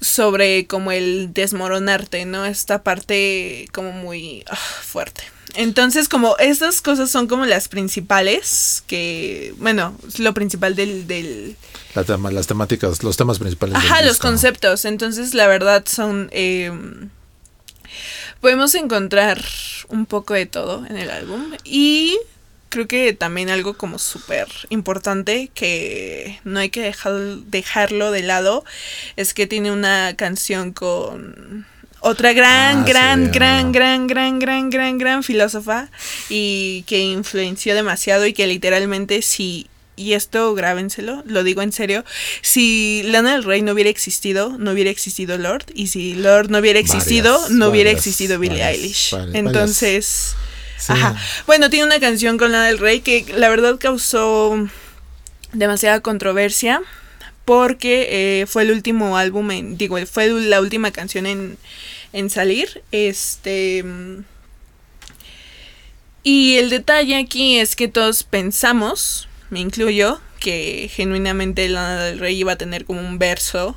sobre 0.00 0.66
como 0.66 0.92
el 0.92 1.32
desmoronarte, 1.32 2.24
¿no? 2.24 2.44
Esta 2.44 2.82
parte 2.82 3.68
como 3.72 3.92
muy 3.92 4.44
ah, 4.48 4.56
fuerte. 4.56 5.24
Entonces, 5.54 6.08
como 6.08 6.36
estas 6.36 6.82
cosas 6.82 7.10
son 7.10 7.26
como 7.26 7.46
las 7.46 7.68
principales, 7.68 8.84
que, 8.86 9.54
bueno, 9.58 9.96
lo 10.18 10.34
principal 10.34 10.76
del... 10.76 11.06
del 11.06 11.56
las 11.94 12.46
temáticas, 12.46 13.02
los 13.02 13.16
temas 13.16 13.38
principales. 13.38 13.74
Ajá, 13.76 14.02
los 14.02 14.18
conceptos. 14.18 14.84
Entonces, 14.84 15.34
la 15.34 15.48
verdad 15.48 15.84
son... 15.86 16.28
Eh, 16.32 16.70
podemos 18.40 18.74
encontrar 18.74 19.42
un 19.88 20.06
poco 20.06 20.34
de 20.34 20.46
todo 20.46 20.86
en 20.86 20.96
el 20.96 21.10
álbum 21.10 21.52
y 21.64 22.18
creo 22.68 22.86
que 22.86 23.12
también 23.12 23.50
algo 23.50 23.74
como 23.74 23.98
súper 23.98 24.48
importante 24.68 25.50
que 25.54 26.40
no 26.44 26.60
hay 26.60 26.70
que 26.70 26.82
dejar, 26.82 27.14
dejarlo 27.46 28.10
de 28.10 28.22
lado 28.22 28.64
es 29.16 29.34
que 29.34 29.46
tiene 29.46 29.72
una 29.72 30.14
canción 30.16 30.72
con 30.72 31.66
otra 32.00 32.32
gran, 32.32 32.84
gran, 32.84 33.30
gran, 33.32 33.72
gran, 33.72 34.06
gran, 34.06 34.38
gran, 34.38 34.70
gran, 34.70 34.98
gran 34.98 35.22
filósofa 35.22 35.88
y 36.28 36.84
que 36.86 37.00
influenció 37.00 37.74
demasiado 37.74 38.26
y 38.26 38.32
que 38.32 38.46
literalmente 38.46 39.22
si 39.22 39.66
y 39.98 40.14
esto 40.14 40.54
grábenselo, 40.54 41.22
lo 41.26 41.42
digo 41.42 41.62
en 41.62 41.72
serio, 41.72 42.04
si 42.40 43.02
Lana 43.04 43.32
del 43.32 43.44
Rey 43.44 43.62
no 43.62 43.72
hubiera 43.72 43.90
existido, 43.90 44.56
no 44.58 44.70
hubiera 44.70 44.90
existido 44.90 45.36
Lord, 45.36 45.64
y 45.74 45.88
si 45.88 46.14
Lord 46.14 46.50
no 46.50 46.58
hubiera 46.58 46.78
existido, 46.78 47.38
no 47.50 47.68
hubiera 47.68 47.90
existido 47.90 48.38
Billie 48.38 48.62
Eilish. 48.62 49.14
Entonces, 49.34 50.36
ajá. 50.86 51.16
Bueno, 51.46 51.68
tiene 51.68 51.86
una 51.86 52.00
canción 52.00 52.38
con 52.38 52.52
Lana 52.52 52.66
del 52.66 52.78
Rey 52.78 53.00
que 53.00 53.26
la 53.36 53.48
verdad 53.48 53.76
causó 53.78 54.68
demasiada 55.52 56.00
controversia 56.00 56.82
porque 57.44 58.42
eh, 58.42 58.46
fue 58.46 58.62
el 58.62 58.70
último 58.70 59.16
álbum, 59.16 59.50
en, 59.50 59.78
digo, 59.78 59.98
fue 60.06 60.28
la 60.28 60.60
última 60.60 60.90
canción 60.90 61.26
en, 61.26 61.58
en 62.12 62.30
salir, 62.30 62.82
este... 62.92 63.84
Y 66.22 66.56
el 66.56 66.68
detalle 66.68 67.16
aquí 67.16 67.58
es 67.58 67.74
que 67.74 67.88
todos 67.88 68.22
pensamos, 68.22 69.27
me 69.50 69.60
incluyo, 69.60 70.20
que 70.40 70.90
genuinamente 70.92 71.68
Lana 71.68 72.04
del 72.04 72.18
Rey 72.18 72.38
iba 72.38 72.52
a 72.52 72.56
tener 72.56 72.84
como 72.84 73.00
un 73.00 73.18
verso 73.18 73.76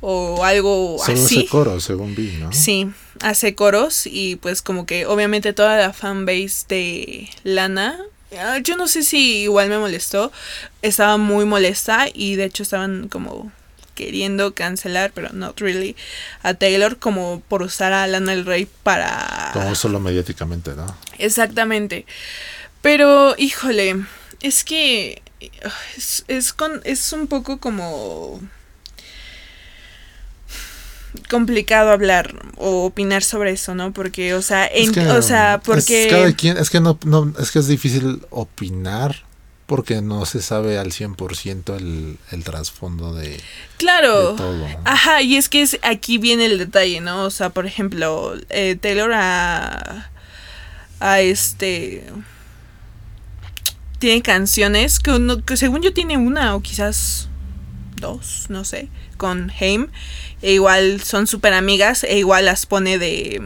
o 0.00 0.44
algo 0.44 0.98
Solo 1.04 1.24
así. 1.24 1.38
hace 1.40 1.46
coros, 1.46 1.84
según 1.84 2.14
vi, 2.14 2.36
¿no? 2.38 2.52
Sí, 2.52 2.90
hace 3.22 3.54
coros 3.54 4.06
y 4.06 4.36
pues 4.36 4.62
como 4.62 4.86
que 4.86 5.06
obviamente 5.06 5.52
toda 5.52 5.76
la 5.78 5.92
fanbase 5.92 6.66
de 6.68 7.30
Lana, 7.44 7.98
ah, 8.38 8.58
yo 8.58 8.76
no 8.76 8.88
sé 8.88 9.02
si 9.02 9.42
igual 9.42 9.68
me 9.68 9.78
molestó, 9.78 10.32
estaba 10.82 11.16
muy 11.16 11.44
molesta 11.44 12.06
y 12.12 12.36
de 12.36 12.44
hecho 12.44 12.62
estaban 12.62 13.08
como 13.08 13.50
queriendo 13.94 14.54
cancelar, 14.54 15.10
pero 15.12 15.30
not 15.32 15.58
really, 15.58 15.96
a 16.42 16.52
Taylor 16.54 16.98
como 16.98 17.42
por 17.48 17.62
usar 17.62 17.92
a 17.94 18.06
Lana 18.06 18.32
del 18.32 18.44
Rey 18.44 18.68
para... 18.82 19.50
Como 19.54 19.74
solo 19.74 19.98
mediáticamente, 20.00 20.74
¿no? 20.74 20.86
Exactamente. 21.18 22.04
Pero, 22.82 23.34
híjole, 23.38 24.04
es 24.40 24.64
que 24.64 25.22
es, 26.28 26.52
con, 26.52 26.80
es 26.84 27.12
un 27.12 27.26
poco 27.26 27.58
como 27.58 28.40
complicado 31.28 31.90
hablar 31.90 32.34
o 32.56 32.84
opinar 32.84 33.22
sobre 33.22 33.52
eso, 33.52 33.74
¿no? 33.74 33.92
Porque, 33.92 34.34
o 34.34 34.42
sea, 34.42 34.70
o 35.16 35.22
sea, 35.22 35.60
porque... 35.64 36.34
Es, 36.58 36.70
que 36.70 36.80
no, 36.80 36.98
no, 37.04 37.32
es 37.38 37.50
que 37.50 37.58
es 37.58 37.66
difícil 37.66 38.22
opinar 38.30 39.24
porque 39.66 40.00
no 40.00 40.26
se 40.26 40.42
sabe 40.42 40.78
al 40.78 40.92
100% 40.92 41.76
el, 41.76 42.18
el 42.30 42.44
trasfondo 42.44 43.12
de, 43.12 43.40
claro. 43.78 44.36
Ajá, 44.84 45.22
y 45.22 45.36
es 45.36 45.48
que 45.48 45.62
es, 45.62 45.78
aquí 45.82 46.18
viene 46.18 46.46
el 46.46 46.58
detalle, 46.58 47.00
¿no? 47.00 47.24
O 47.24 47.30
sea, 47.30 47.50
por 47.50 47.66
ejemplo, 47.66 48.34
eh, 48.48 48.76
Taylor 48.80 49.12
a, 49.12 50.10
a 51.00 51.20
este 51.20 52.04
tiene 53.98 54.22
canciones 54.22 54.98
que, 54.98 55.40
que, 55.46 55.56
según 55.56 55.82
yo 55.82 55.92
tiene 55.92 56.16
una 56.16 56.54
o 56.54 56.62
quizás 56.62 57.28
dos, 57.96 58.46
no 58.48 58.64
sé, 58.64 58.88
con 59.16 59.52
Haim. 59.58 59.88
E 60.42 60.52
igual 60.52 61.00
son 61.02 61.26
súper 61.26 61.54
amigas 61.54 62.04
e 62.04 62.18
igual 62.18 62.44
las 62.44 62.66
pone 62.66 62.98
de 62.98 63.40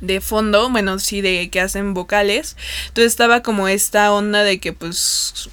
de 0.00 0.20
fondo, 0.20 0.68
bueno, 0.70 0.98
sí, 0.98 1.20
de 1.20 1.48
que 1.50 1.60
hacen 1.60 1.94
vocales. 1.94 2.56
Entonces 2.88 3.12
estaba 3.12 3.42
como 3.42 3.68
esta 3.68 4.12
onda 4.12 4.42
de 4.42 4.60
que 4.60 4.72
pues 4.72 5.48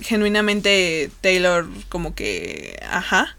genuinamente 0.00 1.10
Taylor 1.20 1.66
como 1.88 2.14
que, 2.14 2.78
ajá. 2.90 3.36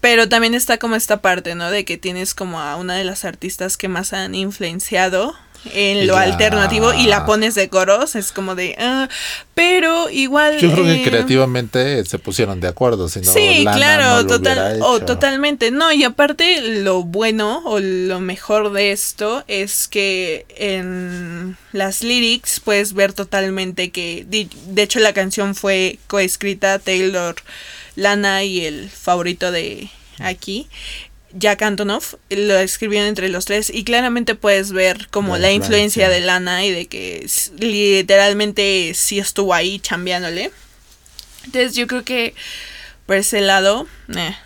Pero 0.00 0.28
también 0.28 0.54
está 0.54 0.78
como 0.78 0.94
esta 0.94 1.20
parte, 1.22 1.56
¿no? 1.56 1.70
De 1.70 1.84
que 1.84 1.98
tienes 1.98 2.34
como 2.34 2.60
a 2.60 2.76
una 2.76 2.94
de 2.94 3.04
las 3.04 3.24
artistas 3.24 3.76
que 3.76 3.88
más 3.88 4.12
han 4.12 4.34
influenciado 4.34 5.36
en 5.74 6.06
lo 6.06 6.16
alternativo 6.16 6.92
y 6.94 7.06
la 7.06 7.26
pones 7.26 7.54
de 7.54 7.68
coros, 7.68 8.14
es 8.14 8.32
como 8.32 8.54
de, 8.54 8.74
ah, 8.78 9.08
pero 9.54 10.10
igual... 10.10 10.58
Yo 10.58 10.72
creo 10.72 10.84
que 10.84 11.02
eh, 11.02 11.04
creativamente 11.04 12.04
se 12.04 12.18
pusieron 12.18 12.60
de 12.60 12.68
acuerdo, 12.68 13.08
si 13.08 13.24
Sí, 13.24 13.66
claro, 13.72 14.26
total, 14.26 14.80
o 14.82 15.00
totalmente. 15.00 15.70
No, 15.70 15.92
y 15.92 16.04
aparte 16.04 16.60
lo 16.82 17.02
bueno 17.02 17.62
o 17.64 17.80
lo 17.80 18.20
mejor 18.20 18.72
de 18.72 18.92
esto 18.92 19.44
es 19.48 19.88
que 19.88 20.46
en 20.56 21.56
las 21.72 22.02
lyrics 22.02 22.60
puedes 22.60 22.92
ver 22.92 23.12
totalmente 23.12 23.90
que, 23.90 24.24
de 24.28 24.82
hecho 24.82 25.00
la 25.00 25.12
canción 25.12 25.54
fue 25.54 25.98
coescrita 26.06 26.78
Taylor, 26.78 27.36
Lana 27.96 28.44
y 28.44 28.64
el 28.64 28.90
favorito 28.90 29.50
de 29.50 29.90
aquí. 30.20 30.68
Jack 31.32 31.62
Antonoff 31.62 32.14
lo 32.30 32.58
escribieron 32.58 33.08
entre 33.08 33.28
los 33.28 33.44
tres 33.44 33.70
y 33.70 33.84
claramente 33.84 34.34
puedes 34.34 34.72
ver 34.72 35.08
como 35.10 35.36
la, 35.36 35.52
influencia 35.52 36.08
de 36.08 36.20
Lana 36.20 36.64
y 36.64 36.70
de 36.70 36.86
que 36.86 37.26
literalmente 37.58 38.92
sí 38.94 39.18
estuvo 39.18 39.54
ahí 39.54 39.78
chambeándole. 39.78 40.50
Entonces 41.44 41.74
yo 41.74 41.86
creo 41.86 42.04
que 42.04 42.34
por 43.06 43.16
ese 43.16 43.40
lado, 43.40 43.86
eh. 44.14 44.36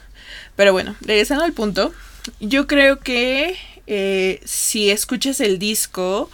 pero 0.57 0.73
bueno, 0.73 0.97
regresando 1.01 1.45
al 1.45 1.53
punto, 1.53 1.93
yo 2.41 2.67
creo 2.67 2.99
que 3.01 3.57
eh, 3.87 4.41
si 4.45 4.91
escuchas 4.91 5.41
el 5.41 5.59
disco 5.59 6.31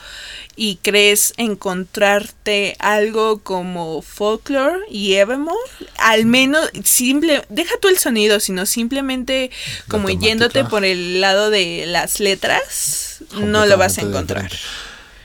y 0.57 0.77
crees 0.83 1.35
encontrarte 1.37 2.77
algo 2.81 3.39
como 3.39 4.03
folklore 4.03 4.81
y 4.91 5.15
evermore, 5.15 5.57
al 5.99 6.27
menos 6.27 6.69
simple, 6.85 7.45
deja 7.49 7.75
tú 7.81 7.89
el 7.89 7.99
sonido, 7.99 8.41
sino 8.41 8.67
simplemente 8.67 9.51
como 9.89 10.11
yéndote 10.11 10.65
por 10.65 10.85
el 10.85 11.21
lado 11.21 11.51
de 11.51 11.85
las 11.87 12.21
letras, 12.21 13.23
no 13.35 13.67
lo 13.67 13.79
vas 13.79 13.99
a 13.99 14.03
encontrar. 14.03 14.51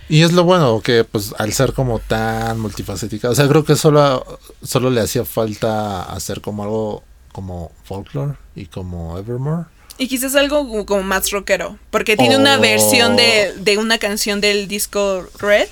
Y 0.08 0.22
es 0.22 0.34
lo 0.34 0.44
bueno 0.44 0.82
que 0.82 1.04
pues 1.04 1.34
al 1.40 1.54
ser 1.54 1.74
como 1.74 2.00
tan 2.00 2.60
multifacética, 2.60 3.30
o 3.30 3.36
sea, 3.36 3.48
creo 3.48 3.66
que 3.66 3.76
solo, 3.76 4.40
solo 4.62 4.92
le 4.92 5.02
hacía 5.02 5.26
falta 5.26 6.04
hacer 6.04 6.42
como 6.42 6.64
algo 6.64 7.04
como 7.32 7.72
folklore 7.84 8.36
y 8.56 8.68
como 8.68 9.18
Evermore. 9.18 9.66
Y 10.04 10.10
quizás 10.10 10.36
algo 10.36 10.86
como 10.86 11.02
más 11.02 11.32
rockero, 11.32 11.80
porque 11.90 12.18
tiene 12.18 12.36
una 12.36 12.58
versión 12.58 13.16
de, 13.16 13.54
de 13.56 13.78
una 13.78 14.00
canción 14.00 14.42
del 14.42 14.68
disco 14.68 15.26
Red 15.40 15.70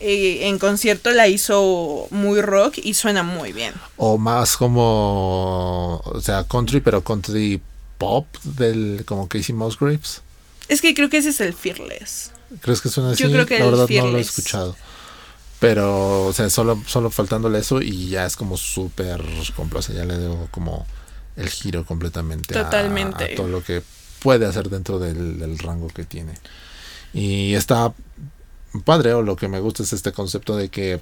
eh, 0.00 0.48
en 0.48 0.58
concierto 0.58 1.10
la 1.10 1.28
hizo 1.28 2.08
muy 2.10 2.40
rock 2.40 2.78
y 2.82 2.94
suena 2.94 3.22
muy 3.22 3.52
bien. 3.52 3.74
O 3.98 4.16
más 4.16 4.56
como, 4.56 6.00
o 6.02 6.20
sea, 6.22 6.44
country, 6.44 6.80
pero 6.80 7.04
country 7.04 7.60
pop 7.98 8.26
del 8.44 9.04
como 9.04 9.28
Casey 9.28 9.54
Musgraves. 9.54 10.22
Es 10.68 10.80
que 10.80 10.94
creo 10.94 11.10
que 11.10 11.18
ese 11.18 11.28
es 11.28 11.42
el 11.42 11.52
Fearless. 11.52 12.30
¿Crees 12.62 12.80
que 12.80 12.88
suena 12.88 13.10
así? 13.10 13.24
Yo 13.24 13.30
creo 13.30 13.44
que 13.44 13.58
La 13.58 13.66
verdad 13.66 13.86
no 13.90 14.06
lo 14.06 14.16
he 14.16 14.22
escuchado. 14.22 14.74
Pero, 15.58 16.28
o 16.28 16.32
sea, 16.32 16.48
solo, 16.48 16.82
solo 16.86 17.10
faltándole 17.10 17.58
eso 17.58 17.82
y 17.82 18.08
ya 18.08 18.24
es 18.24 18.36
como 18.36 18.56
súper 18.56 19.22
sea, 19.82 19.94
ya 19.94 20.06
le 20.06 20.16
debo 20.16 20.48
como 20.50 20.86
el 21.40 21.48
giro 21.48 21.84
completamente 21.84 22.54
Totalmente. 22.54 23.32
A, 23.32 23.36
todo 23.36 23.48
lo 23.48 23.62
que 23.62 23.82
puede 24.20 24.46
hacer 24.46 24.68
dentro 24.68 24.98
del, 24.98 25.38
del 25.38 25.58
rango 25.58 25.88
que 25.88 26.04
tiene. 26.04 26.34
Y 27.12 27.54
está 27.54 27.92
padre 28.84 29.14
o 29.14 29.22
lo 29.22 29.36
que 29.36 29.48
me 29.48 29.60
gusta 29.60 29.82
es 29.82 29.92
este 29.92 30.12
concepto 30.12 30.56
de 30.56 30.68
que 30.68 31.00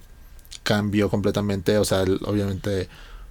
cambió 0.62 1.10
completamente, 1.10 1.78
o 1.78 1.84
sea, 1.84 2.02
obviamente 2.02 2.88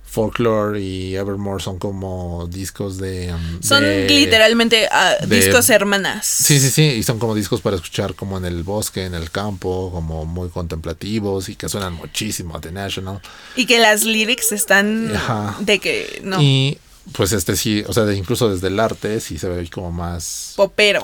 Folklore 0.08 0.82
y 0.82 1.16
Evermore 1.16 1.62
son 1.62 1.80
como 1.80 2.48
discos 2.48 2.98
de... 2.98 3.34
Um, 3.34 3.62
son 3.62 3.84
literalmente 3.84 4.88
ah, 4.90 5.16
discos 5.28 5.70
hermanas. 5.70 6.26
Sí, 6.26 6.60
sí, 6.60 6.70
sí, 6.70 6.84
y 6.84 7.04
son 7.04 7.20
como 7.20 7.36
discos 7.36 7.60
para 7.60 7.76
escuchar 7.76 8.16
como 8.16 8.38
en 8.38 8.46
el 8.46 8.64
bosque, 8.64 9.06
en 9.06 9.14
el 9.14 9.30
campo, 9.32 9.92
como 9.92 10.26
muy 10.26 10.50
contemplativos 10.50 11.50
y 11.50 11.56
que 11.56 11.68
suenan 11.68 11.94
muchísimo 11.94 12.56
a 12.56 12.62
The 12.62 12.72
National. 12.72 13.22
Y 13.58 13.66
que 13.66 13.80
las 13.80 14.04
lyrics 14.04 14.54
están 14.54 15.12
de 15.60 15.80
que... 15.80 16.22
No. 16.24 16.42
Y 16.42 16.80
pues 17.14 17.32
este 17.32 17.56
sí, 17.56 17.84
o 17.88 17.94
sea, 17.94 18.12
incluso 18.14 18.50
desde 18.50 18.68
el 18.68 18.80
arte 18.80 19.20
sí 19.20 19.38
se 19.38 19.50
ve 19.50 19.70
como 19.70 19.92
más... 19.92 20.54
Popero 20.56 21.04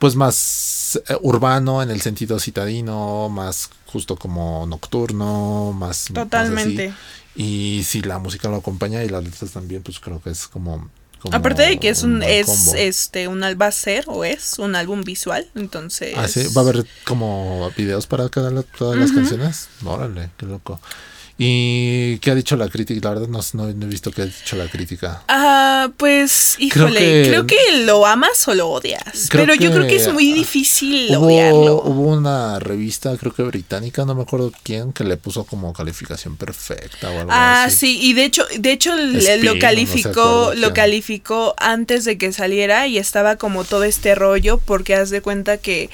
pues 0.00 0.16
más 0.16 0.98
eh, 1.08 1.16
urbano 1.20 1.82
en 1.82 1.90
el 1.90 2.00
sentido 2.00 2.40
citadino, 2.40 3.28
más 3.28 3.68
justo 3.84 4.16
como 4.16 4.66
nocturno, 4.66 5.74
más 5.74 6.06
totalmente. 6.12 6.92
y 7.36 7.82
si 7.84 8.00
la 8.00 8.18
música 8.18 8.48
lo 8.48 8.56
acompaña 8.56 9.04
y 9.04 9.10
las 9.10 9.22
letras 9.22 9.50
también, 9.50 9.82
pues 9.82 10.00
creo 10.00 10.20
que 10.22 10.30
es 10.30 10.48
como, 10.48 10.88
aparte 11.30 11.62
de 11.62 11.78
que 11.78 11.90
es 11.90 12.02
un, 12.02 12.22
es 12.22 12.72
este 12.74 13.28
un 13.28 13.42
va 13.42 13.66
a 13.66 13.72
ser 13.72 14.04
o 14.06 14.24
es 14.24 14.58
un 14.58 14.74
álbum 14.74 15.02
visual, 15.02 15.46
entonces. 15.54 16.14
Ah, 16.16 16.28
sí, 16.28 16.46
va 16.56 16.62
a 16.62 16.64
haber 16.64 16.86
como 17.04 17.70
videos 17.76 18.06
para 18.06 18.30
cada 18.30 18.62
todas 18.62 18.98
las 18.98 19.12
canciones. 19.12 19.68
Órale, 19.84 20.30
qué 20.38 20.46
loco. 20.46 20.80
¿Y 21.42 22.18
qué 22.18 22.32
ha 22.32 22.34
dicho 22.34 22.54
la 22.54 22.68
crítica? 22.68 23.00
La 23.08 23.18
verdad 23.18 23.44
no, 23.54 23.66
he 23.66 23.72
visto 23.72 24.10
qué 24.10 24.20
ha 24.20 24.26
dicho 24.26 24.56
la 24.56 24.68
crítica. 24.68 25.22
Ah, 25.26 25.88
pues, 25.96 26.56
híjole, 26.58 27.28
creo 27.28 27.46
que, 27.46 27.56
lo 27.86 28.04
amas 28.04 28.46
o 28.46 28.54
lo 28.54 28.68
odias. 28.68 29.28
Pero 29.32 29.54
yo 29.54 29.72
creo 29.72 29.86
que 29.86 29.96
es 29.96 30.12
muy 30.12 30.34
difícil 30.34 31.16
odiarlo. 31.16 31.82
Hubo 31.82 32.10
una 32.10 32.58
revista, 32.58 33.16
creo 33.16 33.32
que 33.32 33.42
británica, 33.42 34.04
no 34.04 34.14
me 34.14 34.24
acuerdo 34.24 34.52
quién, 34.62 34.92
que 34.92 35.02
le 35.02 35.16
puso 35.16 35.44
como 35.44 35.72
calificación 35.72 36.36
perfecta 36.36 37.10
o 37.10 37.20
algo 37.20 37.30
ah, 37.32 37.68
sí, 37.70 37.98
y 38.02 38.12
de 38.12 38.24
hecho, 38.24 38.44
de 38.58 38.72
hecho 38.72 38.94
lo 38.94 39.58
calificó, 39.58 40.52
lo 40.54 40.74
calificó 40.74 41.54
antes 41.56 42.04
de 42.04 42.18
que 42.18 42.34
saliera 42.34 42.86
y 42.86 42.98
estaba 42.98 43.36
como 43.36 43.64
todo 43.64 43.84
este 43.84 44.14
rollo 44.14 44.58
porque 44.58 44.94
haz 44.94 45.08
de 45.08 45.22
cuenta 45.22 45.56
que 45.56 45.88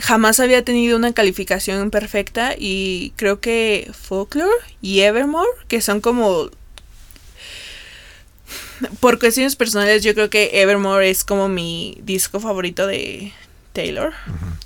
jamás 0.00 0.40
había 0.40 0.64
tenido 0.64 0.96
una 0.96 1.12
calificación 1.12 1.90
perfecta 1.90 2.54
y 2.56 3.12
creo 3.16 3.40
que 3.40 3.90
Folklore 3.92 4.50
y 4.80 5.00
Evermore, 5.00 5.48
que 5.68 5.80
son 5.80 6.00
como... 6.00 6.50
Por 9.00 9.18
cuestiones 9.18 9.56
personales, 9.56 10.04
yo 10.04 10.14
creo 10.14 10.30
que 10.30 10.62
Evermore 10.62 11.10
es 11.10 11.24
como 11.24 11.48
mi 11.48 11.98
disco 12.02 12.38
favorito 12.38 12.86
de 12.86 13.32
Taylor. 13.78 14.12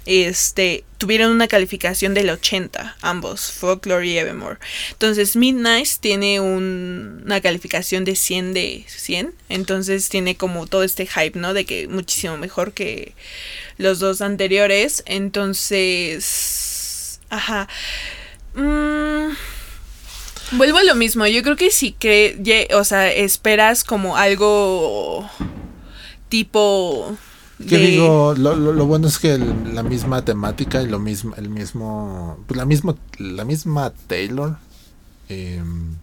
Este, 0.07 0.85
tuvieron 0.97 1.33
una 1.33 1.47
calificación 1.47 2.15
del 2.15 2.31
80, 2.31 2.97
ambos, 3.03 3.53
Folklore 3.53 4.07
y 4.07 4.17
Evermore. 4.17 4.57
Entonces, 4.93 5.37
Midnight 5.37 5.87
tiene 6.01 6.41
una 6.41 7.43
calificación 7.43 8.07
de 8.07 8.17
100 8.17 8.55
de 8.55 8.87
100. 8.89 9.35
Entonces, 9.51 10.09
tiene 10.09 10.39
como 10.39 10.67
todo 10.67 10.83
este 10.83 11.07
hype, 11.07 11.39
¿no? 11.39 11.53
De 11.53 11.67
que 11.67 11.89
muchísimo 11.89 12.39
mejor 12.39 12.73
que 12.73 13.13
los 13.77 13.99
dos 13.99 14.23
anteriores. 14.23 15.03
Entonces, 15.05 16.41
ajá. 17.29 17.69
Mm, 18.55 19.35
vuelvo 20.53 20.79
a 20.79 20.85
lo 20.85 20.95
mismo. 20.95 21.27
Yo 21.27 21.43
creo 21.43 21.57
que 21.57 21.71
si 21.71 21.93
que, 21.93 22.67
o 22.73 22.85
sea, 22.85 23.13
esperas 23.13 23.85
como 23.85 24.17
algo 24.17 25.31
tipo 26.31 27.19
que 27.69 27.79
digo, 27.79 28.35
lo, 28.37 28.55
lo, 28.57 28.87
bueno 28.87 29.09
es 29.09 29.19
que 29.19 29.39
la 29.39 29.83
misma 29.83 30.25
temática 30.25 30.83
y 30.83 30.87
lo 30.87 30.99
mismo, 30.99 31.35
el 31.37 31.49
mismo, 31.49 32.39
pues 32.47 32.57
la 32.59 32.65
misma, 32.65 32.97
la 33.19 33.45
misma 33.45 33.93
Taylor 34.07 34.57
em, 35.29 35.97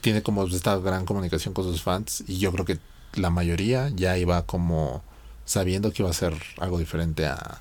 tiene 0.00 0.22
como 0.22 0.44
esta 0.46 0.76
gran 0.78 1.04
comunicación 1.04 1.54
con 1.54 1.64
sus 1.64 1.82
fans 1.82 2.24
y 2.26 2.38
yo 2.38 2.52
creo 2.52 2.64
que 2.64 2.78
la 3.14 3.30
mayoría 3.30 3.90
ya 3.94 4.16
iba 4.18 4.46
como 4.46 5.02
sabiendo 5.44 5.92
que 5.92 6.02
iba 6.02 6.10
a 6.10 6.14
ser 6.14 6.34
algo 6.58 6.78
diferente 6.78 7.26
a, 7.26 7.60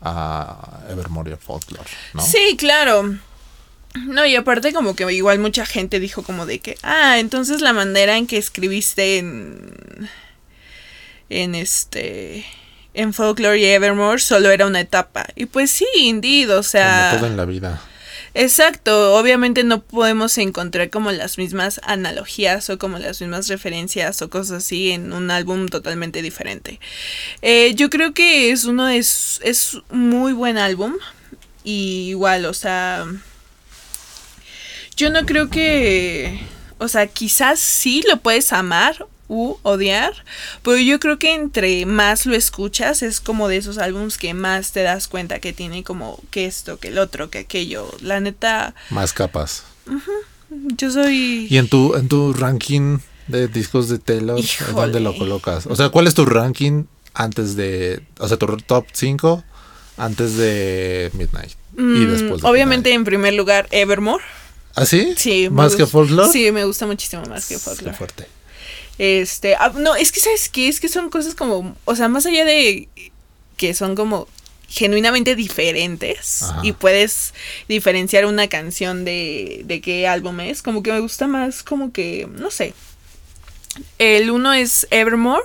a 0.00 0.80
Evermore 0.88 1.36
Folklore, 1.36 1.90
¿no? 2.14 2.22
Sí, 2.22 2.56
claro. 2.56 3.16
No, 3.94 4.24
y 4.24 4.36
aparte 4.36 4.72
como 4.72 4.94
que 4.94 5.10
igual 5.12 5.40
mucha 5.40 5.66
gente 5.66 5.98
dijo 5.98 6.22
como 6.22 6.46
de 6.46 6.60
que, 6.60 6.78
ah, 6.82 7.18
entonces 7.18 7.60
la 7.60 7.72
manera 7.72 8.16
en 8.16 8.26
que 8.26 8.36
escribiste 8.36 9.18
en 9.18 10.08
en 11.30 11.54
este 11.54 12.44
en 12.92 13.14
Folklore 13.14 13.58
y 13.58 13.64
Evermore 13.64 14.20
solo 14.20 14.50
era 14.50 14.66
una 14.66 14.80
etapa. 14.80 15.26
Y 15.36 15.46
pues 15.46 15.70
sí, 15.70 15.86
indeed, 15.94 16.50
o 16.50 16.62
sea... 16.62 17.10
Como 17.10 17.20
todo 17.20 17.30
en 17.30 17.36
la 17.36 17.44
vida. 17.44 17.82
Exacto, 18.34 19.16
obviamente 19.16 19.64
no 19.64 19.80
podemos 19.80 20.38
encontrar 20.38 20.88
como 20.90 21.10
las 21.10 21.36
mismas 21.36 21.80
analogías 21.82 22.70
o 22.70 22.78
como 22.78 22.98
las 22.98 23.20
mismas 23.20 23.48
referencias 23.48 24.22
o 24.22 24.30
cosas 24.30 24.64
así 24.64 24.92
en 24.92 25.12
un 25.12 25.32
álbum 25.32 25.66
totalmente 25.66 26.22
diferente. 26.22 26.78
Eh, 27.42 27.74
yo 27.74 27.90
creo 27.90 28.14
que 28.14 28.52
es 28.52 28.66
uno 28.66 28.88
es, 28.88 29.40
es 29.42 29.78
muy 29.90 30.32
buen 30.32 30.58
álbum 30.58 30.94
y 31.64 32.10
igual, 32.10 32.46
o 32.46 32.54
sea, 32.54 33.04
yo 34.96 35.10
no 35.10 35.26
creo 35.26 35.50
que, 35.50 36.40
o 36.78 36.86
sea, 36.86 37.08
quizás 37.08 37.58
sí 37.58 38.04
lo 38.08 38.18
puedes 38.18 38.52
amar 38.52 39.06
u 39.30 39.56
odiar, 39.62 40.12
pero 40.62 40.76
yo 40.76 40.98
creo 40.98 41.18
que 41.18 41.32
entre 41.32 41.86
más 41.86 42.26
lo 42.26 42.34
escuchas 42.34 43.02
es 43.02 43.20
como 43.20 43.46
de 43.46 43.58
esos 43.58 43.78
álbums 43.78 44.18
que 44.18 44.34
más 44.34 44.72
te 44.72 44.82
das 44.82 45.06
cuenta 45.06 45.38
que 45.38 45.52
tiene 45.52 45.84
como 45.84 46.18
que 46.32 46.46
esto, 46.46 46.80
que 46.80 46.88
el 46.88 46.98
otro, 46.98 47.30
que 47.30 47.38
aquello. 47.38 47.88
La 48.02 48.18
neta. 48.18 48.74
Más 48.90 49.12
capas. 49.12 49.62
Yo 50.76 50.90
soy. 50.90 51.46
¿Y 51.48 51.58
en 51.58 51.68
tu, 51.68 51.94
en 51.94 52.08
tu 52.08 52.32
ranking 52.32 52.98
de 53.28 53.46
discos 53.46 53.88
de 53.88 54.00
Taylor, 54.00 54.40
dónde 54.74 54.98
lo 54.98 55.16
colocas? 55.16 55.66
O 55.66 55.76
sea, 55.76 55.90
¿cuál 55.90 56.08
es 56.08 56.14
tu 56.14 56.26
ranking 56.26 56.86
antes 57.14 57.54
de. 57.54 58.02
O 58.18 58.26
sea, 58.26 58.36
tu 58.36 58.46
top 58.56 58.86
5 58.92 59.44
antes 59.96 60.36
de 60.36 61.10
Midnight? 61.14 61.52
y 61.78 61.82
mm, 61.82 62.10
después 62.10 62.44
Obviamente, 62.44 62.92
en 62.92 63.04
primer 63.04 63.34
lugar, 63.34 63.68
Evermore. 63.70 64.24
¿Ah, 64.74 64.84
sí? 64.84 65.14
Sí. 65.16 65.48
¿Más 65.50 65.76
que 65.76 65.86
Folklore? 65.86 66.32
Sí, 66.32 66.50
me 66.50 66.64
gusta 66.64 66.84
muchísimo 66.86 67.22
más 67.26 67.46
que 67.46 67.58
Folklore. 67.58 67.92
Qué 67.92 67.96
fuerte. 67.96 68.39
Este, 68.98 69.54
ah, 69.56 69.72
no, 69.74 69.94
es 69.94 70.12
que 70.12 70.20
sabes 70.20 70.48
qué, 70.48 70.68
es 70.68 70.80
que 70.80 70.88
son 70.88 71.10
cosas 71.10 71.34
como, 71.34 71.76
o 71.84 71.96
sea, 71.96 72.08
más 72.08 72.26
allá 72.26 72.44
de 72.44 72.88
que 73.56 73.74
son 73.74 73.94
como 73.94 74.28
genuinamente 74.68 75.34
diferentes 75.34 76.44
y 76.62 76.72
puedes 76.72 77.34
diferenciar 77.68 78.24
una 78.24 78.48
canción 78.48 79.04
de, 79.04 79.62
de 79.64 79.80
qué 79.80 80.06
álbum 80.06 80.38
es, 80.40 80.62
como 80.62 80.82
que 80.82 80.92
me 80.92 81.00
gusta 81.00 81.26
más 81.26 81.62
como 81.62 81.92
que, 81.92 82.28
no 82.30 82.50
sé. 82.50 82.74
El 83.98 84.30
uno 84.30 84.52
es 84.52 84.86
Evermore. 84.90 85.44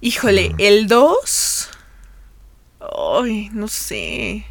Híjole, 0.00 0.54
el 0.58 0.86
dos... 0.86 1.68
Ay, 2.80 3.50
no 3.52 3.68
sé. 3.68 4.46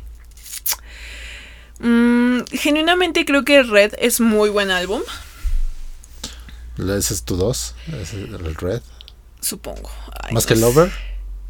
Mm, 1.79 2.41
genuinamente 2.51 3.25
creo 3.25 3.43
que 3.43 3.63
Red 3.63 3.93
es 3.99 4.19
muy 4.19 4.49
buen 4.49 4.69
álbum. 4.69 5.01
¿Ese 6.79 7.13
es 7.13 7.23
tu 7.23 7.35
dos? 7.35 7.75
¿Es 8.01 8.13
el 8.13 8.55
Red? 8.55 8.81
Supongo. 9.41 9.91
¿Más 10.31 10.45
que 10.45 10.53
el 10.53 10.61
Lover? 10.61 10.91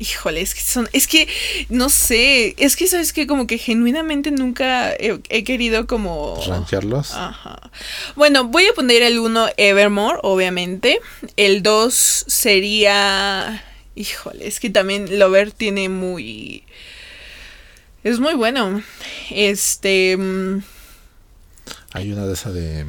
Híjole, 0.02 0.40
es 0.40 0.56
que 0.56 0.62
son, 0.62 0.88
es 0.94 1.08
que, 1.08 1.28
no 1.68 1.90
sé, 1.90 2.56
es 2.58 2.78
que 2.78 2.88
sabes 2.88 3.12
que 3.12 3.28
como 3.28 3.48
que 3.48 3.58
genuinamente 3.58 4.32
nunca 4.32 4.94
he, 4.94 5.44
querido 5.44 5.88
como... 5.88 6.42
Rankearlos. 6.48 7.12
Ajá. 7.14 7.70
Bueno, 8.16 8.46
voy 8.46 8.66
a 8.68 8.74
poner 8.74 9.02
el 9.02 9.20
uno 9.20 9.48
Evermore, 9.58 10.20
obviamente. 10.24 11.02
El 11.36 11.64
2 11.64 11.94
sería... 12.28 13.66
Híjole, 13.96 14.48
es 14.48 14.62
que 14.62 14.70
también 14.70 15.20
Lover 15.20 15.52
tiene 15.52 15.90
muy... 15.90 16.64
Es 18.06 18.22
muy 18.22 18.36
bueno. 18.36 18.82
Este. 19.30 20.16
mm, 20.16 20.64
Hay 21.92 22.14
una 22.14 22.26
de 22.26 22.34
esa 22.34 22.52
de 22.52 22.86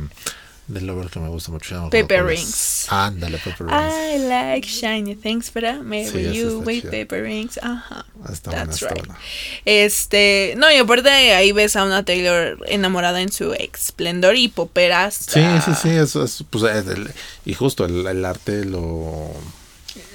del 0.73 0.87
lover 0.87 1.09
que 1.11 1.18
me 1.21 1.29
gusta 1.29 1.51
mucho. 1.53 1.75
no 1.75 1.91
Paper. 1.91 2.25
Rings. 2.25 2.87
Ándale, 2.89 3.39
Paper 3.39 3.66
Rings. 3.66 3.95
I 3.95 4.18
like 4.18 4.66
shiny 4.68 5.14
things, 5.14 5.51
but 5.53 5.64
I 5.64 5.75
marry 5.81 6.07
Sí, 6.11 6.33
you 6.33 6.61
with 6.61 6.83
chida. 6.83 6.91
paper 6.91 7.23
rings. 7.23 7.59
Ajá. 7.62 8.05
Ah, 8.25 8.33
está 8.33 8.51
That's 8.51 8.81
right. 8.83 8.93
buena. 8.99 9.18
Este, 9.64 10.55
no, 10.57 10.71
y 10.71 10.77
aparte 10.77 11.09
ahí 11.11 11.53
ves 11.53 11.77
a 11.77 11.85
una 11.85 12.05
Taylor 12.05 12.59
enamorada 12.66 13.21
en 13.21 13.33
su 13.33 13.53
esplendor 13.55 14.37
y 14.37 14.49
poperas. 14.49 15.14
Sí, 15.29 15.43
sí, 15.64 15.73
sí, 15.81 15.89
eso 15.91 16.25
es, 16.25 16.45
pues, 16.51 16.64
el- 16.87 17.11
y 17.45 17.55
justo 17.55 17.85
el, 17.85 18.07
el 18.07 18.25
arte 18.25 18.64
lo, 18.64 19.31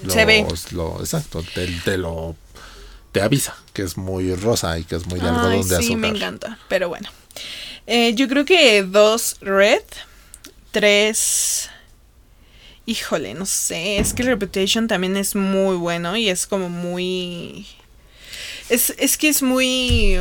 lo- 0.03 0.13
Se 0.13 0.25
ve. 0.25 0.45
lo- 0.71 0.99
exacto, 0.99 1.43
te, 1.53 1.67
te 1.83 1.97
lo 1.97 2.35
te 3.11 3.21
avisa 3.21 3.55
que 3.71 3.81
es 3.81 3.95
muy 3.95 4.35
rosa 4.35 4.77
y 4.77 4.83
que 4.83 4.95
es 4.97 5.05
muy 5.07 5.19
de 5.21 5.27
Ay, 5.29 5.35
algodón 5.35 5.67
de 5.69 5.77
sí, 5.77 5.83
azúcar. 5.85 5.97
me 5.97 6.07
encanta. 6.09 6.59
Pero 6.67 6.89
bueno. 6.89 7.09
Eh, 7.87 8.13
yo 8.15 8.27
creo 8.27 8.43
que 8.45 8.83
dos 8.83 9.37
Red, 9.41 9.83
tres. 10.75 11.69
Híjole, 12.85 13.33
no 13.33 13.45
sé. 13.45 13.97
Es 13.97 14.13
que 14.13 14.23
Reputation 14.23 14.89
también 14.89 15.15
es 15.15 15.33
muy 15.33 15.77
bueno 15.77 16.17
y 16.17 16.27
es 16.27 16.45
como 16.45 16.67
muy. 16.67 17.65
Es, 18.67 18.93
es 18.97 19.17
que 19.17 19.29
es 19.29 19.41
muy. 19.41 20.17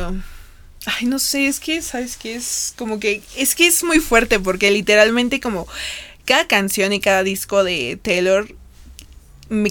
Ay, 0.85 1.07
no 1.07 1.19
sé, 1.19 1.47
es 1.47 1.59
que, 1.59 1.81
¿sabes 1.81 2.15
qué? 2.15 2.35
Es 2.35 2.73
como 2.77 3.01
que. 3.01 3.21
Es 3.35 3.53
que 3.53 3.67
es 3.67 3.83
muy 3.83 3.99
fuerte 3.99 4.39
porque 4.39 4.71
literalmente, 4.71 5.41
como. 5.41 5.67
Cada 6.23 6.47
canción 6.47 6.93
y 6.93 7.01
cada 7.01 7.21
disco 7.21 7.63
de 7.65 7.99
Taylor 8.01 8.47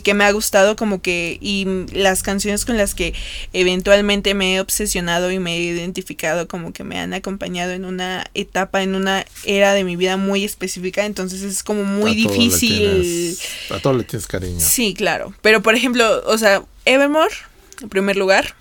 que 0.05 0.15
me 0.15 0.25
ha 0.25 0.31
gustado 0.31 0.77
como 0.77 1.03
que 1.03 1.37
y 1.41 1.67
las 1.93 2.23
canciones 2.23 2.65
con 2.65 2.77
las 2.77 2.95
que 2.95 3.13
eventualmente 3.53 4.33
me 4.35 4.55
he 4.55 4.61
obsesionado 4.61 5.33
y 5.33 5.39
me 5.41 5.57
he 5.57 5.61
identificado 5.63 6.47
como 6.47 6.73
que 6.73 6.85
me 6.85 6.99
han 7.01 7.13
acompañado 7.13 7.73
en 7.73 7.85
una 7.85 8.25
etapa 8.35 8.83
en 8.85 8.95
una 8.95 9.25
era 9.45 9.75
de 9.75 9.83
mi 9.83 9.97
vida 9.97 10.17
muy 10.17 10.45
específica 10.45 11.05
entonces 11.07 11.43
es 11.43 11.63
como 11.65 11.83
muy 11.85 12.13
A 12.13 12.15
difícil. 12.15 12.79
tienes- 12.79 13.41
a 13.71 13.81
todo 13.81 13.95
le 13.95 14.05
tienes 14.05 14.27
cariño. 14.29 14.61
sí 14.61 14.95
claro. 14.95 15.35
Pero 15.43 15.61
por 15.63 15.75
ejemplo 15.75 16.23
o 16.27 16.39
sea 16.39 16.63
Evermore 16.85 17.35
en 17.83 17.89
primer 17.89 18.17
lugar 18.17 18.55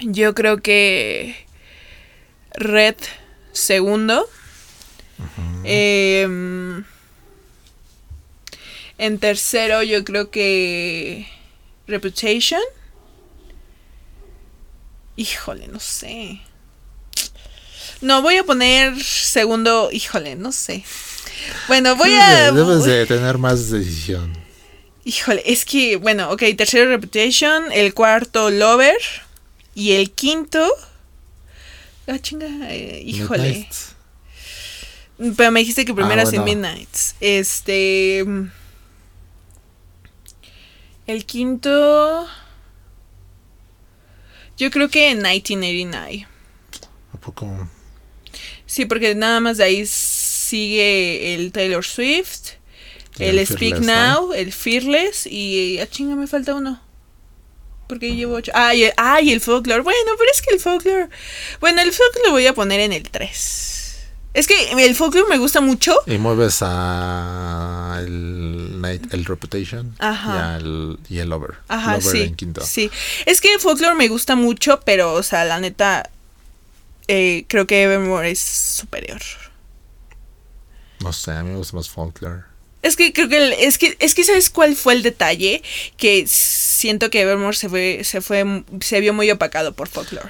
yo 0.00 0.34
creo 0.34 0.62
que 0.62 1.36
Red 2.54 2.96
segundo. 3.52 4.26
Em, 5.64 6.84
en 9.00 9.18
tercero, 9.18 9.82
yo 9.82 10.04
creo 10.04 10.30
que 10.30 11.26
Reputation. 11.86 12.60
Híjole, 15.16 15.68
no 15.68 15.80
sé. 15.80 16.42
No, 18.02 18.20
voy 18.20 18.36
a 18.36 18.44
poner 18.44 19.02
segundo, 19.02 19.88
híjole, 19.90 20.36
no 20.36 20.52
sé. 20.52 20.84
Bueno, 21.66 21.96
voy 21.96 22.12
a... 22.12 22.52
Debes 22.52 22.84
de 22.84 23.06
tener 23.06 23.38
más 23.38 23.70
decisión. 23.70 24.36
Híjole, 25.04 25.42
es 25.46 25.64
que, 25.64 25.96
bueno, 25.96 26.30
ok, 26.30 26.42
tercero 26.56 26.90
Reputation, 26.90 27.72
el 27.72 27.94
cuarto 27.94 28.50
Lover 28.50 29.00
y 29.74 29.92
el 29.92 30.10
quinto... 30.10 30.70
Ah, 32.06 32.18
chinga, 32.18 32.46
eh, 32.70 33.02
híjole. 33.04 33.42
Midnight. 33.42 33.74
Pero 35.36 35.50
me 35.52 35.60
dijiste 35.60 35.86
que 35.86 35.94
primero 35.94 36.20
Ah, 36.20 36.24
bueno. 36.24 36.44
Midnights. 36.44 37.14
Este. 37.20 38.26
El 41.10 41.26
quinto. 41.26 42.28
Yo 44.56 44.70
creo 44.70 44.88
que 44.88 45.10
en 45.10 45.18
1989. 45.18 46.28
¿A 47.12 47.16
poco? 47.18 47.68
Sí, 48.64 48.84
porque 48.84 49.16
nada 49.16 49.40
más 49.40 49.56
de 49.56 49.64
ahí 49.64 49.86
sigue 49.86 51.34
el 51.34 51.50
Taylor 51.50 51.84
Swift, 51.84 52.50
el, 53.18 53.40
el 53.40 53.44
Speak 53.44 53.58
Fearless, 53.58 53.86
¿no? 53.86 54.20
Now, 54.20 54.32
el 54.34 54.52
Fearless 54.52 55.26
y. 55.26 55.80
Ah, 55.80 55.88
chinga, 55.88 56.14
me 56.14 56.28
falta 56.28 56.54
uno. 56.54 56.80
Porque 57.88 58.14
llevo 58.14 58.34
ocho. 58.34 58.52
Ah 58.54 58.72
y, 58.76 58.84
el, 58.84 58.92
ah, 58.96 59.20
y 59.20 59.32
el 59.32 59.40
folklore. 59.40 59.82
Bueno, 59.82 60.12
pero 60.16 60.30
es 60.32 60.40
que 60.40 60.54
el 60.54 60.60
folklore. 60.60 61.08
Bueno, 61.58 61.82
el 61.82 61.90
folklore 61.90 62.28
lo 62.28 62.30
voy 62.30 62.46
a 62.46 62.54
poner 62.54 62.78
en 62.78 62.92
el 62.92 63.10
3. 63.10 63.79
Es 64.32 64.46
que 64.46 64.54
el 64.72 64.94
folklore 64.94 65.28
me 65.28 65.38
gusta 65.38 65.60
mucho. 65.60 65.94
Y 66.06 66.18
mueves 66.18 66.58
a 66.62 67.98
el 68.00 68.68
el 69.12 69.24
Reputation 69.24 69.94
Ajá. 69.98 70.34
y, 70.36 70.38
al, 70.56 70.98
y 71.08 71.18
el 71.18 71.28
Lover. 71.28 71.54
Ajá, 71.68 71.96
Lover 71.98 72.12
sí. 72.16 72.22
en 72.22 72.34
quinto. 72.36 72.60
Sí. 72.64 72.90
Es 73.26 73.40
que 73.40 73.58
folklore 73.58 73.94
me 73.94 74.08
gusta 74.08 74.36
mucho, 74.36 74.80
pero, 74.84 75.12
o 75.14 75.22
sea, 75.22 75.44
la 75.44 75.58
neta. 75.60 76.08
eh, 77.08 77.44
creo 77.48 77.66
que 77.66 77.82
Evermore 77.82 78.30
es 78.30 78.40
superior. 78.40 79.20
No 81.00 81.12
sé, 81.12 81.32
a 81.32 81.42
mí 81.42 81.50
me 81.50 81.56
gusta 81.56 81.76
más 81.76 81.88
Folklore. 81.88 82.42
Es 82.82 82.96
que 82.96 83.12
creo 83.12 83.28
que 83.28 83.36
el- 83.38 83.52
es 83.54 83.78
que 83.78 83.96
es 84.00 84.14
que 84.14 84.24
sabes 84.24 84.48
cuál 84.50 84.76
fue 84.76 84.94
el 84.94 85.02
detalle 85.02 85.62
que 85.96 86.24
siento 86.26 87.10
que 87.10 87.20
Evermore 87.22 87.56
se 87.56 87.68
fue 87.68 88.02
se 88.04 88.20
fue 88.20 88.64
se 88.80 89.00
vio 89.00 89.12
muy 89.12 89.30
opacado 89.30 89.74
por 89.74 89.88
folklore. 89.88 90.28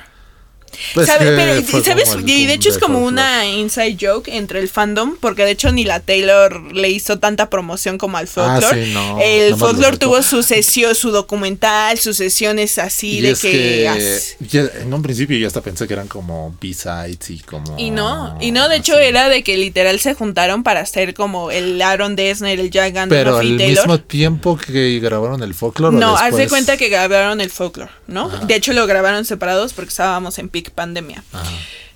Pues 0.94 1.06
¿Sabe? 1.06 1.36
Pero, 1.36 1.82
¿sabes? 1.84 2.16
Y 2.26 2.46
de 2.46 2.54
hecho 2.54 2.68
es 2.70 2.78
como 2.78 3.00
una 3.00 3.46
inside 3.46 3.96
joke 4.00 4.28
entre 4.28 4.60
el 4.60 4.68
fandom, 4.68 5.16
porque 5.20 5.44
de 5.44 5.52
hecho 5.52 5.72
ni 5.72 5.84
la 5.84 6.00
Taylor 6.00 6.72
le 6.72 6.90
hizo 6.90 7.18
tanta 7.18 7.50
promoción 7.50 7.98
como 7.98 8.16
al 8.16 8.28
folklore. 8.28 8.82
Ah, 8.82 8.84
sí, 8.84 8.92
no, 8.92 9.18
el 9.20 9.56
folklore 9.56 9.98
tuvo 9.98 10.22
su 10.22 10.42
sesión, 10.42 10.94
su 10.94 11.10
documental, 11.10 11.98
sus 11.98 12.16
sesiones 12.16 12.78
así 12.78 13.18
Y 13.18 13.20
de 13.20 13.30
es 13.30 13.40
que, 13.40 13.50
que, 13.50 14.46
ya- 14.46 14.70
en 14.80 14.92
un 14.92 15.02
principio 15.02 15.36
yo 15.36 15.46
hasta 15.46 15.60
pensé 15.60 15.86
que 15.86 15.94
eran 15.94 16.08
como 16.08 16.54
B-sides 16.60 17.30
y 17.30 17.38
como... 17.40 17.78
Y 17.78 17.90
no, 17.90 18.36
y 18.40 18.50
no, 18.50 18.68
de 18.68 18.76
hecho 18.76 18.94
así. 18.94 19.04
era 19.04 19.28
de 19.28 19.42
que 19.42 19.56
literal 19.56 20.00
se 20.00 20.14
juntaron 20.14 20.62
para 20.62 20.80
hacer 20.80 21.14
como 21.14 21.50
el 21.50 21.80
Aaron 21.82 22.16
Dessner, 22.16 22.58
el 22.58 22.70
Jack 22.70 22.94
Pero 23.08 23.36
Gandolfini 23.36 23.62
al 23.62 23.70
mismo 23.70 24.00
tiempo 24.00 24.56
que 24.56 24.98
grabaron 25.00 25.42
el 25.42 25.54
folklore. 25.54 25.96
No, 25.96 26.16
haz 26.16 26.36
de 26.36 26.48
cuenta 26.48 26.76
que 26.76 26.88
grabaron 26.88 27.40
el 27.40 27.50
folklore, 27.50 27.90
¿no? 28.06 28.28
De 28.28 28.54
hecho 28.54 28.72
lo 28.72 28.86
grabaron 28.86 29.24
separados 29.24 29.72
porque 29.72 29.90
estábamos 29.90 30.38
en 30.38 30.48
pandemia. 30.62 31.24
Ajá. 31.32 31.50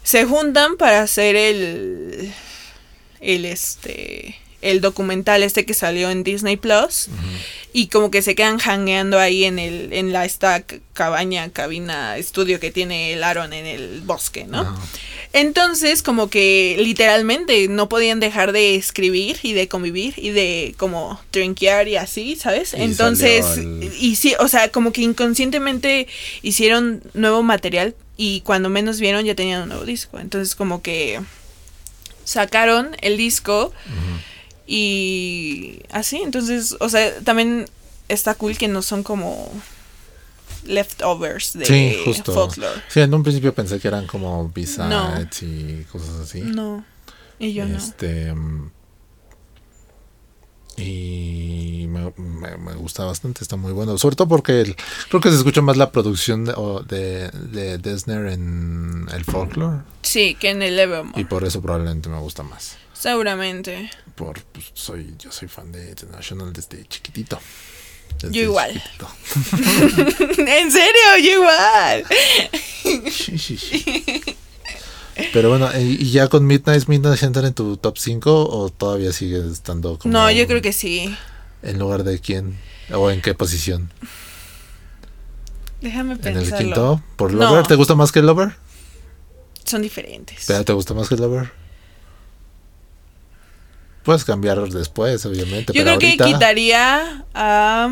Se 0.05 0.27
juntan 0.27 0.77
para 0.77 1.01
hacer 1.01 1.35
el 1.35 2.33
el 3.21 3.45
este 3.47 4.37
el 4.61 4.81
documental 4.81 5.43
este 5.43 5.67
que 5.67 5.75
salió 5.75 6.11
en 6.11 6.25
Disney 6.25 6.57
Plus 6.57 7.09
y 7.73 7.89
como 7.89 8.11
que 8.11 8.23
se 8.23 8.35
quedan 8.35 8.59
hangueando 8.59 9.19
ahí 9.19 9.45
en 9.45 9.59
el 9.59 9.93
en 9.93 10.13
la 10.13 10.25
esta 10.25 10.65
cabaña, 10.93 11.51
cabina, 11.51 12.17
estudio 12.17 12.61
que 12.61 12.71
tiene 12.71 13.13
el 13.13 13.25
Aaron 13.25 13.53
en 13.53 13.67
el 13.67 14.01
bosque, 14.03 14.45
¿no? 14.45 14.79
Entonces, 15.33 16.03
como 16.03 16.31
que 16.31 16.77
literalmente 16.79 17.67
no 17.67 17.89
podían 17.89 18.21
dejar 18.21 18.53
de 18.53 18.77
escribir 18.77 19.39
y 19.43 19.53
de 19.53 19.69
convivir 19.69 20.15
y 20.17 20.31
de 20.31 20.75
como 20.79 21.21
trinquear 21.31 21.89
y 21.89 21.97
así, 21.97 22.37
¿sabes? 22.37 22.73
Y 22.73 22.83
Entonces, 22.83 23.59
y 23.99 24.15
sí, 24.17 24.35
o 24.39 24.49
sea, 24.49 24.69
como 24.69 24.93
que 24.93 25.03
inconscientemente 25.03 26.07
hicieron 26.43 27.03
nuevo 27.15 27.43
material 27.43 27.97
y 28.17 28.41
cuando 28.43 28.69
menos 28.69 29.01
vieron 29.01 29.25
ya 29.25 29.35
tenían 29.35 29.63
un 29.63 29.69
nuevo 29.71 29.85
disco. 29.85 30.19
Entonces, 30.19 30.55
como 30.55 30.83
que 30.83 31.21
sacaron 32.25 32.97
el 33.03 33.17
disco 33.17 33.73
y 34.67 35.81
así, 35.91 36.19
entonces, 36.23 36.77
o 36.81 36.89
sea, 36.89 37.19
también 37.21 37.67
está 38.09 38.35
cool 38.35 38.57
que 38.57 38.69
no 38.69 38.83
son 38.83 39.03
como 39.03 39.51
leftovers 40.65 41.53
de 41.59 41.67
Sí, 41.67 41.97
justo. 42.05 42.33
folklore. 42.33 42.81
Sí, 42.89 43.01
en 43.01 43.13
un 43.13 43.23
principio 43.23 43.55
pensé 43.55 43.79
que 43.79 43.89
eran 43.89 44.07
como 44.07 44.49
B-sides 44.55 44.89
No. 44.89 45.13
y 45.43 45.83
cosas 45.85 46.21
así. 46.23 46.41
No. 46.41 46.85
Y 47.39 47.53
yo 47.53 47.67
no. 47.67 47.77
este 47.77 48.33
mm, 48.33 48.71
y 50.77 51.87
me, 51.89 52.13
me- 52.17 52.57
me 52.57 52.75
gusta 52.75 53.05
bastante, 53.05 53.43
está 53.43 53.57
muy 53.57 53.73
bueno. 53.73 53.97
Sobre 53.99 54.17
todo 54.17 54.29
porque 54.29 54.61
el- 54.61 54.77
creo 55.09 55.21
que 55.21 55.31
se 55.31 55.37
escucha 55.37 55.61
más 55.63 55.77
la 55.77 55.91
producción 55.93 56.45
de, 56.45 56.53
o 56.57 56.81
de, 56.83 57.31
de 57.31 57.79
Dessner 57.79 58.27
en 58.27 59.07
el 59.13 59.25
folklore. 59.25 59.79
Sí, 60.03 60.35
que 60.35 60.51
en 60.51 60.63
el 60.63 60.79
Evermore. 60.79 61.21
Y 61.21 61.25
por 61.25 61.45
eso 61.45 61.61
probablemente 61.63 62.09
me 62.09 62.19
gusta 62.19 62.43
más. 62.43 62.77
Seguramente. 62.93 63.91
Por, 64.15 64.41
pues, 64.45 64.71
soy, 64.75 65.15
yo 65.19 65.31
soy 65.33 65.49
fan 65.49 65.71
de 65.73 65.95
The 65.95 66.07
National 66.07 66.53
desde 66.53 66.87
chiquitito. 66.87 67.39
Desde 68.21 68.35
Yo 68.35 68.43
igual. 68.43 68.73
chiquitito. 68.73 69.09
en 70.47 70.71
serio, 70.71 71.19
yo 71.23 71.31
igual. 71.33 72.05
Sí, 73.11 73.39
sí, 73.39 73.59
sí. 73.59 74.23
Pero 75.33 75.49
bueno, 75.49 75.69
¿y 75.79 76.11
ya 76.11 76.29
con 76.29 76.47
Midnight 76.47 76.87
Midnight 76.89 77.23
entra 77.23 77.47
en 77.47 77.55
tu 77.55 77.77
top 77.77 77.99
5 77.99 78.49
o 78.49 78.69
todavía 78.71 79.13
sigue 79.13 79.39
estando 79.51 79.99
como 79.99 80.13
No, 80.13 80.31
yo 80.31 80.47
creo 80.47 80.61
que 80.63 80.73
sí. 80.73 81.15
en 81.63 81.79
lugar 81.79 82.05
de 82.05 82.19
quién 82.21 82.57
o 82.93 83.11
en 83.11 83.21
qué 83.23 83.35
posición? 83.35 83.91
Déjame 85.81 86.13
¿En 86.15 86.19
pensarlo. 86.19 86.57
el 86.57 86.65
quinto? 86.65 87.03
¿Por 87.17 87.33
No. 87.33 87.41
Lover? 87.51 87.67
¿Te 87.67 87.75
gusta 87.75 87.95
más 87.95 88.11
que 88.13 88.21
el 88.21 88.27
Lover? 88.27 88.57
Son 89.65 89.83
diferentes. 89.83 90.45
¿Pero 90.47 90.65
te 90.65 90.73
gusta 90.73 90.95
más 90.95 91.09
que 91.09 91.15
el 91.15 91.21
Lover? 91.21 91.51
Puedes 94.03 94.25
cambiar 94.25 94.61
después, 94.69 95.25
obviamente. 95.25 95.73
yo 95.73 95.83
pero 95.85 95.97
creo 95.99 96.09
ahorita, 96.11 96.25
que 96.27 96.33
quitaría 96.33 97.25
a... 97.35 97.91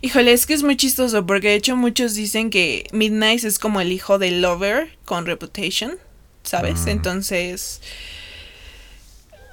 Híjole, 0.00 0.32
es 0.32 0.46
que 0.46 0.54
es 0.54 0.62
muy 0.62 0.76
chistoso 0.76 1.26
porque 1.26 1.48
de 1.48 1.54
hecho 1.54 1.76
muchos 1.76 2.14
dicen 2.14 2.50
que 2.50 2.86
Midnight 2.92 3.44
es 3.44 3.58
como 3.58 3.80
el 3.80 3.92
hijo 3.92 4.18
de 4.18 4.30
Lover 4.30 4.96
con 5.04 5.26
Reputation, 5.26 5.98
¿sabes? 6.44 6.82
Mm. 6.82 6.88
Entonces, 6.88 7.80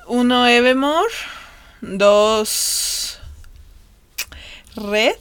uno 0.08 0.48
Evermore, 0.48 1.14
dos 1.82 3.20
Red, 4.76 5.16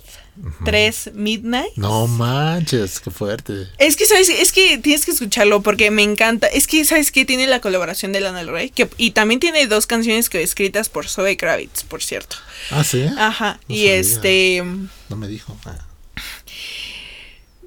tres 0.65 1.11
Midnight. 1.15 1.77
No 1.77 2.07
manches, 2.07 3.01
qué 3.01 3.11
fuerte. 3.11 3.69
Es 3.79 3.97
que, 3.97 4.07
¿sabes? 4.07 4.29
Es 4.29 4.53
que 4.53 4.79
tienes 4.79 5.05
que 5.05 5.13
escucharlo 5.13 5.63
porque 5.63 5.91
me 5.91 6.03
encanta. 6.03 6.47
Es 6.49 6.67
que, 6.67 6.85
¿sabes 6.85 7.13
qué? 7.13 7.25
Tiene 7.25 7.47
la 7.47 7.61
colaboración 7.61 8.13
de 8.13 8.21
Lana 8.21 8.39
del 8.39 8.49
Rey. 8.49 8.71
Que, 8.71 8.89
y 8.97 9.13
también 9.13 9.41
tiene 9.41 9.67
dos 9.67 9.87
canciones 9.87 10.29
que 10.29 10.43
escritas 10.43 10.89
por 10.89 11.09
Zoe 11.09 11.37
Kravitz, 11.37 11.85
por 11.85 12.03
cierto. 12.03 12.37
Ah, 12.71 12.83
sí. 12.85 13.05
Ajá. 13.17 13.61
No 13.69 13.75
y 13.75 13.79
sabía. 13.79 13.95
este. 13.97 14.65
No 15.09 15.17
me 15.17 15.29
dijo. 15.29 15.57
Ah. 15.67 15.79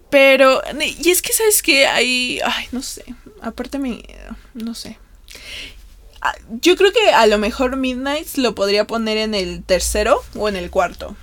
Pero. 0.09 0.61
Y 0.99 1.09
es 1.09 1.21
que, 1.21 1.33
¿sabes 1.33 1.61
qué? 1.61 1.87
Hay. 1.87 2.39
Ay, 2.45 2.65
no 2.71 2.81
sé. 2.81 3.03
Aparte, 3.41 3.77
me. 3.79 4.03
No 4.53 4.73
sé. 4.73 4.97
Ah, 6.21 6.33
Yo 6.61 6.75
creo 6.75 6.91
que 6.91 7.09
a 7.11 7.27
lo 7.27 7.37
mejor 7.37 7.75
Midnight 7.77 8.37
lo 8.37 8.55
podría 8.55 8.87
poner 8.87 9.17
en 9.17 9.35
el 9.35 9.63
tercero 9.63 10.23
o 10.35 10.49
en 10.49 10.55
el 10.55 10.69
cuarto. 10.69 11.15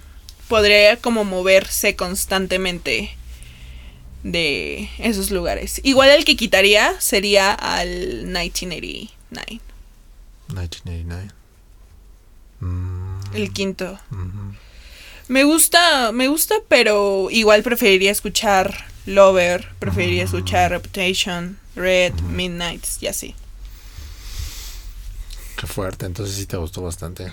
Podría 0.49 0.97
como 0.99 1.25
moverse 1.25 1.97
constantemente 1.97 3.17
de 4.23 4.89
esos 4.99 5.31
lugares. 5.31 5.81
Igual 5.85 6.11
el 6.11 6.25
que 6.25 6.37
quitaría 6.37 6.99
sería 7.01 7.53
al 7.53 8.25
1989. 8.27 9.61
1989. 10.49 11.31
Mm, 12.61 13.21
El 13.35 13.53
quinto. 13.53 13.99
ujú. 14.11 14.55
Me 15.29 15.45
gusta, 15.45 16.13
me 16.13 16.29
gusta, 16.29 16.55
pero 16.69 17.29
igual 17.31 17.63
preferiría 17.63 18.11
escuchar 18.11 18.87
Lover, 19.07 19.67
preferiría 19.79 20.25
escuchar 20.25 20.71
Reputation, 20.71 21.59
Red, 21.75 22.13
Midnights 22.21 22.99
y 23.03 23.07
así. 23.07 23.35
Qué 25.59 25.67
fuerte. 25.67 26.05
Entonces 26.07 26.37
sí 26.37 26.47
te 26.47 26.57
gustó 26.59 26.83
bastante. 26.83 27.29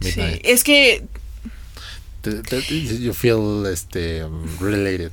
Sí, 0.00 0.08
Midnight. 0.20 0.40
es 0.44 0.64
que 0.64 1.04
you 3.00 3.12
feel 3.12 3.66
este 3.66 4.26
related. 4.60 5.12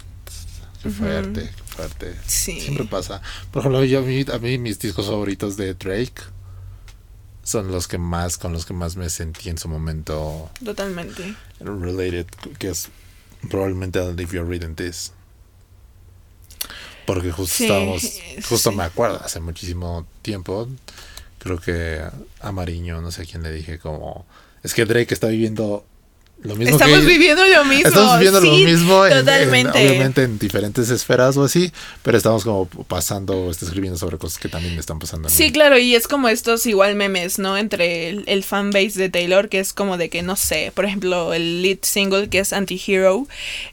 Qué 0.84 0.89
fuerte, 0.89 1.41
qué 1.55 1.64
fuerte. 1.76 2.16
sí. 2.26 2.59
Siempre 2.59 2.86
pasa. 2.86 3.22
Por 3.51 3.59
ejemplo, 3.62 3.84
yo, 3.86 3.99
a, 3.99 4.01
mí, 4.01 4.26
a 4.34 4.38
mí 4.39 4.57
mis 4.57 4.80
discos 4.80 5.05
favoritos 5.05 5.55
de 5.57 5.74
Drake 5.76 6.22
son 7.43 7.72
los 7.72 7.88
que 7.88 7.97
más, 7.97 8.38
con 8.38 8.51
los 8.53 8.66
que 8.66 8.74
más 8.74 8.95
me 8.95 9.09
sentí 9.09 9.49
en 9.49 9.57
su 9.57 9.68
momento 9.68 10.49
Totalmente. 10.64 11.36
related, 11.59 12.26
que 12.57 12.70
es 12.70 12.89
probablemente 13.49 13.99
I'll 13.99 14.16
Leave 14.16 14.34
You 14.38 14.43
Reading 14.43 14.76
This. 14.76 15.12
Porque 17.05 17.32
justo 17.32 17.55
Sí, 17.57 17.64
estábamos, 17.66 18.01
justo 18.47 18.70
sí. 18.72 18.76
me 18.76 18.84
acuerdo, 18.84 19.20
hace 19.24 19.39
muchísimo 19.39 20.05
tiempo, 20.22 20.68
creo 21.39 21.59
que 21.59 22.01
a 22.39 22.51
Mariño, 22.51 23.01
no 23.01 23.12
sé 23.12 23.24
a 23.24 23.26
quién 23.26 23.43
le 23.43 23.51
dije, 23.51 23.80
como, 23.80 24.26
es 24.64 24.74
que 24.74 24.86
Drake 24.86 25.14
está 25.14 25.28
viviendo 25.28 25.84
lo 26.44 26.56
mismo 26.56 26.74
Estamos 26.76 27.00
que... 27.02 27.06
viviendo 27.06 27.46
lo 27.46 27.66
mismo. 27.66 27.88
Estamos 27.88 28.18
viviendo 28.18 28.42
lo 28.42 28.52
mismo, 28.52 29.06
en- 29.06 29.12
en- 29.14 29.20
totalmente. 29.20 29.78
obviamente 29.88 30.24
en 30.24 30.39
diferentes 30.39 30.89
esferas 30.89 31.38
o 31.38 31.44
así, 31.44 31.72
pero 32.02 32.18
estamos 32.18 32.44
como 32.44 32.66
pasando, 32.66 33.50
está 33.52 33.66
escribiendo 33.66 34.00
sobre 34.00 34.18
cosas 34.18 34.39
que 34.39 34.50
también 34.50 34.74
me 34.74 34.80
están 34.80 34.98
pasando. 35.00 35.28
a 35.28 35.32
mí. 35.32 35.36
Sí, 35.38 35.52
claro, 35.52 35.78
y 35.78 35.96
es 35.96 36.08
como 36.08 36.30
estos 36.30 36.66
igual 36.66 36.96
memes, 36.96 37.38
¿no? 37.38 37.58
Entre 37.58 38.10
el, 38.10 38.24
el 38.28 38.44
fanbase 38.44 38.94
de 39.00 39.10
Taylor, 39.10 39.50
que 39.50 39.60
es 39.60 39.72
como 39.74 39.98
de 39.98 40.10
que, 40.10 40.24
no 40.24 40.36
sé, 40.36 40.72
por 40.74 40.86
ejemplo, 40.86 41.34
el 41.34 41.62
lead 41.62 41.78
single 41.84 42.28
que 42.30 42.39
es 42.39 42.54
Anti-Hero, 42.54 43.28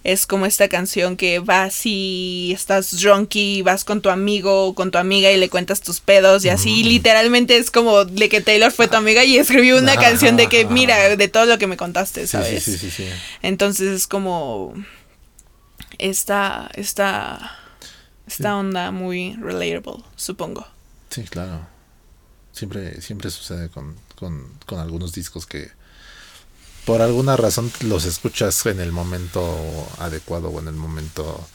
es 0.05 0.27
como 0.27 0.45
esta 0.47 0.69
canción 0.69 1.17
que 1.17 1.39
vas 1.39 1.81
y 1.87 2.53
estás 2.55 3.01
drunky, 3.01 3.63
vas 3.63 3.85
con 3.85 4.03
tu 4.03 4.11
amigo, 4.11 4.75
con 4.75 4.91
tu 4.91 4.99
amiga 4.99 5.33
y 5.33 5.37
le 5.39 5.49
cuentas 5.49 5.81
tus 5.81 6.01
pedos 6.01 6.45
y 6.45 6.51
así, 6.51 6.85
literalmente 6.85 7.57
es 7.57 7.71
como 7.71 8.05
de 8.05 8.29
que 8.29 8.41
Taylor 8.43 8.73
fue 8.73 8.89
tu 8.89 8.97
amiga 8.97 9.25
y 9.25 9.39
escribió 9.39 9.79
una 9.79 9.97
canción 9.97 10.37
de 10.37 10.49
que, 10.49 10.67
mira, 10.67 11.17
de 11.17 11.29
todo 11.29 11.47
lo 11.47 11.59
que 11.59 11.67
me 11.67 11.77
contaste, 11.77 12.27
sí, 12.27 12.37
sí, 12.49 12.58
¿sabes? 12.61 12.81
sí, 12.81 12.91
sí, 12.91 12.91
sí. 12.91 13.09
Entonces 13.43 13.89
es 13.89 14.07
como 14.07 14.75
esta, 15.99 16.71
esta, 16.75 17.59
esta 18.27 18.57
onda 18.57 18.91
muy 18.91 19.35
relatable, 19.37 20.05
supongo. 20.17 20.67
Sí, 21.11 21.23
claro. 21.25 21.67
Siempre, 22.53 23.01
siempre 23.01 23.31
sucede 23.31 23.69
con, 23.69 23.97
con, 24.17 24.53
con 24.67 24.81
algunos 24.81 25.13
discos 25.13 25.47
que 25.47 25.71
por 26.85 27.03
alguna 27.03 27.37
razón 27.37 27.71
los 27.83 28.05
escuchas 28.05 28.65
en 28.67 28.81
el 28.81 28.93
momento 28.93 29.87
adecuado 29.99 30.49
o 30.49 30.59
en 30.59 30.69
el 30.69 30.75
momento 30.75 31.47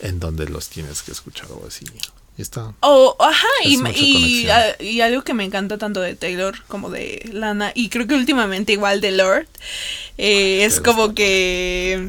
en 0.00 0.20
donde 0.20 0.46
los 0.48 0.68
tienes 0.68 1.02
que 1.02 1.12
escuchar 1.12 1.50
o 1.50 1.66
así. 1.66 1.86
Está. 2.38 2.72
Oh, 2.80 3.14
ajá, 3.20 3.46
Es 3.62 3.70
y, 3.70 3.74
y, 3.74 3.78
conexión. 3.78 4.50
a- 4.50 4.82
y 4.82 5.00
algo 5.02 5.22
que 5.22 5.34
me 5.34 5.44
encanta 5.44 5.76
tanto 5.78 6.00
de 6.00 6.14
Taylor 6.16 6.54
como 6.66 6.88
de 6.90 7.28
Lana, 7.32 7.72
y 7.74 7.88
creo 7.90 8.06
que 8.06 8.14
últimamente 8.14 8.72
igual 8.72 9.00
de 9.02 9.12
Lord, 9.12 9.46
eh, 10.18 10.64
es 10.64 10.80
como 10.80 11.04
está- 11.04 11.14
que. 11.16 12.08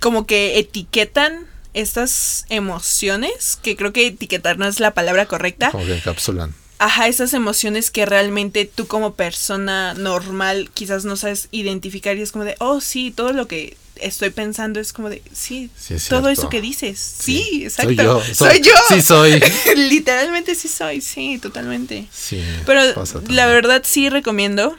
como 0.00 0.26
que 0.26 0.58
etiquetan 0.58 1.46
estas 1.72 2.44
emociones, 2.50 3.58
que 3.62 3.76
creo 3.76 3.92
que 3.92 4.06
etiquetar 4.08 4.58
no 4.58 4.66
es 4.66 4.80
la 4.80 4.92
palabra 4.92 5.26
correcta. 5.26 5.70
Como 5.70 5.86
que 5.86 5.94
encapsulan. 5.96 6.54
Ajá, 6.78 7.06
esas 7.08 7.32
emociones 7.32 7.90
que 7.90 8.04
realmente 8.04 8.64
tú 8.66 8.86
como 8.86 9.14
persona 9.14 9.94
normal 9.94 10.70
quizás 10.74 11.04
no 11.04 11.16
sabes 11.16 11.48
identificar 11.52 12.16
y 12.16 12.22
es 12.22 12.32
como 12.32 12.44
de, 12.44 12.56
oh 12.58 12.80
sí, 12.80 13.12
todo 13.12 13.32
lo 13.32 13.46
que 13.48 13.76
estoy 13.96 14.30
pensando 14.30 14.80
es 14.80 14.92
como 14.92 15.08
de, 15.10 15.22
sí, 15.32 15.70
Sí, 15.78 15.94
es 15.94 16.08
todo 16.08 16.28
eso 16.28 16.48
que 16.48 16.60
dices. 16.60 16.98
Sí, 16.98 17.42
Sí, 17.50 17.64
exacto. 17.64 17.94
soy 17.94 17.96
yo, 17.96 18.20
Soy, 18.24 18.34
soy- 18.34 18.60
yo. 18.60 18.72
sí 18.88 19.00
soy. 19.02 19.40
Literalmente 19.76 20.54
sí 20.54 20.68
soy, 20.68 21.00
sí, 21.00 21.38
totalmente. 21.38 22.06
Sí. 22.12 22.42
Pero 22.66 22.80
la 23.28 23.46
verdad 23.46 23.82
sí 23.84 24.08
recomiendo 24.10 24.76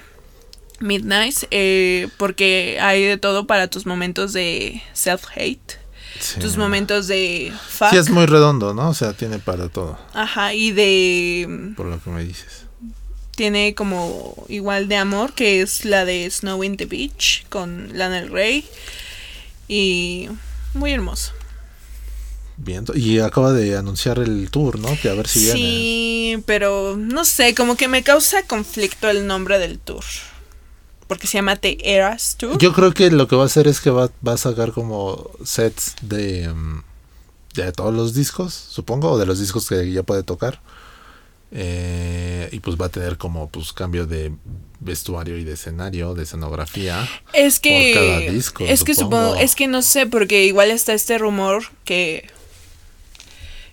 Midnight 0.80 1.38
eh, 1.52 2.10
porque 2.18 2.78
hay 2.82 3.04
de 3.04 3.18
todo 3.18 3.48
para 3.48 3.68
tus 3.70 3.86
momentos 3.86 4.34
de 4.34 4.82
self-hate, 4.94 5.78
Sí. 6.20 6.40
tus 6.40 6.56
momentos 6.58 7.08
de 7.08 7.52
fuck. 7.70 7.90
Sí, 7.92 7.98
es 7.98 8.10
muy 8.10 8.26
redondo, 8.26 8.74
¿no? 8.74 8.90
O 8.90 8.94
sea, 8.94 9.14
tiene 9.14 9.38
para 9.40 9.68
todo, 9.70 10.00
Ajá, 10.14 10.54
y 10.54 10.72
de 10.72 11.74
por 11.76 11.86
lo 11.88 12.02
que 12.02 12.10
me 12.10 12.24
dices. 12.24 12.64
tiene 13.36 13.76
como 13.76 14.46
igual 14.48 14.88
de 14.88 14.96
amor 14.96 15.34
que 15.34 15.62
es 15.62 15.84
la 15.84 16.06
de 16.06 16.30
Snow 16.32 16.64
in 16.64 16.78
the 16.78 16.86
Beach 16.86 17.46
con 17.50 17.90
Lana 17.98 18.22
del 18.22 18.32
Rey 18.32 18.66
y 19.68 20.30
muy 20.74 20.92
hermoso. 20.92 21.32
Bien. 22.58 22.86
Y 22.94 23.20
acaba 23.20 23.52
de 23.52 23.78
anunciar 23.78 24.20
el 24.20 24.50
tour, 24.50 24.80
¿no? 24.80 24.90
Que 25.02 25.10
a 25.10 25.14
ver 25.14 25.28
si 25.28 25.40
viene. 25.40 25.54
sí, 25.54 26.44
pero 26.46 26.96
no 26.98 27.26
sé, 27.26 27.54
como 27.54 27.76
que 27.76 27.88
me 27.88 28.04
causa 28.04 28.44
conflicto 28.44 29.10
el 29.10 29.28
nombre 29.28 29.60
del 29.60 29.80
tour. 29.80 30.04
Porque 31.08 31.28
se 31.28 31.38
llama 31.38 31.56
The 31.56 31.78
Eras 31.84 32.36
Tour. 32.38 32.58
Yo 32.58 32.74
creo 32.74 32.94
que 32.94 33.12
lo 33.12 33.28
que 33.28 33.36
va 33.36 33.44
a 33.44 33.46
hacer 33.46 33.68
es 33.68 33.80
que 33.80 33.92
va, 33.92 34.10
va 34.28 34.34
a 34.34 34.38
sacar 34.38 34.72
como 34.72 35.30
sets 35.44 35.96
de, 36.02 36.50
mm, 36.50 36.82
de 37.54 37.72
todos 37.74 37.94
los 37.94 38.14
discos, 38.14 38.54
supongo, 38.54 39.12
o 39.12 39.18
de 39.18 39.26
los 39.26 39.40
discos 39.40 39.68
que 39.68 39.92
ya 39.92 40.02
puede 40.04 40.24
tocar. 40.24 40.62
Eh, 41.58 42.50
y 42.52 42.60
pues 42.60 42.76
va 42.76 42.88
a 42.88 42.90
tener 42.90 43.18
como 43.18 43.50
pues 43.50 43.72
cambio 43.72 44.06
de 44.06 44.34
vestuario 44.82 45.38
y 45.38 45.46
de 45.46 45.54
escenario, 45.54 46.14
de 46.14 46.24
escenografía. 46.24 47.08
es 47.34 47.62
que 47.62 47.94
por 47.94 48.04
cada 48.04 48.20
disco, 48.20 48.66
es 48.66 48.84
que 48.84 48.94
supongo. 48.94 49.28
supongo, 49.28 49.42
es 49.42 49.56
que 49.56 49.68
no 49.68 49.82
sé 49.82 50.06
porque 50.06 50.44
igual 50.44 50.70
está 50.70 50.94
este 50.94 51.18
rumor 51.18 51.64
que 51.86 52.30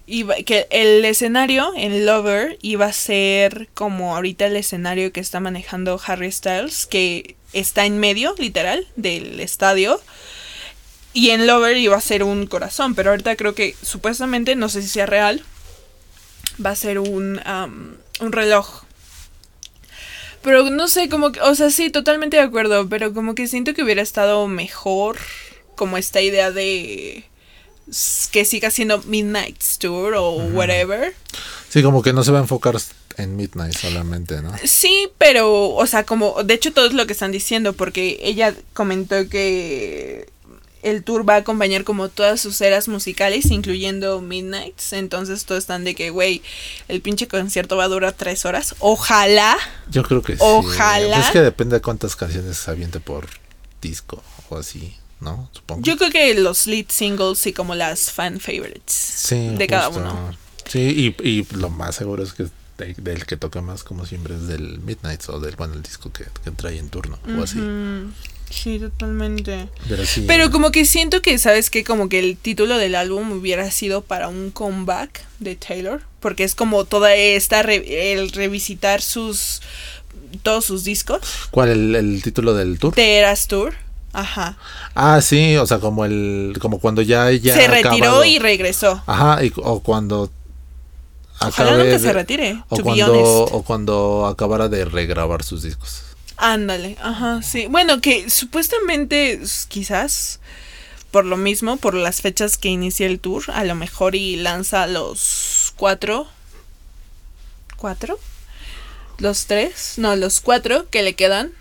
iba, 0.06 0.36
que 0.36 0.68
el 0.70 1.04
escenario 1.04 1.72
en 1.76 2.06
Lover 2.06 2.56
iba 2.62 2.86
a 2.86 2.92
ser 2.92 3.68
como 3.74 4.14
ahorita 4.14 4.46
el 4.46 4.54
escenario 4.54 5.12
que 5.12 5.18
está 5.18 5.40
manejando 5.40 6.00
Harry 6.06 6.30
Styles, 6.30 6.86
que 6.86 7.34
está 7.52 7.84
en 7.84 7.98
medio, 7.98 8.36
literal, 8.38 8.86
del 8.94 9.40
estadio. 9.40 10.00
Y 11.14 11.30
en 11.30 11.48
Lover 11.48 11.76
iba 11.76 11.96
a 11.96 12.00
ser 12.00 12.22
un 12.22 12.46
corazón, 12.46 12.94
pero 12.94 13.10
ahorita 13.10 13.34
creo 13.34 13.56
que 13.56 13.74
supuestamente, 13.82 14.54
no 14.54 14.68
sé 14.68 14.82
si 14.82 14.88
sea 14.88 15.06
real, 15.06 15.42
va 16.64 16.70
a 16.70 16.76
ser 16.76 16.98
un, 16.98 17.40
un 18.20 18.32
reloj. 18.32 18.82
Pero 20.42 20.70
no 20.70 20.88
sé, 20.88 21.08
como 21.08 21.30
que, 21.30 21.40
o 21.40 21.54
sea, 21.54 21.70
sí, 21.70 21.90
totalmente 21.90 22.36
de 22.36 22.42
acuerdo, 22.42 22.88
pero 22.88 23.14
como 23.14 23.34
que 23.34 23.46
siento 23.46 23.74
que 23.74 23.82
hubiera 23.82 24.02
estado 24.02 24.48
mejor 24.48 25.18
como 25.76 25.96
esta 25.96 26.20
idea 26.20 26.50
de 26.50 27.24
que 28.30 28.44
siga 28.44 28.70
siendo 28.70 29.02
Midnight's 29.02 29.78
Tour 29.78 30.14
o 30.14 30.32
whatever. 30.52 31.14
Sí, 31.68 31.82
como 31.82 32.02
que 32.02 32.12
no 32.12 32.24
se 32.24 32.32
va 32.32 32.38
a 32.38 32.42
enfocar 32.42 32.76
en 33.16 33.36
Midnight 33.36 33.76
solamente, 33.76 34.40
¿no? 34.42 34.52
Sí, 34.64 35.08
pero, 35.18 35.70
o 35.70 35.86
sea, 35.86 36.04
como, 36.04 36.42
de 36.42 36.54
hecho 36.54 36.72
todo 36.72 36.86
es 36.86 36.94
lo 36.94 37.06
que 37.06 37.12
están 37.12 37.32
diciendo, 37.32 37.72
porque 37.72 38.18
ella 38.22 38.54
comentó 38.72 39.28
que 39.28 40.28
el 40.82 41.04
tour 41.04 41.28
va 41.28 41.34
a 41.34 41.38
acompañar 41.38 41.84
como 41.84 42.08
todas 42.08 42.40
sus 42.40 42.60
eras 42.60 42.88
musicales, 42.88 43.50
incluyendo 43.50 44.20
Midnights, 44.20 44.92
entonces 44.92 45.44
todos 45.44 45.60
están 45.60 45.84
de 45.84 45.94
que, 45.94 46.10
güey, 46.10 46.42
el 46.88 47.00
pinche 47.00 47.28
concierto 47.28 47.76
va 47.76 47.84
a 47.84 47.88
durar 47.88 48.12
tres 48.12 48.44
horas, 48.44 48.74
ojalá. 48.80 49.56
Yo 49.90 50.02
creo 50.02 50.22
que 50.22 50.34
sí. 50.34 50.38
Ojalá. 50.42 51.16
Pues 51.16 51.26
es 51.26 51.32
que 51.32 51.40
depende 51.40 51.76
de 51.76 51.82
cuántas 51.82 52.16
canciones 52.16 52.56
se 52.56 52.70
aviente 52.70 53.00
por 53.00 53.28
disco 53.80 54.22
o 54.48 54.58
así. 54.58 54.96
¿no? 55.20 55.48
Supongo. 55.52 55.82
Yo 55.82 55.96
creo 55.96 56.10
que 56.10 56.34
los 56.34 56.66
lead 56.66 56.86
singles 56.88 57.46
y 57.46 57.52
como 57.52 57.76
las 57.76 58.10
fan 58.10 58.40
favorites 58.40 59.28
de 59.30 59.66
cada 59.68 59.88
uno. 59.88 60.36
Sí, 60.68 61.14
y, 61.22 61.28
y 61.28 61.46
lo 61.52 61.70
más 61.70 61.94
seguro 61.94 62.24
es 62.24 62.32
que 62.32 62.46
del 62.96 63.26
que 63.26 63.36
toca 63.36 63.60
más, 63.60 63.84
como 63.84 64.06
siempre, 64.06 64.34
es 64.34 64.46
del 64.46 64.80
Midnight 64.80 65.28
o 65.28 65.40
del 65.40 65.56
bueno, 65.56 65.74
el 65.74 65.82
disco 65.82 66.10
que, 66.12 66.24
trae 66.56 66.78
en 66.78 66.88
turno 66.88 67.18
o 67.38 67.42
así. 67.42 67.58
Sí, 68.52 68.78
totalmente. 68.78 69.68
Pero, 70.26 70.50
como 70.50 70.70
que 70.70 70.84
siento 70.84 71.22
que, 71.22 71.38
¿sabes 71.38 71.70
qué? 71.70 71.84
Como 71.84 72.08
que 72.08 72.18
el 72.18 72.36
título 72.36 72.76
del 72.76 72.94
álbum 72.94 73.32
hubiera 73.32 73.70
sido 73.70 74.02
para 74.02 74.28
un 74.28 74.50
comeback 74.50 75.24
de 75.38 75.56
Taylor. 75.56 76.02
Porque 76.20 76.44
es 76.44 76.54
como 76.54 76.84
toda 76.84 77.14
esta, 77.14 77.60
el 77.62 78.30
revisitar 78.30 79.00
sus, 79.00 79.62
todos 80.42 80.66
sus 80.66 80.84
discos. 80.84 81.20
¿Cuál? 81.50 81.70
¿El, 81.70 81.96
el 81.96 82.22
título 82.22 82.54
del 82.54 82.78
tour? 82.78 82.94
The 82.94 83.18
Eras 83.18 83.48
Tour. 83.48 83.74
Ajá. 84.12 84.58
Ah, 84.94 85.20
sí, 85.22 85.56
o 85.56 85.66
sea, 85.66 85.78
como 85.78 86.04
el 86.04 86.58
como 86.60 86.78
cuando 86.78 87.00
ya 87.00 87.30
ya 87.30 87.54
se 87.54 87.66
retiró 87.66 88.24
y 88.24 88.38
regresó. 88.38 89.02
Ajá, 89.06 89.42
y, 89.42 89.52
o 89.56 89.80
cuando 89.80 90.30
Ojalá 91.40 91.76
nunca 91.76 91.98
se 91.98 92.12
retire. 92.12 92.62
O 92.68 92.76
cuando 92.82 93.44
o 93.44 93.62
cuando 93.62 94.26
acabara 94.26 94.68
de 94.68 94.84
regrabar 94.84 95.42
sus 95.42 95.62
discos. 95.62 96.02
Ándale, 96.36 96.96
ajá, 97.00 97.42
sí. 97.42 97.66
Bueno, 97.66 98.00
que 98.00 98.30
supuestamente 98.30 99.40
quizás 99.68 100.40
por 101.12 101.26
lo 101.26 101.36
mismo, 101.36 101.76
por 101.76 101.94
las 101.94 102.22
fechas 102.22 102.56
que 102.56 102.68
inicia 102.68 103.06
el 103.06 103.20
tour, 103.20 103.44
a 103.48 103.64
lo 103.64 103.74
mejor 103.74 104.16
y 104.16 104.36
lanza 104.36 104.86
los 104.86 105.72
cuatro. 105.76 106.26
¿Cuatro? 107.76 108.18
Los 109.18 109.46
tres, 109.46 109.94
no, 109.98 110.16
los 110.16 110.40
cuatro 110.40 110.88
que 110.88 111.02
le 111.02 111.14
quedan 111.14 111.52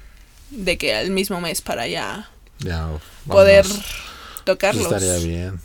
de 0.51 0.77
que 0.77 0.95
al 0.95 1.11
mismo 1.11 1.41
mes 1.41 1.61
para 1.61 1.85
ya, 1.87 2.29
poder 3.27 3.65
tocarlos. 4.45 4.85
Estaría 4.85 5.17
bien. 5.17 5.59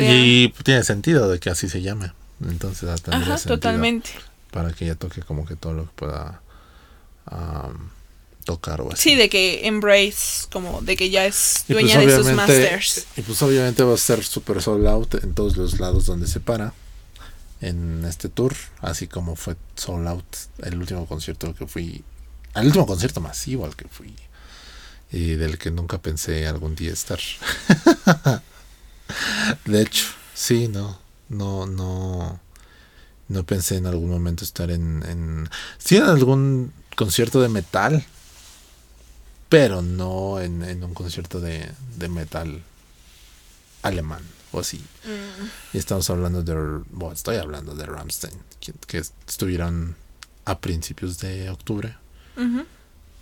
Y 0.00 0.48
tiene 0.64 0.82
sentido 0.82 1.30
de 1.30 1.38
que 1.38 1.50
así 1.50 1.68
se 1.68 1.82
llame. 1.82 2.12
Entonces, 2.44 2.88
Ajá, 3.08 3.38
totalmente. 3.38 4.10
Para 4.50 4.72
que 4.72 4.86
ella 4.86 4.96
toque 4.96 5.22
como 5.22 5.46
que 5.46 5.54
todo 5.54 5.72
lo 5.72 5.84
que 5.84 5.92
pueda 5.94 6.40
tocar 8.44 8.80
o 8.80 8.92
así. 8.92 9.10
Sí, 9.10 9.16
de 9.16 9.28
que 9.28 9.66
embrace, 9.66 10.46
como 10.52 10.80
de 10.82 10.96
que 10.96 11.10
ya 11.10 11.26
es 11.26 11.64
pues, 11.66 11.80
dueña 11.80 11.98
de 11.98 12.14
sus 12.14 12.32
masters. 12.32 13.06
Y 13.16 13.22
pues 13.22 13.40
obviamente 13.42 13.82
va 13.82 13.94
a 13.94 13.98
ser 13.98 14.22
super 14.24 14.62
sold 14.62 14.86
out 14.86 15.14
en 15.14 15.34
todos 15.34 15.56
los 15.56 15.80
lados 15.80 16.06
donde 16.06 16.26
se 16.26 16.40
para 16.40 16.74
en 17.60 18.04
este 18.04 18.28
tour, 18.28 18.54
así 18.80 19.08
como 19.08 19.36
fue 19.36 19.56
sold 19.74 20.06
out 20.06 20.36
el 20.62 20.78
último 20.78 21.06
concierto 21.06 21.54
que 21.54 21.66
fui, 21.66 22.04
el 22.54 22.66
último 22.66 22.86
concierto 22.86 23.20
masivo 23.20 23.64
al 23.64 23.74
que 23.74 23.88
fui 23.88 24.14
y 25.10 25.34
del 25.34 25.58
que 25.58 25.70
nunca 25.70 25.98
pensé 25.98 26.46
algún 26.46 26.74
día 26.74 26.92
estar. 26.92 27.18
de 29.64 29.82
hecho, 29.82 30.06
sí, 30.34 30.68
no, 30.68 30.98
no, 31.28 31.66
no, 31.66 32.40
no 33.28 33.46
pensé 33.46 33.76
en 33.76 33.86
algún 33.86 34.10
momento 34.10 34.44
estar 34.44 34.70
en, 34.70 35.02
en 35.08 35.48
sí 35.78 35.96
en 35.96 36.04
algún 36.04 36.72
concierto 36.96 37.40
de 37.40 37.48
metal 37.48 38.04
pero 39.54 39.82
no 39.82 40.40
en, 40.40 40.82
un 40.82 40.94
concierto 40.94 41.40
de, 41.40 41.70
metal 42.08 42.60
alemán 43.82 44.22
o 44.50 44.58
así. 44.58 44.78
Mm. 44.78 45.74
Y 45.74 45.78
estamos 45.78 46.10
hablando 46.10 46.42
de, 46.42 46.82
bueno, 46.90 47.14
estoy 47.14 47.36
hablando 47.36 47.76
de 47.76 47.86
Ramstein, 47.86 48.34
que, 48.88 48.98
estuvieron 48.98 49.94
a 50.44 50.58
principios 50.58 51.18
de 51.18 51.50
octubre. 51.50 51.94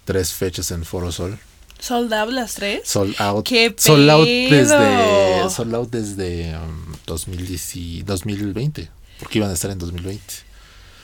Tres 0.06 0.32
fechas 0.32 0.70
en 0.70 0.86
Foro 0.86 1.12
Sol. 1.12 1.38
¿Sold 1.78 2.14
out 2.14 2.30
las 2.30 2.54
tres? 2.54 2.88
Sold 2.88 3.14
out. 3.20 3.46
¿Qué 3.46 3.74
sold 3.76 4.08
out 4.08 4.26
desde, 4.26 5.50
sold 5.50 5.74
out 5.74 5.90
desde 5.90 6.56
2020, 7.04 8.82
um, 8.82 8.88
porque 9.18 9.38
iban 9.38 9.50
a 9.50 9.52
estar 9.52 9.70
en 9.70 9.78
2020. 9.78 10.22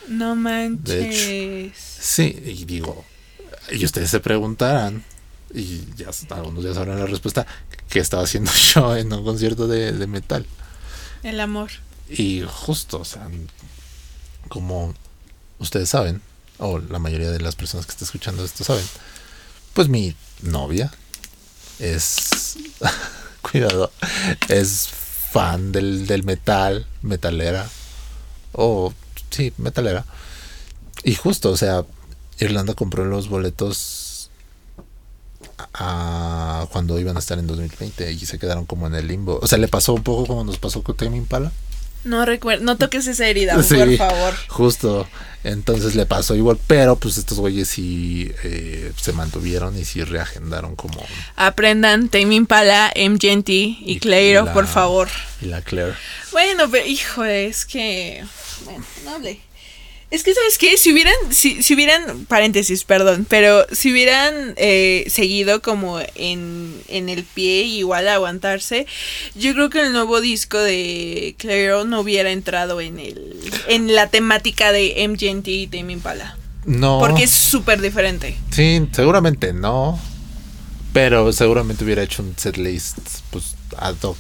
No 0.09 0.35
manches. 0.35 1.74
sí, 1.76 2.35
y 2.47 2.64
digo, 2.64 3.05
y 3.70 3.85
ustedes 3.85 4.11
se 4.11 4.20
preguntarán, 4.20 5.05
y 5.55 5.84
ya 5.96 6.11
algunos 6.30 6.64
ya 6.64 6.74
sabrán 6.74 6.99
la 6.99 7.07
respuesta, 7.07 7.46
que 7.88 8.01
estaba 8.01 8.24
haciendo 8.24 8.51
yo 8.74 8.96
en 8.96 9.12
un 9.12 9.24
concierto 9.24 9.66
de, 9.66 10.07
metal. 10.07 10.46
El 11.22 11.40
amor. 11.40 11.70
Y 12.09 12.42
justo, 12.46 13.01
o 13.01 13.05
sea, 13.05 13.28
como 14.49 14.94
ustedes 15.59 15.88
saben, 15.88 16.22
o 16.59 16.78
la 16.78 16.99
mayoría 16.99 17.30
de 17.30 17.40
las 17.40 17.57
personas 17.57 17.86
que 17.86 17.92
están 17.92 18.07
escuchando 18.07 18.44
esto 18.44 18.64
saben, 18.64 18.84
pues 19.74 19.88
mi 19.88 20.14
novia 20.42 20.92
es, 21.78 22.59
cuidado, 23.42 23.92
es 24.49 24.88
fan 24.88 25.72
del, 25.72 26.07
del 26.07 26.24
metal, 26.24 26.86
metalera, 27.03 27.68
o 28.53 28.92
sí, 29.30 29.53
metalera. 29.59 30.05
Y 31.05 31.14
justo, 31.14 31.51
o 31.51 31.57
sea, 31.57 31.84
Irlanda 32.38 32.74
compró 32.74 33.05
los 33.05 33.28
boletos 33.28 33.97
a 35.74 36.66
cuando 36.72 36.98
iban 36.98 37.16
a 37.16 37.20
estar 37.20 37.38
en 37.38 37.46
2020 37.46 38.12
y 38.12 38.18
se 38.18 38.38
quedaron 38.38 38.66
como 38.66 38.86
en 38.86 38.94
el 38.94 39.09
limbo. 39.09 39.38
O 39.42 39.46
sea, 39.46 39.59
le 39.59 39.68
pasó 39.68 39.94
un 39.94 40.02
poco 40.02 40.26
como 40.26 40.44
nos 40.44 40.59
pasó 40.59 40.82
con 40.82 40.96
Tame 40.96 41.16
Impala. 41.16 41.52
No 42.04 42.24
recuerdo, 42.24 42.64
no 42.64 42.76
toques 42.76 43.06
esa 43.06 43.26
herida, 43.26 43.54
por 43.56 43.96
favor. 43.96 44.34
Justo, 44.48 45.06
entonces 45.44 45.94
le 45.94 46.06
pasó 46.06 46.34
igual, 46.34 46.59
pero 46.66 46.96
pues 46.96 47.18
estos 47.18 47.38
güeyes 47.38 47.68
sí 47.68 48.32
eh, 48.44 48.92
se 48.96 49.12
mantuvieron 49.12 49.78
y 49.78 49.84
sí 49.84 50.02
reagendaron 50.04 50.76
como... 50.76 51.04
Aprendan 51.36 52.09
Tame 52.09 52.34
Impala, 52.36 52.92
MGNT 52.96 53.48
y, 53.48 53.82
y 53.84 53.98
Clairo, 53.98 54.52
por 54.52 54.66
favor. 54.66 55.09
Y 55.40 55.46
la 55.46 55.61
Claire. 55.61 55.94
Bueno, 56.32 56.70
pero 56.70 56.86
hijo, 56.86 57.24
es 57.24 57.66
que... 57.66 58.24
Bueno, 58.64 58.84
no 59.04 59.11
hablé. 59.16 59.40
Es 60.11 60.22
que, 60.22 60.32
¿sabes 60.32 60.56
qué? 60.56 60.78
Si 60.78 60.90
hubieran, 60.90 61.14
si, 61.30 61.62
si 61.62 61.74
hubieran, 61.74 62.24
paréntesis, 62.24 62.84
perdón, 62.84 63.26
pero 63.28 63.66
si 63.72 63.92
hubieran 63.92 64.54
eh, 64.56 65.04
seguido 65.09 65.61
como 65.61 66.00
en, 66.14 66.80
en 66.88 67.11
el 67.11 67.24
pie, 67.24 67.64
igual 67.64 68.09
a 68.09 68.14
aguantarse, 68.14 68.86
yo 69.34 69.52
creo 69.52 69.68
que 69.68 69.80
el 69.80 69.92
nuevo 69.92 70.22
disco 70.22 70.56
de 70.56 71.34
Clairo 71.36 71.84
no 71.84 72.00
hubiera 72.00 72.30
entrado 72.30 72.80
en 72.80 72.98
el 72.98 73.38
en 73.68 73.94
la 73.94 74.09
temática 74.09 74.72
de 74.72 75.06
MGNT 75.09 75.48
y 75.48 75.66
Tame 75.66 75.92
Impala. 75.92 76.38
No. 76.64 76.98
Porque 77.00 77.24
es 77.24 77.30
súper 77.30 77.80
diferente. 77.80 78.36
Sí, 78.50 78.88
seguramente 78.92 79.52
no. 79.52 80.00
Pero 80.94 81.32
seguramente 81.32 81.84
hubiera 81.84 82.02
hecho 82.02 82.22
un 82.22 82.34
setlist 82.36 82.98
pues 83.30 83.56
ad 83.76 83.96
hoc. 84.02 84.16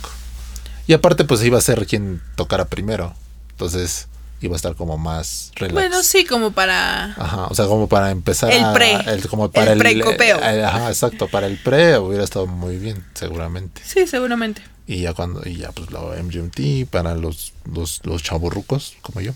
Y 0.86 0.92
aparte 0.92 1.24
pues 1.24 1.42
iba 1.44 1.56
a 1.56 1.62
ser 1.62 1.86
quien 1.86 2.20
tocara 2.36 2.66
primero. 2.66 3.14
Entonces 3.50 4.07
iba 4.40 4.54
a 4.54 4.56
estar 4.56 4.74
como 4.74 4.98
más 4.98 5.52
relax. 5.56 5.74
Bueno, 5.74 6.02
sí, 6.02 6.24
como 6.24 6.52
para... 6.52 7.12
Ajá, 7.14 7.46
o 7.46 7.54
sea, 7.54 7.66
como 7.66 7.88
para 7.88 8.10
empezar... 8.10 8.52
El 8.52 8.72
pre. 8.72 8.94
el, 9.12 9.28
como 9.28 9.50
para 9.50 9.72
el, 9.72 9.78
pre-copeo. 9.78 10.38
Eh, 10.38 10.64
ajá, 10.64 10.88
exacto, 10.88 11.28
para 11.28 11.46
el 11.46 11.58
pre 11.58 11.98
hubiera 11.98 12.24
estado 12.24 12.46
muy 12.46 12.78
bien, 12.78 13.04
seguramente. 13.14 13.82
Sí, 13.84 14.06
seguramente. 14.06 14.62
Y 14.86 15.02
ya 15.02 15.12
cuando, 15.12 15.42
y 15.44 15.56
ya 15.56 15.72
pues 15.72 15.90
lo 15.90 16.14
MGMT 16.14 16.88
para 16.90 17.14
los, 17.14 17.52
los, 17.64 18.00
los 18.04 18.22
chaburrucos 18.22 18.94
como 19.02 19.20
yo. 19.20 19.32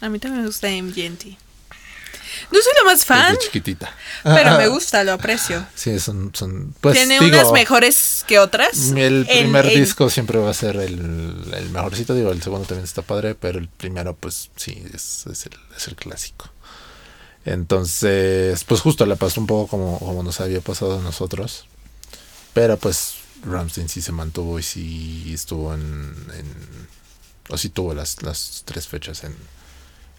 A 0.00 0.08
mí 0.08 0.18
también 0.18 0.42
me 0.42 0.46
gusta 0.46 0.68
MGMT. 0.68 1.47
No 2.50 2.58
soy 2.60 2.72
la 2.82 2.84
más 2.84 3.04
fan. 3.04 3.36
chiquitita. 3.38 3.94
Pero 4.22 4.56
me 4.56 4.68
gusta, 4.68 5.04
lo 5.04 5.12
aprecio. 5.12 5.66
Sí, 5.74 5.98
son. 5.98 6.30
son 6.34 6.74
pues, 6.80 6.94
Tiene 6.94 7.20
unas 7.20 7.52
mejores 7.52 8.24
que 8.26 8.38
otras. 8.38 8.90
El 8.90 9.26
primer 9.26 9.66
disco 9.66 10.10
siempre 10.10 10.38
va 10.38 10.50
a 10.50 10.54
ser 10.54 10.76
el, 10.76 11.52
el, 11.54 11.70
mejorcito. 11.70 12.14
Digo, 12.14 12.30
el 12.30 12.42
segundo 12.42 12.66
también 12.66 12.84
está 12.84 13.02
padre, 13.02 13.34
pero 13.34 13.58
el 13.58 13.68
primero, 13.68 14.14
pues 14.14 14.50
sí, 14.56 14.82
es, 14.94 15.26
es, 15.30 15.46
el, 15.46 15.52
es 15.76 15.88
el 15.88 15.96
clásico. 15.96 16.50
Entonces, 17.44 18.64
pues 18.64 18.80
justo 18.80 19.06
le 19.06 19.16
pasó 19.16 19.40
un 19.40 19.46
poco 19.46 19.68
como, 19.68 19.98
como 19.98 20.22
nos 20.22 20.40
había 20.40 20.60
pasado 20.60 20.98
a 20.98 21.02
nosotros. 21.02 21.66
Pero 22.52 22.76
pues 22.76 23.14
Ramstein 23.44 23.88
sí 23.88 24.02
se 24.02 24.12
mantuvo 24.12 24.58
y 24.58 24.62
sí 24.62 25.32
estuvo 25.32 25.74
en. 25.74 26.14
en 26.34 26.88
o 27.50 27.56
sí 27.56 27.70
tuvo 27.70 27.94
las, 27.94 28.22
las 28.22 28.62
tres 28.66 28.88
fechas 28.88 29.24
en, 29.24 29.34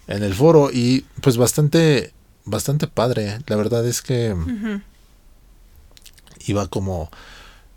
en 0.10 0.24
el 0.24 0.34
foro 0.34 0.70
y 0.72 1.06
pues 1.22 1.38
bastante 1.38 2.12
bastante 2.44 2.88
padre. 2.88 3.40
La 3.48 3.56
verdad 3.56 3.88
es 3.88 4.02
que 4.02 4.36
iba 6.46 6.68
como 6.68 7.10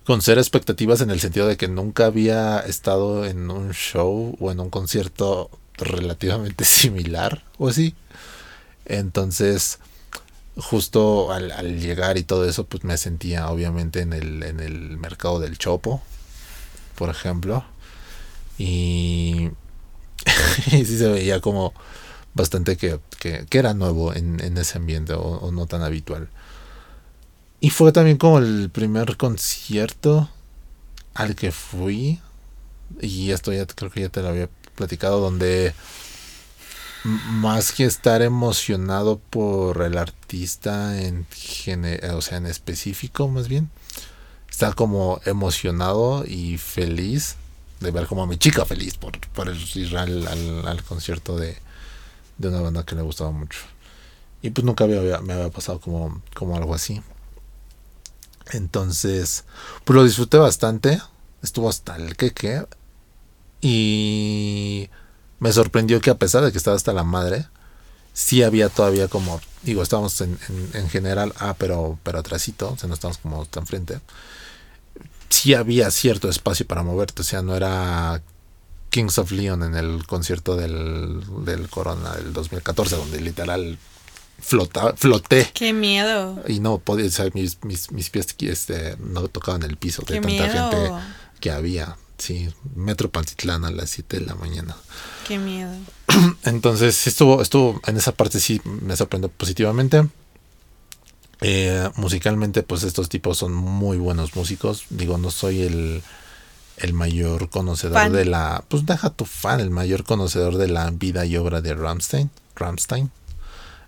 con 0.05 0.21
ser 0.21 0.39
expectativas 0.39 1.01
en 1.01 1.11
el 1.11 1.21
sentido 1.21 1.47
de 1.47 1.57
que 1.57 1.69
nunca 1.69 2.07
había 2.07 2.59
estado 2.59 3.25
en 3.25 3.51
un 3.51 3.73
show 3.73 4.37
o 4.41 4.51
en 4.51 4.59
un 4.59 4.71
concierto 4.71 5.49
relativamente 5.79 6.65
similar 6.67 7.45
o 7.59 7.69
así 7.69 7.95
entonces 8.85 9.79
justo 10.57 11.33
al, 11.33 11.53
al, 11.53 11.81
llegar 11.81 12.19
y 12.19 12.25
todo 12.25 12.49
eso 12.49 12.67
pues 12.67 12.83
me 12.83 12.97
sentía 12.97 13.49
obviamente 13.49 14.01
en 14.01 14.13
el, 14.13 14.43
en 14.43 14.61
el 14.61 14.97
mercado 14.99 15.39
del 15.39 15.57
chopo 15.57 16.03
por 16.95 17.11
ejemplo. 17.11 17.65
Y, 18.59 19.51
y 20.67 20.85
sí 20.85 20.99
se 20.99 21.09
veía 21.09 21.41
como 21.41 21.73
bastante 22.35 22.77
que, 22.77 22.99
que, 23.19 23.47
era 23.51 23.75
nuevo 23.75 24.15
en, 24.15 24.41
ese 24.57 24.79
ambiente 24.79 25.15
o, 25.15 25.51
no 25.53 25.67
tan 25.67 25.83
habitual. 25.83 26.29
Y 27.61 27.71
fue 27.71 27.93
también 27.93 28.17
como 28.17 28.39
el 28.39 28.71
primer 28.71 29.17
concierto 29.17 30.29
al 31.15 31.35
que 31.35 31.53
fui. 31.53 32.21
Y 33.01 33.31
esto 33.31 33.53
ya 33.53 33.67
creo 33.67 33.91
que 33.91 34.01
ya 34.03 34.09
te 34.09 34.23
lo 34.23 34.29
había 34.29 34.49
platicado, 34.75 35.21
donde 35.21 35.75
más 37.05 37.73
que 37.73 37.85
estar 37.85 38.23
emocionado 38.23 39.19
por 39.19 39.83
el 39.83 39.99
artista 39.99 41.01
en 41.01 41.27
o 42.15 42.21
sea, 42.21 42.39
en 42.39 42.47
específico 42.47 43.29
más 43.29 43.49
bien, 43.49 43.71
está 44.51 44.73
como 44.73 45.21
emocionado 45.25 46.25
y 46.27 46.59
feliz 46.59 47.37
de 47.81 47.91
ver 47.91 48.07
como 48.07 48.23
a 48.23 48.27
mi 48.27 48.37
chica 48.37 48.65
feliz 48.65 48.97
por, 48.97 49.19
por 49.29 49.49
el 49.49 49.57
Israel 49.57 50.29
al, 50.65 50.83
concierto 50.85 51.37
de, 51.37 51.57
de, 52.39 52.49
una 52.49 52.61
banda 52.61 52.85
que 52.85 52.95
le 52.95 53.03
gustaba 53.03 53.31
mucho. 53.31 53.61
Y 54.43 54.51
pues 54.51 54.65
nunca 54.65 54.85
había, 54.85 55.21
me 55.21 55.33
había 55.33 55.51
pasado 55.51 55.81
como, 55.81 56.23
como 56.35 56.57
algo 56.57 56.75
así. 56.75 57.01
Entonces, 58.51 59.45
pues 59.85 59.95
lo 59.95 60.05
disfruté 60.05 60.39
bastante. 60.39 61.01
Estuvo 61.43 61.69
hasta 61.69 61.97
el 61.97 62.17
que 62.17 62.33
que. 62.33 62.67
Y 63.61 64.91
me 65.39 65.53
sorprendió 65.53 66.01
que 66.01 66.11
a 66.11 66.19
pesar 66.19 66.45
de 66.45 66.53
que 66.53 66.59
estaba 66.59 66.77
hasta 66.77 66.93
la 66.93 67.05
madre, 67.05 67.47
sí 68.13 68.43
había 68.43 68.69
todavía 68.69 69.09
como, 69.09 69.41
digo, 69.63 69.83
estábamos 69.83 70.21
en, 70.21 70.39
en, 70.75 70.89
general, 70.89 71.33
ah, 71.39 71.55
pero, 71.59 71.99
pero 72.03 72.19
atrásito, 72.19 72.73
o 72.73 72.79
sea, 72.79 72.89
no 72.89 72.95
estábamos 72.95 73.19
como 73.19 73.47
tan 73.47 73.67
frente. 73.67 74.01
Sí 75.29 75.55
había 75.55 75.91
cierto 75.91 76.29
espacio 76.29 76.67
para 76.67 76.83
moverte, 76.83 77.23
o 77.23 77.25
sea, 77.25 77.43
no 77.43 77.57
era 77.57 78.23
Kings 78.93 79.17
of 79.19 79.33
Leon 79.33 79.63
en 79.63 79.75
el 79.75 80.07
concierto 80.07 80.55
del, 80.55 81.25
del 81.47 81.69
Corona 81.71 82.13
del 82.13 82.35
2014, 82.35 82.97
donde 82.97 83.23
literal 83.23 83.79
flota, 84.39 84.93
floté. 84.95 85.51
Qué 85.55 85.73
miedo. 85.73 86.39
Y 86.47 86.61
no 86.61 86.77
podía, 86.77 87.07
o 87.07 87.31
mis, 87.33 87.65
mis, 87.65 87.91
mis 87.91 88.11
pies 88.11 88.37
este, 88.41 88.99
no 88.99 89.27
tocaban 89.29 89.63
el 89.63 89.79
piso 89.79 90.03
de 90.03 90.21
tanta 90.21 90.49
gente 90.49 90.93
que 91.41 91.51
había. 91.51 91.97
Sí, 92.19 92.51
Metro 92.77 93.11
Pantitlán 93.11 93.65
a 93.65 93.71
las 93.71 93.89
7 93.89 94.21
de 94.21 94.27
la 94.27 94.35
mañana. 94.35 94.77
Qué 95.27 95.39
miedo. 95.39 95.73
Entonces, 96.45 97.07
estuvo, 97.07 97.41
estuvo, 97.41 97.81
en 97.87 97.97
esa 97.97 98.13
parte 98.13 98.41
sí 98.41 98.61
me 98.65 98.95
sorprendió 98.95 99.31
positivamente. 99.31 100.07
Eh, 101.41 101.89
musicalmente, 101.97 102.63
pues 102.63 102.83
estos 102.83 103.09
tipos 103.09 103.39
son 103.39 103.55
muy 103.55 103.97
buenos 103.97 104.37
músicos. 104.37 104.85
Digo, 104.91 105.17
no 105.17 105.31
soy 105.31 105.63
el, 105.63 106.03
el 106.77 106.93
mayor 106.93 107.51
conocedor 107.51 108.11
de 108.11 108.25
la. 108.25 108.65
Pues 108.69 108.87
deja 108.87 109.11
tu 109.11 109.25
fan, 109.25 109.61
el 109.61 109.71
mayor 109.71 110.05
conocedor 110.05 110.57
de 110.57 110.69
la 110.69 110.91
vida 110.91 111.25
y 111.27 111.37
obra 111.37 111.61
de 111.61 111.75
Ramstein. 111.75 112.31
Ramstein. 112.57 113.11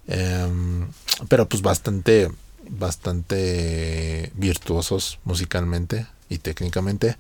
Em, 0.07 0.89
pero 1.28 1.49
pues 1.49 1.62
bastante, 1.62 2.30
bastante 2.68 4.30
virtuosos 4.35 5.18
musicalmente 5.24 6.07
y 6.28 6.39
técnicamente. 6.39 7.16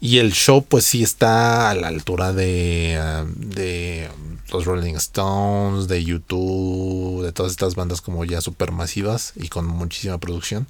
Y 0.00 0.18
el 0.18 0.32
show 0.32 0.64
pues 0.64 0.84
sí 0.84 1.02
está 1.02 1.70
a 1.70 1.74
la 1.74 1.88
altura 1.88 2.32
de, 2.32 2.98
ah, 3.00 3.26
de 3.34 4.08
los 4.52 4.64
Rolling 4.64 4.94
Stones, 4.94 5.88
de 5.88 6.04
YouTube, 6.04 7.24
de 7.24 7.32
todas 7.32 7.52
estas 7.52 7.74
bandas 7.74 8.00
como 8.00 8.24
ya 8.24 8.40
super 8.40 8.70
masivas 8.70 9.32
y 9.34 9.48
con 9.48 9.66
muchísima 9.66 10.18
producción. 10.18 10.68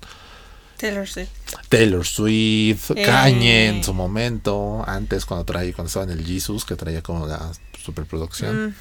Taylor 0.79 1.07
Swift. 1.07 1.29
Taylor 1.69 2.07
Swift, 2.07 2.93
Kanye 3.05 3.69
en 3.69 3.85
su 3.85 3.93
momento, 3.93 4.83
antes 4.87 5.27
cuando 5.27 5.45
traía, 5.45 5.73
cuando 5.75 5.89
estaba 5.89 6.05
en 6.05 6.19
el 6.19 6.25
Jesus, 6.25 6.65
que 6.65 6.77
traía 6.77 7.03
como 7.03 7.27
la 7.27 7.53
superproducción. 7.85 8.75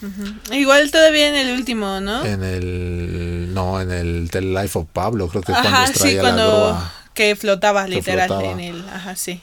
Igual 0.52 0.92
todavía 0.92 1.28
en 1.28 1.36
el 1.36 1.54
último, 1.58 2.00
¿no? 2.00 2.24
En 2.24 2.44
el 2.44 3.54
no, 3.54 3.82
en 3.82 3.92
el 3.92 4.30
The 4.32 4.42
Life 4.42 4.80
of 4.80 4.88
Pablo, 4.94 5.28
creo 5.28 5.42
que 5.42 5.52
cuando 5.52 5.94
traía 5.94 6.24
la 6.24 6.32
grúa, 6.32 6.94
que 7.14 7.36
flotaba 7.36 7.88
literal 7.88 8.32
en 8.46 8.60
el, 8.60 8.90
ajá, 8.90 9.16
sí 9.16 9.42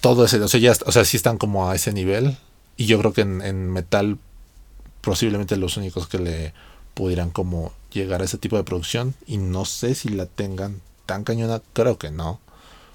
todo 0.00 0.24
ese, 0.24 0.40
o 0.40 0.48
sea, 0.48 0.60
ya, 0.60 0.72
o 0.86 0.92
sea, 0.92 1.04
sí 1.04 1.16
están 1.16 1.38
como 1.38 1.70
a 1.70 1.74
ese 1.74 1.92
nivel. 1.92 2.36
Y 2.76 2.86
yo 2.86 2.98
creo 2.98 3.12
que 3.12 3.20
en, 3.20 3.70
metal, 3.70 4.18
posiblemente 5.02 5.56
los 5.56 5.76
únicos 5.76 6.08
que 6.08 6.18
le 6.18 6.54
pudieran 6.94 7.30
como 7.30 7.72
llegar 7.92 8.22
a 8.22 8.24
ese 8.24 8.38
tipo 8.38 8.56
de 8.56 8.64
producción. 8.64 9.14
Y 9.26 9.36
no 9.36 9.64
sé 9.64 9.94
si 9.94 10.08
la 10.08 10.26
tengan 10.26 10.80
tan 11.10 11.24
cañona, 11.24 11.60
creo 11.72 11.98
que 11.98 12.12
no. 12.12 12.38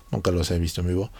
Nunca 0.09 0.31
los 0.31 0.49
he 0.51 0.57
visto 0.57 0.79
en 0.79 0.87
vivo. 0.87 1.11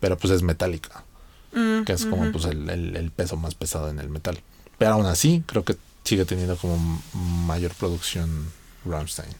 Pero 0.00 0.18
pues 0.18 0.34
es 0.34 0.42
metálica. 0.42 1.04
Mm, 1.52 1.84
que 1.84 1.94
es 1.94 2.04
como 2.04 2.30
pues 2.30 2.44
el, 2.44 2.68
el, 2.68 3.10
peso 3.10 3.36
más 3.36 3.54
pesado 3.54 3.88
en 3.88 3.98
el 3.98 4.10
metal. 4.10 4.38
Pero 4.76 4.92
aún 4.92 5.06
así, 5.06 5.42
creo 5.46 5.64
que 5.64 5.76
sigue 6.04 6.26
teniendo 6.26 6.56
como 6.56 7.02
mayor 7.46 7.72
producción 7.72 8.52
Rammstein. 8.84 9.34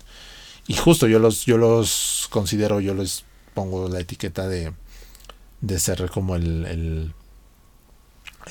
Y 0.69 0.75
justo 0.75 1.07
yo 1.07 1.19
los, 1.19 1.45
yo 1.45 1.59
los 1.59 2.29
considero, 2.31 2.81
yo 2.81 2.95
les 2.95 3.25
pongo 3.53 3.91
la 3.91 4.01
etiqueta 4.01 4.49
de 4.49 4.73
de 5.61 5.79
ser 5.79 6.11
como 6.11 6.35
el, 6.35 6.67
el, 6.67 7.13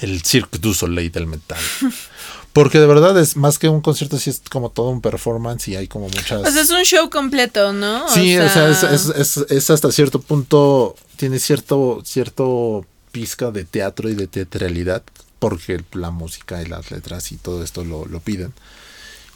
el 0.02 0.22
Cirque 0.22 0.58
du 0.58 0.74
Soleil 0.74 1.12
del 1.12 1.28
metal. 1.28 1.60
Porque 2.54 2.80
de 2.80 2.88
verdad 2.88 3.18
es 3.18 3.38
más 3.38 3.60
que 3.60 3.70
un 3.70 3.82
concierto, 3.82 4.20
sí 4.20 4.30
es 4.30 4.42
como 4.50 4.70
todo 4.70 4.90
un 4.90 5.02
performance 5.02 5.70
y 5.70 5.78
hay 5.78 5.88
como 5.88 6.08
muchas... 6.08 6.52
Sea, 6.52 6.62
es 6.62 6.70
un 6.70 6.84
show 6.84 7.10
completo, 7.10 7.72
¿no? 7.72 8.10
Sí, 8.10 8.38
o 8.38 8.50
sea, 8.50 8.70
es, 8.70 9.70
hasta 9.70 9.92
cierto 9.92 10.20
punto, 10.22 10.96
tiene 11.16 11.40
cierto, 11.40 12.02
cierto 12.04 12.86
pizca 13.12 13.52
de 13.52 13.64
teatro 13.64 14.10
y 14.10 14.16
de 14.16 14.28
teatralidad, 14.28 15.04
porque 15.40 15.82
la 15.94 16.12
música 16.12 16.62
y 16.62 16.66
las 16.66 16.92
letras 16.92 17.32
y 17.32 17.38
todo 17.38 17.64
esto 17.64 17.86
lo, 17.86 18.06
lo 18.06 18.20
piden. 18.20 18.54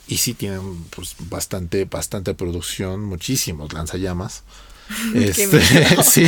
Y 0.08 0.18
sí 0.18 0.34
tienen 0.34 0.84
pues, 0.90 1.16
bastante, 1.20 1.86
bastante 1.86 2.34
producción, 2.34 3.04
muchísimos 3.04 3.74
lanzallamas. 3.74 4.44
Este, 5.16 5.62
sí. 6.04 6.28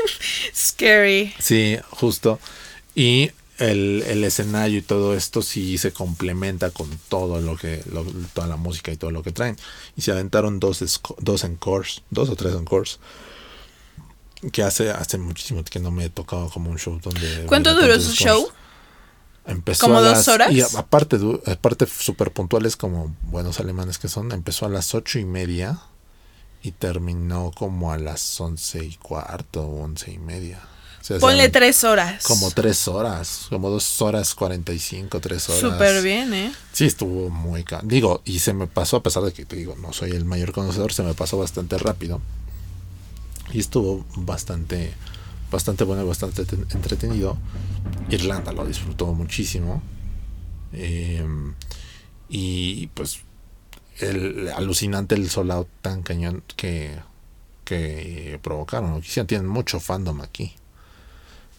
Scary. 0.54 1.34
Sí, 1.38 1.76
justo. 1.90 2.38
Y 2.94 3.30
el, 3.60 4.24
escenario 4.24 4.78
y 4.78 4.82
todo 4.82 5.14
esto 5.14 5.42
sí 5.42 5.78
se 5.78 5.92
complementa 5.92 6.70
con 6.70 6.88
todo 7.08 7.40
lo 7.40 7.56
que, 7.56 7.84
toda 8.32 8.46
la 8.46 8.56
música 8.56 8.90
y 8.90 8.96
todo 8.96 9.10
lo 9.10 9.22
que 9.22 9.32
traen. 9.32 9.56
Y 9.96 10.02
se 10.02 10.12
aventaron 10.12 10.60
dos, 10.60 11.00
dos 11.18 11.44
encores, 11.44 12.02
dos 12.10 12.30
o 12.30 12.36
tres 12.36 12.54
encores. 12.54 12.98
Que 14.52 14.62
hace, 14.62 14.90
hace 14.90 15.18
muchísimo 15.18 15.62
que 15.62 15.80
no 15.80 15.90
me 15.90 16.06
he 16.06 16.10
tocado 16.10 16.48
como 16.48 16.70
un 16.70 16.78
show 16.78 16.98
donde... 17.02 17.44
¿Cuánto 17.46 17.74
duró 17.74 18.00
su 18.00 18.12
show? 18.14 18.50
Empezó 19.44 19.86
¿Como 19.86 20.00
dos 20.00 20.28
horas? 20.28 20.50
Y 20.52 20.62
aparte, 20.62 21.18
aparte 21.46 21.86
súper 21.86 22.32
puntuales 22.32 22.76
como 22.76 23.14
buenos 23.22 23.60
alemanes 23.60 23.98
que 23.98 24.08
son, 24.08 24.32
empezó 24.32 24.64
a 24.64 24.70
las 24.70 24.94
ocho 24.94 25.18
y 25.18 25.26
media 25.26 25.80
y 26.62 26.72
terminó 26.72 27.50
como 27.54 27.92
a 27.92 27.98
las 27.98 28.40
once 28.40 28.82
y 28.84 28.96
cuarto 28.96 29.66
once 29.66 30.10
y 30.10 30.18
media. 30.18 30.60
Ponle 31.18 31.48
tres 31.48 31.82
horas. 31.84 32.24
Como 32.24 32.50
tres 32.50 32.86
horas, 32.86 33.46
como 33.48 33.70
dos 33.70 34.02
horas 34.02 34.34
cuarenta 34.34 34.72
y 34.72 34.78
cinco, 34.78 35.20
tres 35.20 35.48
horas. 35.48 35.60
Súper 35.60 36.02
bien, 36.02 36.32
¿eh? 36.34 36.52
Sí, 36.72 36.84
estuvo 36.84 37.30
muy... 37.30 37.64
Digo, 37.82 38.20
y 38.24 38.38
se 38.40 38.52
me 38.52 38.66
pasó, 38.66 38.98
a 38.98 39.02
pesar 39.02 39.22
de 39.22 39.32
que 39.32 39.44
te 39.44 39.56
digo, 39.56 39.76
no 39.76 39.92
soy 39.92 40.10
el 40.10 40.24
mayor 40.24 40.52
conocedor, 40.52 40.92
se 40.92 41.02
me 41.02 41.14
pasó 41.14 41.38
bastante 41.38 41.78
rápido. 41.78 42.20
Y 43.52 43.60
estuvo 43.60 44.04
bastante, 44.14 44.92
bastante 45.50 45.84
bueno 45.84 46.02
y 46.02 46.06
bastante 46.06 46.42
entretenido. 46.42 47.38
Irlanda 48.10 48.52
lo 48.52 48.66
disfrutó 48.66 49.06
muchísimo. 49.06 49.82
Em, 50.72 51.54
y 52.28 52.86
pues 52.88 53.20
el 53.98 54.48
alucinante 54.54 55.14
el 55.14 55.28
solado 55.30 55.66
tan 55.82 56.02
cañón 56.02 56.44
que, 56.56 56.96
que 57.64 58.38
provocaron. 58.42 59.00
Tienen 59.26 59.48
mucho 59.48 59.80
fandom 59.80 60.20
aquí. 60.20 60.54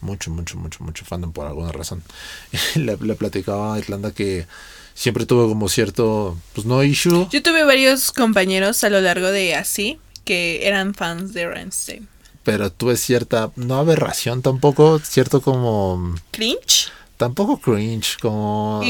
Mucho, 0.01 0.31
mucho, 0.31 0.57
mucho, 0.57 0.83
mucho 0.83 1.05
fandom 1.05 1.31
por 1.31 1.47
alguna 1.47 1.71
razón. 1.71 2.03
le, 2.75 2.97
le, 2.97 3.15
platicaba 3.15 3.75
a 3.75 3.79
Irlanda 3.79 4.11
que 4.11 4.47
siempre 4.93 5.25
tuvo 5.25 5.47
como 5.47 5.69
cierto, 5.69 6.37
pues 6.53 6.65
no 6.65 6.83
issue. 6.83 7.27
Yo 7.31 7.41
tuve 7.41 7.63
varios 7.63 8.11
compañeros 8.11 8.83
a 8.83 8.89
lo 8.89 9.01
largo 9.01 9.27
de 9.27 9.55
así 9.55 9.99
que 10.25 10.67
eran 10.67 10.93
fans 10.93 11.33
de 11.33 11.47
Rammstein. 11.47 12.07
Pero 12.43 12.71
tuve 12.71 12.97
cierta, 12.97 13.51
no 13.55 13.75
aberración 13.75 14.41
tampoco, 14.41 14.99
cierto 14.99 15.41
como... 15.41 16.15
¿Cringe? 16.31 16.91
Tampoco 17.17 17.59
cringe, 17.59 18.17
como... 18.19 18.81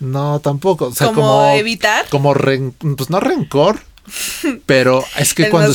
No, 0.00 0.40
tampoco. 0.40 0.86
O 0.86 0.94
sea, 0.94 1.12
como, 1.12 1.46
evitar. 1.54 2.08
Como 2.08 2.34
pues 2.34 3.10
no 3.10 3.20
rencor. 3.20 3.80
Pero 4.66 5.04
es 5.16 5.34
que 5.34 5.48
cuando. 5.48 5.72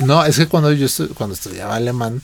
No, 0.00 0.24
es 0.24 0.36
que 0.36 0.46
cuando 0.46 0.72
yo 0.72 0.86
cuando 1.14 1.34
estudiaba 1.34 1.76
alemán, 1.76 2.22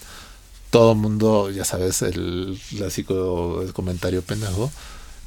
todo 0.74 0.96
mundo, 0.96 1.52
ya 1.52 1.64
sabes, 1.64 2.02
el 2.02 2.58
clásico 2.70 3.62
el 3.62 3.72
comentario 3.72 4.22
pendejo 4.22 4.72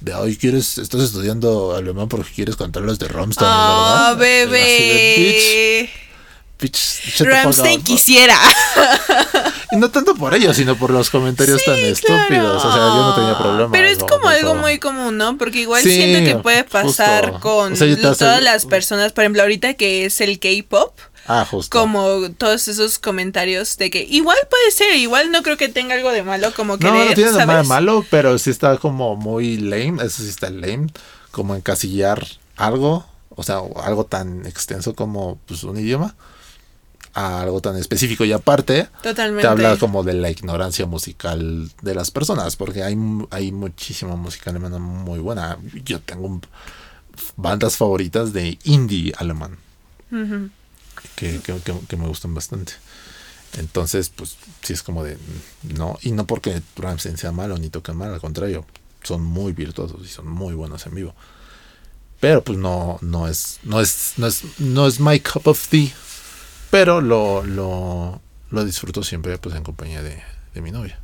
de 0.01 0.13
hoy 0.13 0.35
quieres, 0.35 0.77
estás 0.77 0.99
estudiando 0.99 1.73
alemán 1.73 2.09
porque 2.09 2.29
quieres 2.35 2.57
cantar 2.57 2.83
de 2.83 3.07
Rammstein, 3.07 3.49
oh, 3.49 4.15
bebé. 4.17 5.89
Ramstein 7.19 7.81
quisiera. 7.81 8.37
Y 9.71 9.75
no 9.75 9.91
tanto 9.91 10.15
por 10.15 10.33
ellos, 10.33 10.55
sino 10.55 10.77
por 10.77 10.91
los 10.91 11.09
comentarios 11.09 11.61
tan 11.65 11.77
estúpidos. 11.77 12.63
O 12.63 12.71
sea, 12.71 12.79
yo 12.79 13.01
no 13.01 13.15
tenía 13.15 13.37
problema. 13.37 13.69
Pero 13.69 13.87
es 13.87 13.99
como 13.99 14.29
algo 14.29 14.55
muy 14.55 14.79
común, 14.79 15.17
¿no? 15.17 15.37
Porque 15.37 15.59
igual 15.59 15.83
siento 15.83 16.25
que 16.25 16.41
puede 16.41 16.63
pasar 16.63 17.41
con 17.41 17.73
todas 17.75 18.41
las 18.41 18.65
personas. 18.65 19.11
Por 19.11 19.25
ejemplo, 19.25 19.41
ahorita 19.41 19.73
que 19.73 20.05
es 20.05 20.21
el 20.21 20.39
K-pop. 20.39 20.97
Ah, 21.27 21.45
justo. 21.45 21.77
Como 21.77 22.31
todos 22.37 22.69
esos 22.69 22.99
comentarios 22.99 23.77
de 23.77 23.89
que 23.89 24.03
igual 24.03 24.37
puede 24.49 24.71
ser, 24.71 24.95
igual 24.95 25.29
no 25.29 25.43
creo 25.43 25.57
que 25.57 25.67
tenga 25.67 25.95
algo 25.95 26.11
de 26.11 26.23
malo, 26.23 26.53
como 26.55 26.77
que. 26.77 26.85
No, 26.85 26.93
no 26.93 27.13
tiene 27.13 27.31
nada 27.31 27.61
de 27.61 27.67
malo, 27.67 28.05
pero 28.09 28.37
sí 28.39 28.49
está 28.49 28.77
como 28.77 29.15
muy 29.17 29.57
lame, 29.57 30.03
eso 30.03 30.23
sí 30.23 30.29
está 30.29 30.49
lame, 30.49 30.87
como 31.31 31.55
encasillar 31.55 32.25
algo, 32.55 33.05
o 33.29 33.43
sea, 33.43 33.59
algo 33.83 34.05
tan 34.05 34.45
extenso 34.45 34.95
como 34.95 35.37
pues, 35.45 35.63
un 35.63 35.77
idioma 35.77 36.15
a 37.13 37.41
algo 37.41 37.61
tan 37.61 37.75
específico 37.77 38.25
y 38.25 38.31
aparte 38.31 38.89
Totalmente. 39.01 39.41
te 39.41 39.47
habla 39.47 39.77
como 39.77 40.03
de 40.03 40.13
la 40.13 40.29
ignorancia 40.29 40.85
musical 40.85 41.67
de 41.81 41.95
las 41.95 42.11
personas 42.11 42.55
porque 42.55 42.83
hay, 42.83 42.95
hay 43.31 43.51
muchísima 43.51 44.15
música 44.15 44.51
alemana 44.51 44.77
muy 44.77 45.17
buena 45.17 45.57
yo 45.83 45.99
tengo 45.99 46.39
bandas 47.35 47.75
favoritas 47.75 48.33
de 48.33 48.59
indie 48.65 49.13
alemán 49.17 49.57
que, 51.17 51.41
que, 51.41 51.97
me 51.97 52.07
gustan 52.07 52.33
bastante 52.33 52.73
entonces 53.57 54.09
pues 54.09 54.37
sí 54.61 54.71
es 54.71 54.83
como 54.83 55.03
de 55.03 55.17
no 55.75 55.97
y 56.01 56.11
no 56.11 56.25
porque 56.25 56.61
Ramstein 56.77 57.17
sea 57.17 57.33
malo 57.33 57.57
ni 57.57 57.69
toque 57.69 57.91
mal 57.91 58.13
al 58.13 58.21
contrario 58.21 58.65
son 59.03 59.21
muy 59.23 59.51
virtuosos 59.51 60.01
y 60.05 60.07
son 60.07 60.27
muy 60.27 60.53
buenos 60.53 60.85
en 60.85 60.95
vivo 60.95 61.13
pero 62.21 62.41
pues 62.43 62.57
no 62.57 62.97
no 63.01 63.27
es 63.27 63.59
no 63.63 63.81
es 63.81 64.13
no 64.17 64.27
es 64.27 64.43
no 64.59 64.87
es 64.87 64.99
my 64.99 65.19
cup 65.19 65.47
of 65.47 65.67
tea 65.67 65.91
pero 66.69 67.01
lo, 67.01 67.43
lo, 67.43 68.21
lo 68.49 68.65
disfruto 68.65 69.03
siempre 69.03 69.37
pues 69.37 69.55
en 69.55 69.63
compañía 69.63 70.01
de, 70.03 70.21
mi 70.61 70.71
novia. 70.71 70.99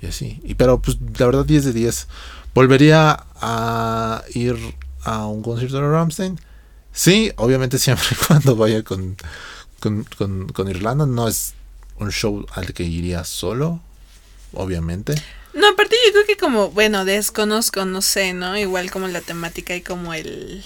Y 0.00 0.06
así. 0.06 0.40
Y 0.42 0.54
pero 0.54 0.80
pues 0.80 0.96
la 1.18 1.26
verdad 1.26 1.44
10 1.44 1.66
de 1.66 1.72
10. 1.74 2.08
¿Volvería 2.54 3.26
a 3.36 4.22
ir 4.34 4.56
a 5.02 5.26
un 5.26 5.42
concierto 5.42 5.76
de 5.76 5.88
Ramstein? 5.88 6.40
Sí, 6.92 7.32
obviamente 7.36 7.78
siempre 7.78 8.08
cuando 8.26 8.56
vaya 8.56 8.82
con, 8.82 9.16
con, 9.80 10.04
con, 10.52 10.68
Irlanda. 10.68 11.06
No 11.06 11.28
es 11.28 11.54
un 11.98 12.10
show 12.10 12.46
al 12.52 12.72
que 12.72 12.84
iría 12.84 13.24
solo, 13.24 13.80
obviamente. 14.52 15.14
No, 15.54 15.68
aparte 15.68 15.96
yo 16.06 16.12
creo 16.12 16.26
que 16.26 16.36
como, 16.36 16.70
bueno, 16.70 17.04
desconozco, 17.04 17.84
no 17.84 18.02
sé, 18.02 18.32
¿no? 18.32 18.56
Igual 18.56 18.90
como 18.90 19.08
la 19.08 19.20
temática 19.20 19.74
y 19.74 19.82
como 19.82 20.14
el 20.14 20.64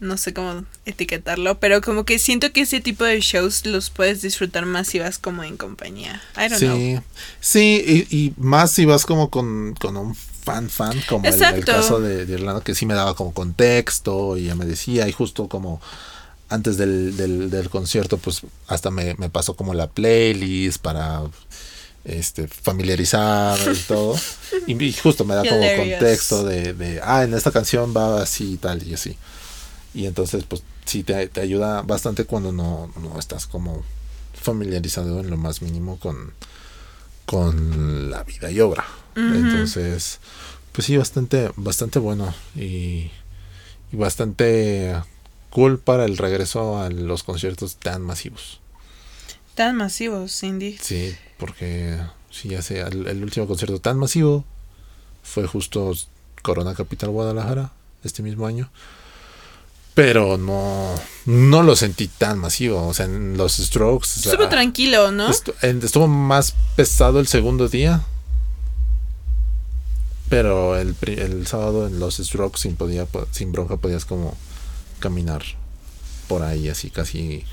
no 0.00 0.16
sé 0.16 0.34
cómo 0.34 0.64
etiquetarlo, 0.84 1.58
pero 1.58 1.80
como 1.80 2.04
que 2.04 2.18
siento 2.18 2.52
que 2.52 2.62
ese 2.62 2.80
tipo 2.80 3.04
de 3.04 3.20
shows 3.20 3.64
los 3.66 3.90
puedes 3.90 4.22
disfrutar 4.22 4.66
más 4.66 4.88
si 4.88 4.98
vas 4.98 5.18
como 5.18 5.44
en 5.44 5.56
compañía. 5.56 6.22
I 6.36 6.48
don't 6.48 6.58
sí, 6.58 6.98
sí, 7.40 8.06
y, 8.10 8.32
más 8.36 8.72
si 8.72 8.84
vas 8.84 9.06
como 9.06 9.30
con, 9.30 9.74
un 9.82 10.16
fan 10.44 10.68
fan, 10.68 11.00
como 11.08 11.26
el, 11.26 11.64
caso 11.64 12.00
de, 12.00 12.30
Irlanda, 12.30 12.62
que 12.62 12.74
sí 12.74 12.86
me 12.86 12.94
daba 12.94 13.14
como 13.14 13.32
contexto 13.32 14.36
y 14.36 14.44
ya 14.44 14.54
me 14.54 14.66
decía, 14.66 15.08
y 15.08 15.12
justo 15.12 15.48
como 15.48 15.80
antes 16.48 16.76
del, 16.76 17.16
del, 17.16 17.70
concierto, 17.70 18.18
pues 18.18 18.42
hasta 18.68 18.90
me, 18.90 19.14
pasó 19.30 19.54
como 19.54 19.74
la 19.74 19.88
playlist 19.88 20.80
para 20.80 21.22
este 22.04 22.46
familiarizar 22.48 23.58
y 23.72 23.78
todo. 23.80 24.16
Y 24.66 24.92
justo 24.92 25.24
me 25.24 25.34
da 25.34 25.42
como 25.42 25.60
contexto 25.76 26.44
de, 26.44 26.74
de, 26.74 27.00
ah, 27.02 27.24
en 27.24 27.34
esta 27.34 27.50
canción 27.50 27.92
va 27.94 28.22
así 28.22 28.52
y 28.52 28.56
tal 28.56 28.86
y 28.86 28.94
así. 28.94 29.16
Y 29.94 30.06
entonces, 30.06 30.44
pues 30.44 30.62
sí 30.84 31.02
te, 31.02 31.28
ayuda 31.40 31.82
bastante 31.82 32.24
cuando 32.24 32.52
no, 32.52 32.90
estás 33.18 33.46
como 33.46 33.82
familiarizado 34.34 35.20
en 35.20 35.30
lo 35.30 35.36
más 35.36 35.62
mínimo 35.62 35.98
con, 35.98 36.32
con 37.26 38.10
la 38.10 38.22
vida 38.24 38.50
y 38.50 38.60
obra. 38.60 38.84
Entonces, 39.16 40.18
pues 40.72 40.86
sí, 40.86 40.96
bastante, 40.96 41.50
bastante 41.56 41.98
bueno 41.98 42.34
y, 42.56 43.10
y, 43.92 43.96
bastante 43.96 44.94
cool 45.50 45.78
para 45.78 46.04
el 46.04 46.16
regreso 46.16 46.78
a 46.78 46.90
los 46.90 47.22
conciertos 47.22 47.76
tan 47.76 48.02
masivos. 48.02 48.60
Tan 49.54 49.76
masivos, 49.76 50.36
Cindy. 50.38 50.76
Sí, 50.80 51.14
porque 51.38 51.98
sí, 52.30 52.48
ya 52.48 52.62
sé, 52.62 52.80
el 52.80 53.22
último 53.22 53.46
concierto 53.46 53.80
tan 53.80 53.98
masivo 53.98 54.44
fue 55.22 55.46
justo 55.46 55.92
Corona 56.42 56.74
Capital 56.74 57.10
Guadalajara 57.10 57.72
este 58.02 58.22
mismo 58.22 58.46
año. 58.46 58.70
Pero 59.94 60.36
no, 60.38 60.92
no 61.24 61.62
lo 61.62 61.76
sentí 61.76 62.08
tan 62.08 62.38
masivo. 62.38 62.86
O 62.86 62.94
sea, 62.94 63.06
en 63.06 63.36
los 63.36 63.56
strokes. 63.56 64.08
Estuvo 64.16 64.48
tranquilo, 64.48 65.12
¿no? 65.12 65.30
estuvo 65.30 66.08
más 66.08 66.54
pesado 66.76 67.20
el 67.20 67.28
segundo 67.28 67.68
día. 67.68 68.04
Pero 70.34 70.76
el, 70.76 70.96
el 71.06 71.46
sábado 71.46 71.86
en 71.86 72.00
los 72.00 72.16
strokes 72.16 72.58
sin, 72.58 72.74
podía, 72.74 73.06
sin 73.30 73.52
bronca 73.52 73.76
podías 73.76 74.04
como 74.04 74.36
caminar 74.98 75.44
por 76.26 76.42
ahí, 76.42 76.68
así 76.68 76.90
casi 76.90 77.44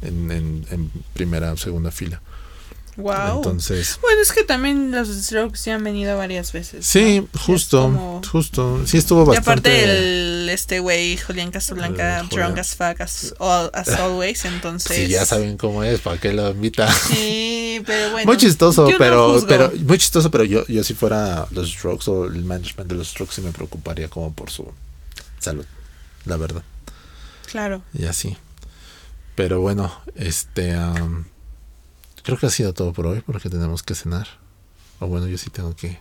en, 0.00 0.30
en, 0.30 0.66
en 0.70 0.90
primera 1.12 1.52
o 1.52 1.58
segunda 1.58 1.90
fila. 1.90 2.22
Wow. 2.96 3.36
Entonces. 3.36 3.98
Bueno, 4.02 4.20
es 4.20 4.32
que 4.32 4.44
también 4.44 4.90
los 4.90 5.08
Strokes 5.08 5.64
ya 5.64 5.76
han 5.76 5.84
venido 5.84 6.16
varias 6.16 6.52
veces. 6.52 6.84
Sí, 6.84 7.26
justo, 7.46 8.20
justo. 8.30 8.86
Sí 8.86 8.98
estuvo 8.98 9.24
bastante. 9.24 9.40
Y 9.40 9.52
aparte 9.52 9.84
el 9.84 10.48
este 10.50 10.80
güey 10.80 11.16
Julián 11.16 11.50
Casablanca 11.50 12.22
drunk 12.30 12.58
as 12.58 12.76
fuck 12.76 13.00
as, 13.00 13.34
always, 13.98 14.44
entonces. 14.44 14.96
Sí, 14.96 15.08
ya 15.08 15.24
saben 15.24 15.56
cómo 15.56 15.82
es, 15.84 16.00
para 16.00 16.18
qué 16.18 16.32
lo 16.32 16.50
invita. 16.50 16.92
Sí, 16.92 17.82
pero 17.86 18.10
bueno. 18.12 18.26
Muy 18.26 18.36
chistoso, 18.36 18.88
pero 18.98 19.42
pero 19.48 19.72
muy 19.86 19.98
chistoso, 19.98 20.30
pero 20.30 20.44
yo 20.44 20.66
yo 20.66 20.84
si 20.84 20.94
fuera 20.94 21.46
los 21.50 21.70
Strokes 21.70 22.10
o 22.10 22.26
el 22.26 22.44
management 22.44 22.90
de 22.90 22.96
los 22.96 23.08
Strokes 23.08 23.34
sí 23.34 23.40
me 23.40 23.52
preocuparía 23.52 24.08
como 24.08 24.32
por 24.32 24.50
su 24.50 24.70
salud, 25.38 25.64
la 26.26 26.36
verdad. 26.36 26.62
Claro. 27.50 27.82
Y 27.94 28.04
así. 28.04 28.36
Pero 29.34 29.60
bueno, 29.60 29.92
este 30.14 30.76
Creo 32.22 32.38
que 32.38 32.46
ha 32.46 32.50
sido 32.50 32.72
todo 32.72 32.92
por 32.92 33.06
hoy 33.06 33.22
porque 33.24 33.50
tenemos 33.50 33.82
que 33.82 33.94
cenar. 33.94 34.28
O 35.00 35.06
bueno, 35.06 35.26
yo 35.26 35.38
sí 35.38 35.50
tengo 35.50 35.74
que 35.74 35.98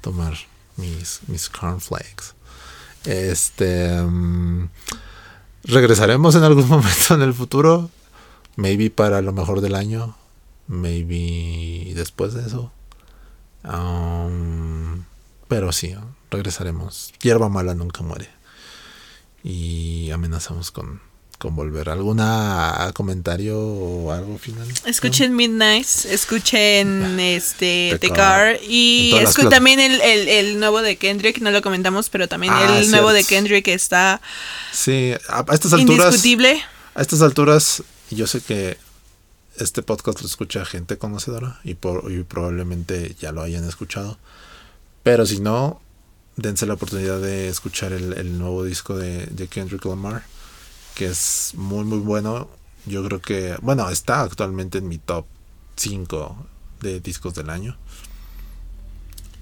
tomar 0.00 0.34
mis, 0.76 1.20
mis 1.28 1.48
cornflakes. 1.48 2.34
Este. 3.04 4.00
Mm, 4.02 4.68
regresaremos 5.64 6.34
en 6.34 6.44
algún 6.44 6.68
momento 6.68 7.14
en 7.14 7.22
el 7.22 7.34
futuro. 7.34 7.90
Maybe 8.56 8.90
para 8.90 9.22
lo 9.22 9.32
mejor 9.32 9.60
del 9.60 9.74
año. 9.74 10.16
Maybe 10.66 11.94
después 11.94 12.34
de 12.34 12.46
eso. 12.46 12.70
Um, 13.64 15.04
pero 15.48 15.72
sí, 15.72 15.94
regresaremos. 16.30 17.12
Hierba 17.22 17.48
mala 17.48 17.74
nunca 17.74 18.02
muere. 18.02 18.28
Y 19.42 20.10
amenazamos 20.10 20.70
con 20.70 21.00
con 21.40 21.56
volver. 21.56 21.88
¿Alguna 21.88 22.90
comentario 22.92 23.58
o 23.58 24.12
algo 24.12 24.36
final? 24.36 24.68
Escuchen 24.84 25.34
Midnight, 25.34 25.86
escuchen 26.04 27.18
este 27.18 27.96
The 27.98 28.10
Car 28.10 28.58
y 28.62 29.14
escuchen 29.14 29.48
también 29.48 29.80
el, 29.80 30.00
el, 30.02 30.60
nuevo 30.60 30.82
de 30.82 30.96
Kendrick, 30.96 31.38
no 31.38 31.50
lo 31.50 31.62
comentamos, 31.62 32.10
pero 32.10 32.28
también 32.28 32.52
ah, 32.54 32.78
el 32.78 32.90
nuevo 32.90 33.14
de 33.14 33.24
Kendrick 33.24 33.66
está 33.68 34.20
Sí, 34.70 35.14
a, 35.30 35.44
estas 35.50 35.72
alturas 35.72 36.08
indiscutible. 36.08 36.62
A 36.94 37.00
estas 37.00 37.22
alturas 37.22 37.84
yo 38.10 38.26
sé 38.26 38.42
que 38.42 38.76
este 39.56 39.82
podcast 39.82 40.20
lo 40.20 40.26
escucha 40.26 40.66
gente 40.66 40.98
conocedora 40.98 41.58
y, 41.64 41.72
por, 41.72 42.12
y 42.12 42.22
probablemente 42.22 43.16
ya 43.18 43.32
lo 43.32 43.40
hayan 43.40 43.66
escuchado. 43.66 44.18
Pero 45.02 45.24
si 45.24 45.40
no, 45.40 45.80
dense 46.36 46.66
la 46.66 46.74
oportunidad 46.74 47.18
de 47.18 47.48
escuchar 47.48 47.94
el, 47.94 48.12
el 48.12 48.38
nuevo 48.38 48.62
disco 48.62 48.98
de, 48.98 49.24
de 49.24 49.48
Kendrick 49.48 49.86
Lamar 49.86 50.22
que 51.00 51.06
es 51.06 51.52
muy 51.54 51.84
muy 51.84 51.98
bueno. 51.98 52.50
Yo 52.84 53.02
creo 53.02 53.22
que, 53.22 53.56
bueno, 53.62 53.88
está 53.88 54.20
actualmente 54.20 54.76
en 54.76 54.88
mi 54.88 54.98
top 54.98 55.24
5 55.76 56.46
de 56.82 57.00
discos 57.00 57.34
del 57.34 57.48
año. 57.48 57.78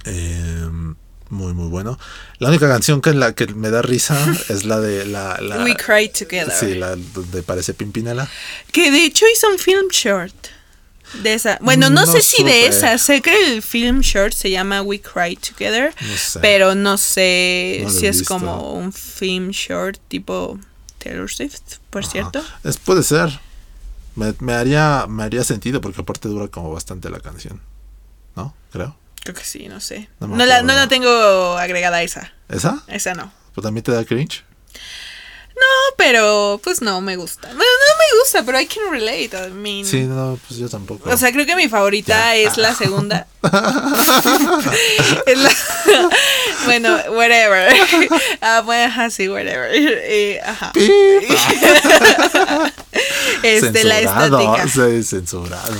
Em, 0.05 0.95
muy 1.31 1.55
muy 1.55 1.67
bueno. 1.67 1.99
La 2.39 2.51
única 2.51 2.69
canción 2.69 3.01
que, 3.01 3.13
la 3.13 3.35
que 3.35 3.49
me 3.49 3.71
da 3.71 3.83
risa 3.83 4.17
es 4.49 4.67
la 4.67 4.79
de 4.79 5.05
la, 5.05 5.37
We 5.65 5.75
Cry 5.75 6.09
Together. 6.11 6.53
Sí, 6.53 6.77
la 6.77 6.95
de 6.95 7.43
parece 7.43 7.75
Pimpinela. 7.75 8.31
Que 8.71 8.93
de 8.93 9.05
hecho 9.07 9.27
hizo 9.27 9.49
un 9.49 9.59
film 9.59 9.89
short 9.91 10.37
de 11.25 11.35
esa. 11.35 11.59
Bueno, 11.61 11.91
no, 11.91 12.07
sé 12.07 12.23
si 12.23 12.45
de 12.45 12.67
esa. 12.67 12.97
Sé 12.99 13.21
que 13.21 13.35
el 13.47 13.63
film 13.63 13.99
short 13.99 14.33
se 14.33 14.53
llama 14.53 14.81
We 14.83 15.01
Cry 15.01 15.35
Together. 15.35 15.93
Pero 16.41 16.77
no 16.77 16.99
sé 16.99 17.85
si 17.91 18.07
es 18.07 18.23
como 18.23 18.75
un 18.75 18.93
film 18.93 19.51
short 19.51 19.99
tipo 20.07 20.61
Taylor 21.09 21.31
Swift, 21.31 21.79
por 21.89 22.05
cierto. 22.05 22.45
Es, 22.65 22.77
puede 22.77 23.03
ser. 23.03 23.41
Me, 24.15 24.53
haría, 24.53 25.07
me 25.09 25.23
haría 25.23 25.43
sentido 25.43 25.81
porque 25.81 26.03
aparte 26.03 26.29
dura 26.29 26.49
como 26.49 26.71
bastante 26.71 27.09
la 27.09 27.19
canción. 27.21 27.63
¿No? 28.37 28.55
Creo. 28.71 28.95
Creo 29.23 29.35
que 29.35 29.45
sí, 29.45 29.69
no 29.69 29.81
sé. 29.81 30.11
No, 30.21 30.37
la, 30.37 30.61
no 30.61 30.75
la 30.75 30.87
tengo 30.87 31.57
agregada 31.57 32.03
esa. 32.03 32.33
¿Esa? 32.51 32.83
Esa 32.89 33.15
no. 33.15 33.33
¿Pues 33.55 33.63
también 33.63 33.85
te 33.85 33.93
da 33.93 34.05
cringe? 34.05 34.45
No, 35.59 35.95
pero 35.97 36.61
pues 36.63 36.83
no 36.83 37.01
me 37.01 37.17
gusta. 37.17 37.49
Bueno, 37.49 37.59
no 37.59 37.97
me 37.99 38.21
gusta, 38.21 38.45
pero 38.45 38.61
I 38.61 38.67
can 38.67 38.93
relate. 38.93 39.31
I 39.49 39.51
mean, 39.51 39.85
sí, 39.85 40.03
no, 40.03 40.39
pues 40.47 40.61
yo 40.61 40.69
tampoco. 40.69 41.11
O 41.11 41.17
sea, 41.17 41.33
creo 41.33 41.47
que 41.47 41.57
mi 41.57 41.69
favorita 41.69 42.37
es 42.37 42.57
la 42.57 42.75
segunda. 42.75 43.27
bueno, 46.65 46.97
whatever. 47.11 47.75
Ah, 48.41 48.63
bueno, 48.65 48.93
así, 49.03 49.29
whatever. 49.29 49.71
ajá. 50.45 50.73
este, 53.43 53.85
la 53.85 54.01
estática. 54.01 54.69
censurado. 55.03 55.75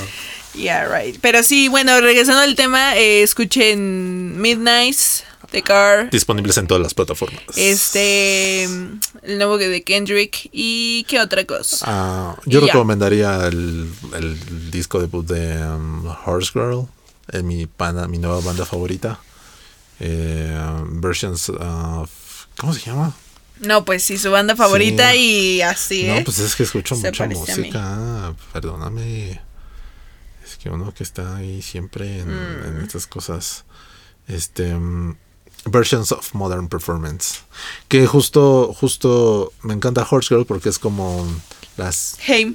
Yeah, 0.55 0.89
right. 0.89 1.17
Pero 1.21 1.43
sí, 1.45 1.69
bueno, 1.69 2.01
regresando 2.01 2.43
al 2.43 2.57
tema, 2.57 2.97
eh, 2.97 3.23
escuchen 3.23 4.41
Midnights, 4.41 5.25
The 5.51 5.63
Car. 5.63 6.11
Disponibles 6.11 6.59
en 6.59 6.67
todas 6.67 6.83
las 6.83 6.95
plataformas. 6.95 7.43
Este, 7.57 8.65
el 8.65 9.39
nuevo 9.39 9.57
de 9.57 9.83
Kendrick 9.83 10.49
y 10.53 11.05
qué 11.09 11.21
otra 11.21 11.45
cosa. 11.45 11.87
Ah, 11.89 12.37
yo 12.45 12.61
recomendaría 12.61 13.47
el, 13.47 13.91
el, 14.15 14.71
disco 14.71 15.01
debut 15.01 15.27
de 15.27 15.63
um, 15.65 16.07
Horse 16.27 16.53
Girl, 16.53 16.87
eh, 17.33 17.43
mi, 17.43 17.67
pana, 17.67 18.07
mi 18.09 18.19
nueva 18.19 18.41
banda 18.41 18.67
favorita. 18.67 19.21
Eh, 20.01 20.55
versions 20.91 21.49
of, 21.49 22.11
¿Cómo 22.59 22.75
se 22.75 22.81
llama? 22.81 23.15
No, 23.61 23.85
pues 23.85 24.05
sí, 24.05 24.19
su 24.19 24.31
banda 24.31 24.55
favorita 24.55 25.15
y 25.15 25.63
así, 25.63 26.07
¿eh? 26.07 26.19
No, 26.19 26.25
pues 26.25 26.39
es 26.39 26.55
que 26.55 26.63
escucho 26.63 26.95
mucha 26.95 27.27
música. 27.27 28.35
Perdóname. 28.53 29.41
Es 30.45 30.57
que 30.59 30.71
uno 30.71 30.95
que 30.95 31.03
está 31.03 31.37
ahí 31.37 31.61
siempre 31.63 32.21
en, 32.21 32.29
mm. 32.29 32.85
estas 32.85 33.07
cosas. 33.07 33.65
Este. 34.29 34.75
Mm, 34.75 35.17
versions 35.71 36.13
of 36.13 36.35
Modern 36.35 36.69
Performance. 36.69 37.41
Que 37.89 38.07
justo, 38.07 38.75
justo 38.79 39.53
me 39.63 39.75
encanta 39.75 40.07
Horse 40.09 40.35
Girl 40.35 40.47
porque 40.47 40.69
es 40.69 40.79
como 40.79 41.27
las. 41.77 42.17
Heim. 42.27 42.55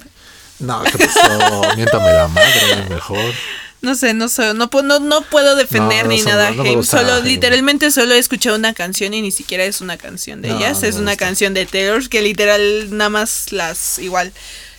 No, 0.60 0.84
¿qué 0.84 1.06
pasó? 1.06 1.62
Miéntame 1.76 2.14
la 2.14 2.28
madre, 2.28 2.90
mejor. 2.90 3.34
No 3.82 3.96
sé, 3.96 4.14
no 4.14 4.30
sé, 4.30 4.54
no, 4.54 4.70
no, 4.82 5.00
no 5.00 5.22
puedo 5.24 5.58
defender 5.58 6.08
ni 6.08 6.22
nada 6.22 6.54
Solo, 6.84 7.20
literalmente 7.20 7.92
solo 7.92 8.14
he 8.14 8.18
escuchado 8.18 8.56
una 8.56 8.74
canción 8.74 9.14
y 9.14 9.22
ni 9.22 9.32
siquiera 9.32 9.66
es 9.66 9.82
una 9.82 9.98
canción 9.98 10.42
de 10.42 10.52
ellas. 10.52 10.84
Es 10.84 10.96
una 10.96 11.18
canción 11.18 11.54
de 11.54 11.66
Taylor 11.66 12.08
que 12.08 12.22
literal 12.22 12.96
nada 12.96 13.10
más 13.10 13.52
las, 13.52 14.00
igual, 14.00 14.32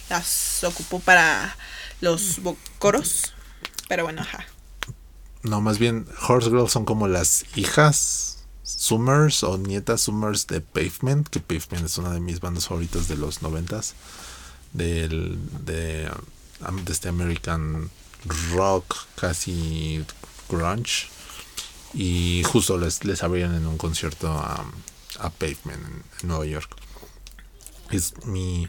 las 0.09 0.65
ocupó 0.65 1.01
para 1.01 1.55
los 2.01 2.41
coros. 2.79 3.35
Pero 3.89 4.05
bueno, 4.05 4.23
ajá. 4.23 4.47
No, 5.45 5.61
más 5.61 5.79
bien, 5.79 6.07
Horse 6.27 6.49
Girls 6.49 6.73
son 6.73 6.85
como 6.87 7.07
las 7.07 7.45
hijas 7.55 8.39
Summers 8.63 9.45
o 9.45 9.59
nietas 9.59 10.01
Summers 10.01 10.47
de 10.47 10.63
Pavement, 10.63 11.29
que 11.29 11.39
Pavement 11.39 11.85
es 11.85 11.99
una 11.99 12.11
de 12.13 12.21
mis 12.21 12.41
bandas 12.41 12.67
favoritas 12.67 13.09
de 13.09 13.17
los 13.17 13.43
noventas. 13.43 13.95
Del, 14.73 15.39
de, 15.65 16.11
de 16.85 16.93
este 16.93 17.09
American 17.09 17.91
rock, 18.55 18.97
casi 19.17 20.05
grunge. 20.49 21.09
Y 21.93 22.43
justo 22.45 22.79
les, 22.79 23.05
les 23.05 23.23
abrieron 23.23 23.55
en 23.55 23.67
un 23.67 23.77
concierto 23.77 24.33
a, 24.33 24.65
a 25.21 25.31
Pavement 25.31 26.03
en, 26.23 26.29
Nueva 26.29 26.47
York. 26.47 26.75
Es 27.91 28.15
mi, 28.25 28.67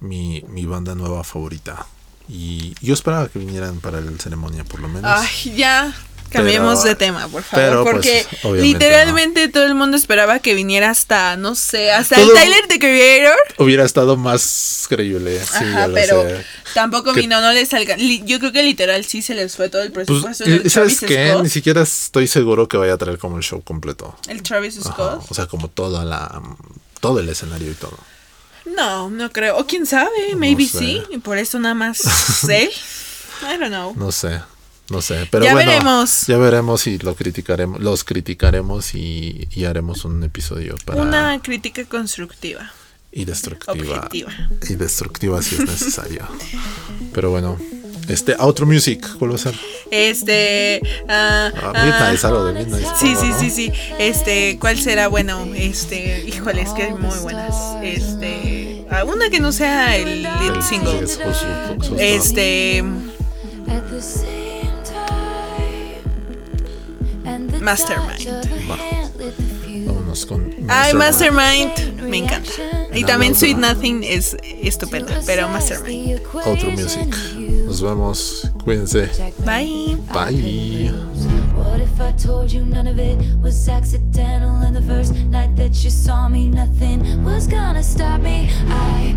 mi, 0.00 0.42
mi 0.48 0.64
banda 0.64 0.94
nueva 0.94 1.22
favorita. 1.24 1.86
Y 2.28 2.74
yo 2.80 2.94
esperaba 2.94 3.28
que 3.28 3.38
vinieran 3.38 3.80
para 3.80 4.00
la 4.00 4.10
ceremonia, 4.18 4.64
por 4.64 4.80
lo 4.80 4.88
menos. 4.88 5.10
Ay, 5.14 5.54
ya. 5.54 5.94
Cambiemos 6.30 6.84
de 6.84 6.94
tema, 6.94 7.28
por 7.28 7.42
favor. 7.42 7.82
Pues, 7.82 8.26
porque 8.34 8.60
literalmente 8.60 9.48
todo 9.48 9.64
el 9.64 9.74
mundo 9.74 9.96
esperaba 9.96 10.38
que 10.38 10.54
viniera 10.54 10.90
hasta, 10.90 11.36
no 11.36 11.54
sé, 11.54 11.92
hasta 11.92 12.20
el 12.20 12.28
Tyler 12.32 12.66
the 12.68 12.78
Creator. 12.78 13.36
Hubiera 13.58 13.84
estado 13.84 14.16
más 14.16 14.86
creíble. 14.88 15.40
Sí, 15.40 15.64
Ajá, 15.64 15.88
pero 15.92 16.24
tampoco 16.74 17.12
vino, 17.12 17.40
no 17.40 17.52
le 17.52 17.64
salga. 17.66 17.96
Yo 17.96 18.38
creo 18.38 18.52
que 18.52 18.62
literal 18.62 19.04
sí 19.04 19.22
se 19.22 19.34
les 19.34 19.56
fue 19.56 19.68
todo 19.68 19.82
el 19.82 19.92
pues, 19.92 20.06
presupuesto. 20.06 20.44
Pues, 20.44 20.72
¿Sabes 20.72 21.00
qué? 21.00 21.36
Ni 21.42 21.48
siquiera 21.48 21.82
estoy 21.82 22.26
seguro 22.26 22.68
que 22.68 22.76
vaya 22.76 22.94
a 22.94 22.98
traer 22.98 23.18
como 23.18 23.36
el 23.36 23.42
show 23.42 23.62
completo. 23.62 24.16
El 24.28 24.42
Travis 24.42 24.76
Scott. 24.82 25.24
O 25.28 25.34
sea, 25.34 25.46
como 25.46 25.68
toda 25.68 26.04
la. 26.04 26.42
Todo 27.00 27.20
el 27.20 27.28
escenario 27.28 27.70
y 27.70 27.74
todo. 27.74 27.98
No, 28.64 29.10
no 29.10 29.30
creo. 29.30 29.56
O 29.58 29.66
quién 29.66 29.86
sabe, 29.86 30.34
maybe 30.36 30.66
sí. 30.66 31.02
Y 31.10 31.18
por 31.18 31.38
eso 31.38 31.58
nada 31.58 31.74
más 31.74 31.98
sé. 32.46 32.70
I 33.42 33.58
don't 33.58 33.68
know. 33.68 33.94
No 33.96 34.10
sé. 34.10 34.40
No 34.90 35.02
sé, 35.02 35.26
pero 35.30 35.44
ya 35.44 35.54
veremos. 35.54 36.26
Ya 36.26 36.38
veremos 36.38 36.86
y 36.86 36.98
lo 36.98 37.14
criticaremos, 37.14 37.80
los 37.80 38.04
criticaremos 38.04 38.94
y, 38.94 39.48
haremos 39.66 40.04
un 40.04 40.22
episodio 40.22 40.76
para 40.84 41.02
una 41.02 41.40
crítica 41.42 41.84
constructiva 41.84 42.72
y 43.10 43.24
destructiva 43.24 44.08
y 44.12 44.74
destructiva 44.76 45.42
si 45.42 45.56
es 45.56 45.66
necesario. 45.66 46.28
pero 47.12 47.30
bueno, 47.30 47.58
este 48.08 48.36
Outro 48.38 48.64
Music, 48.64 49.04
¿cuál 49.18 49.32
va 49.32 49.34
a 49.34 49.38
ser? 49.38 49.54
Este 49.90 50.80
uh, 50.82 51.06
ah, 51.08 51.52
Midnight, 51.84 52.24
algo 52.24 52.44
de 52.44 52.52
Midnight. 52.52 52.86
Sí, 53.00 53.16
sí, 53.16 53.32
sí, 53.40 53.50
sí. 53.50 53.72
Este, 53.98 54.58
¿cuál 54.60 54.78
será? 54.78 55.08
Bueno, 55.08 55.44
este, 55.56 56.24
híjole, 56.28 56.62
es 56.62 56.70
que 56.70 56.84
hay 56.84 56.94
muy 56.94 57.18
buenas. 57.18 57.54
Este, 57.82 58.86
uh, 58.88 59.10
una 59.10 59.30
que 59.30 59.40
no 59.40 59.50
sea 59.50 59.96
el 59.96 60.28
single. 60.62 61.04
Este 61.98 62.84
Mastermind. 67.66 68.28
Vámonos 69.86 70.24
con. 70.24 70.38
Mastermind. 70.46 70.70
Ay, 70.70 70.94
Mastermind. 70.94 72.02
Me 72.08 72.18
encanta. 72.18 72.50
Y 72.94 73.02
también 73.02 73.34
Sweet 73.34 73.58
Nothing 73.58 74.04
es 74.04 74.36
estupenda. 74.62 75.20
Pero 75.26 75.48
Mastermind. 75.48 76.20
Otro 76.32 76.70
music. 76.70 77.12
Nos 77.66 77.82
vemos. 77.82 78.48
Cuídense. 78.62 79.10
Bye. 79.44 79.96
Bye. 80.14 80.92
What 81.56 81.80
if 81.80 82.00
I 82.00 82.12
told 82.12 82.52
you 82.52 82.64
none 82.64 82.86
of 82.86 83.00
it 83.00 83.18
was 83.42 83.68
accidental? 83.68 84.62
And 84.62 84.76
the 84.76 84.82
first 84.82 85.12
night 85.12 85.56
that 85.56 85.82
you 85.82 85.90
saw 85.90 86.28
me, 86.28 86.48
nothing 86.48 87.24
was 87.24 87.48
gonna 87.48 87.82
stop 87.82 88.20
me. 88.20 88.48
I 88.68 89.12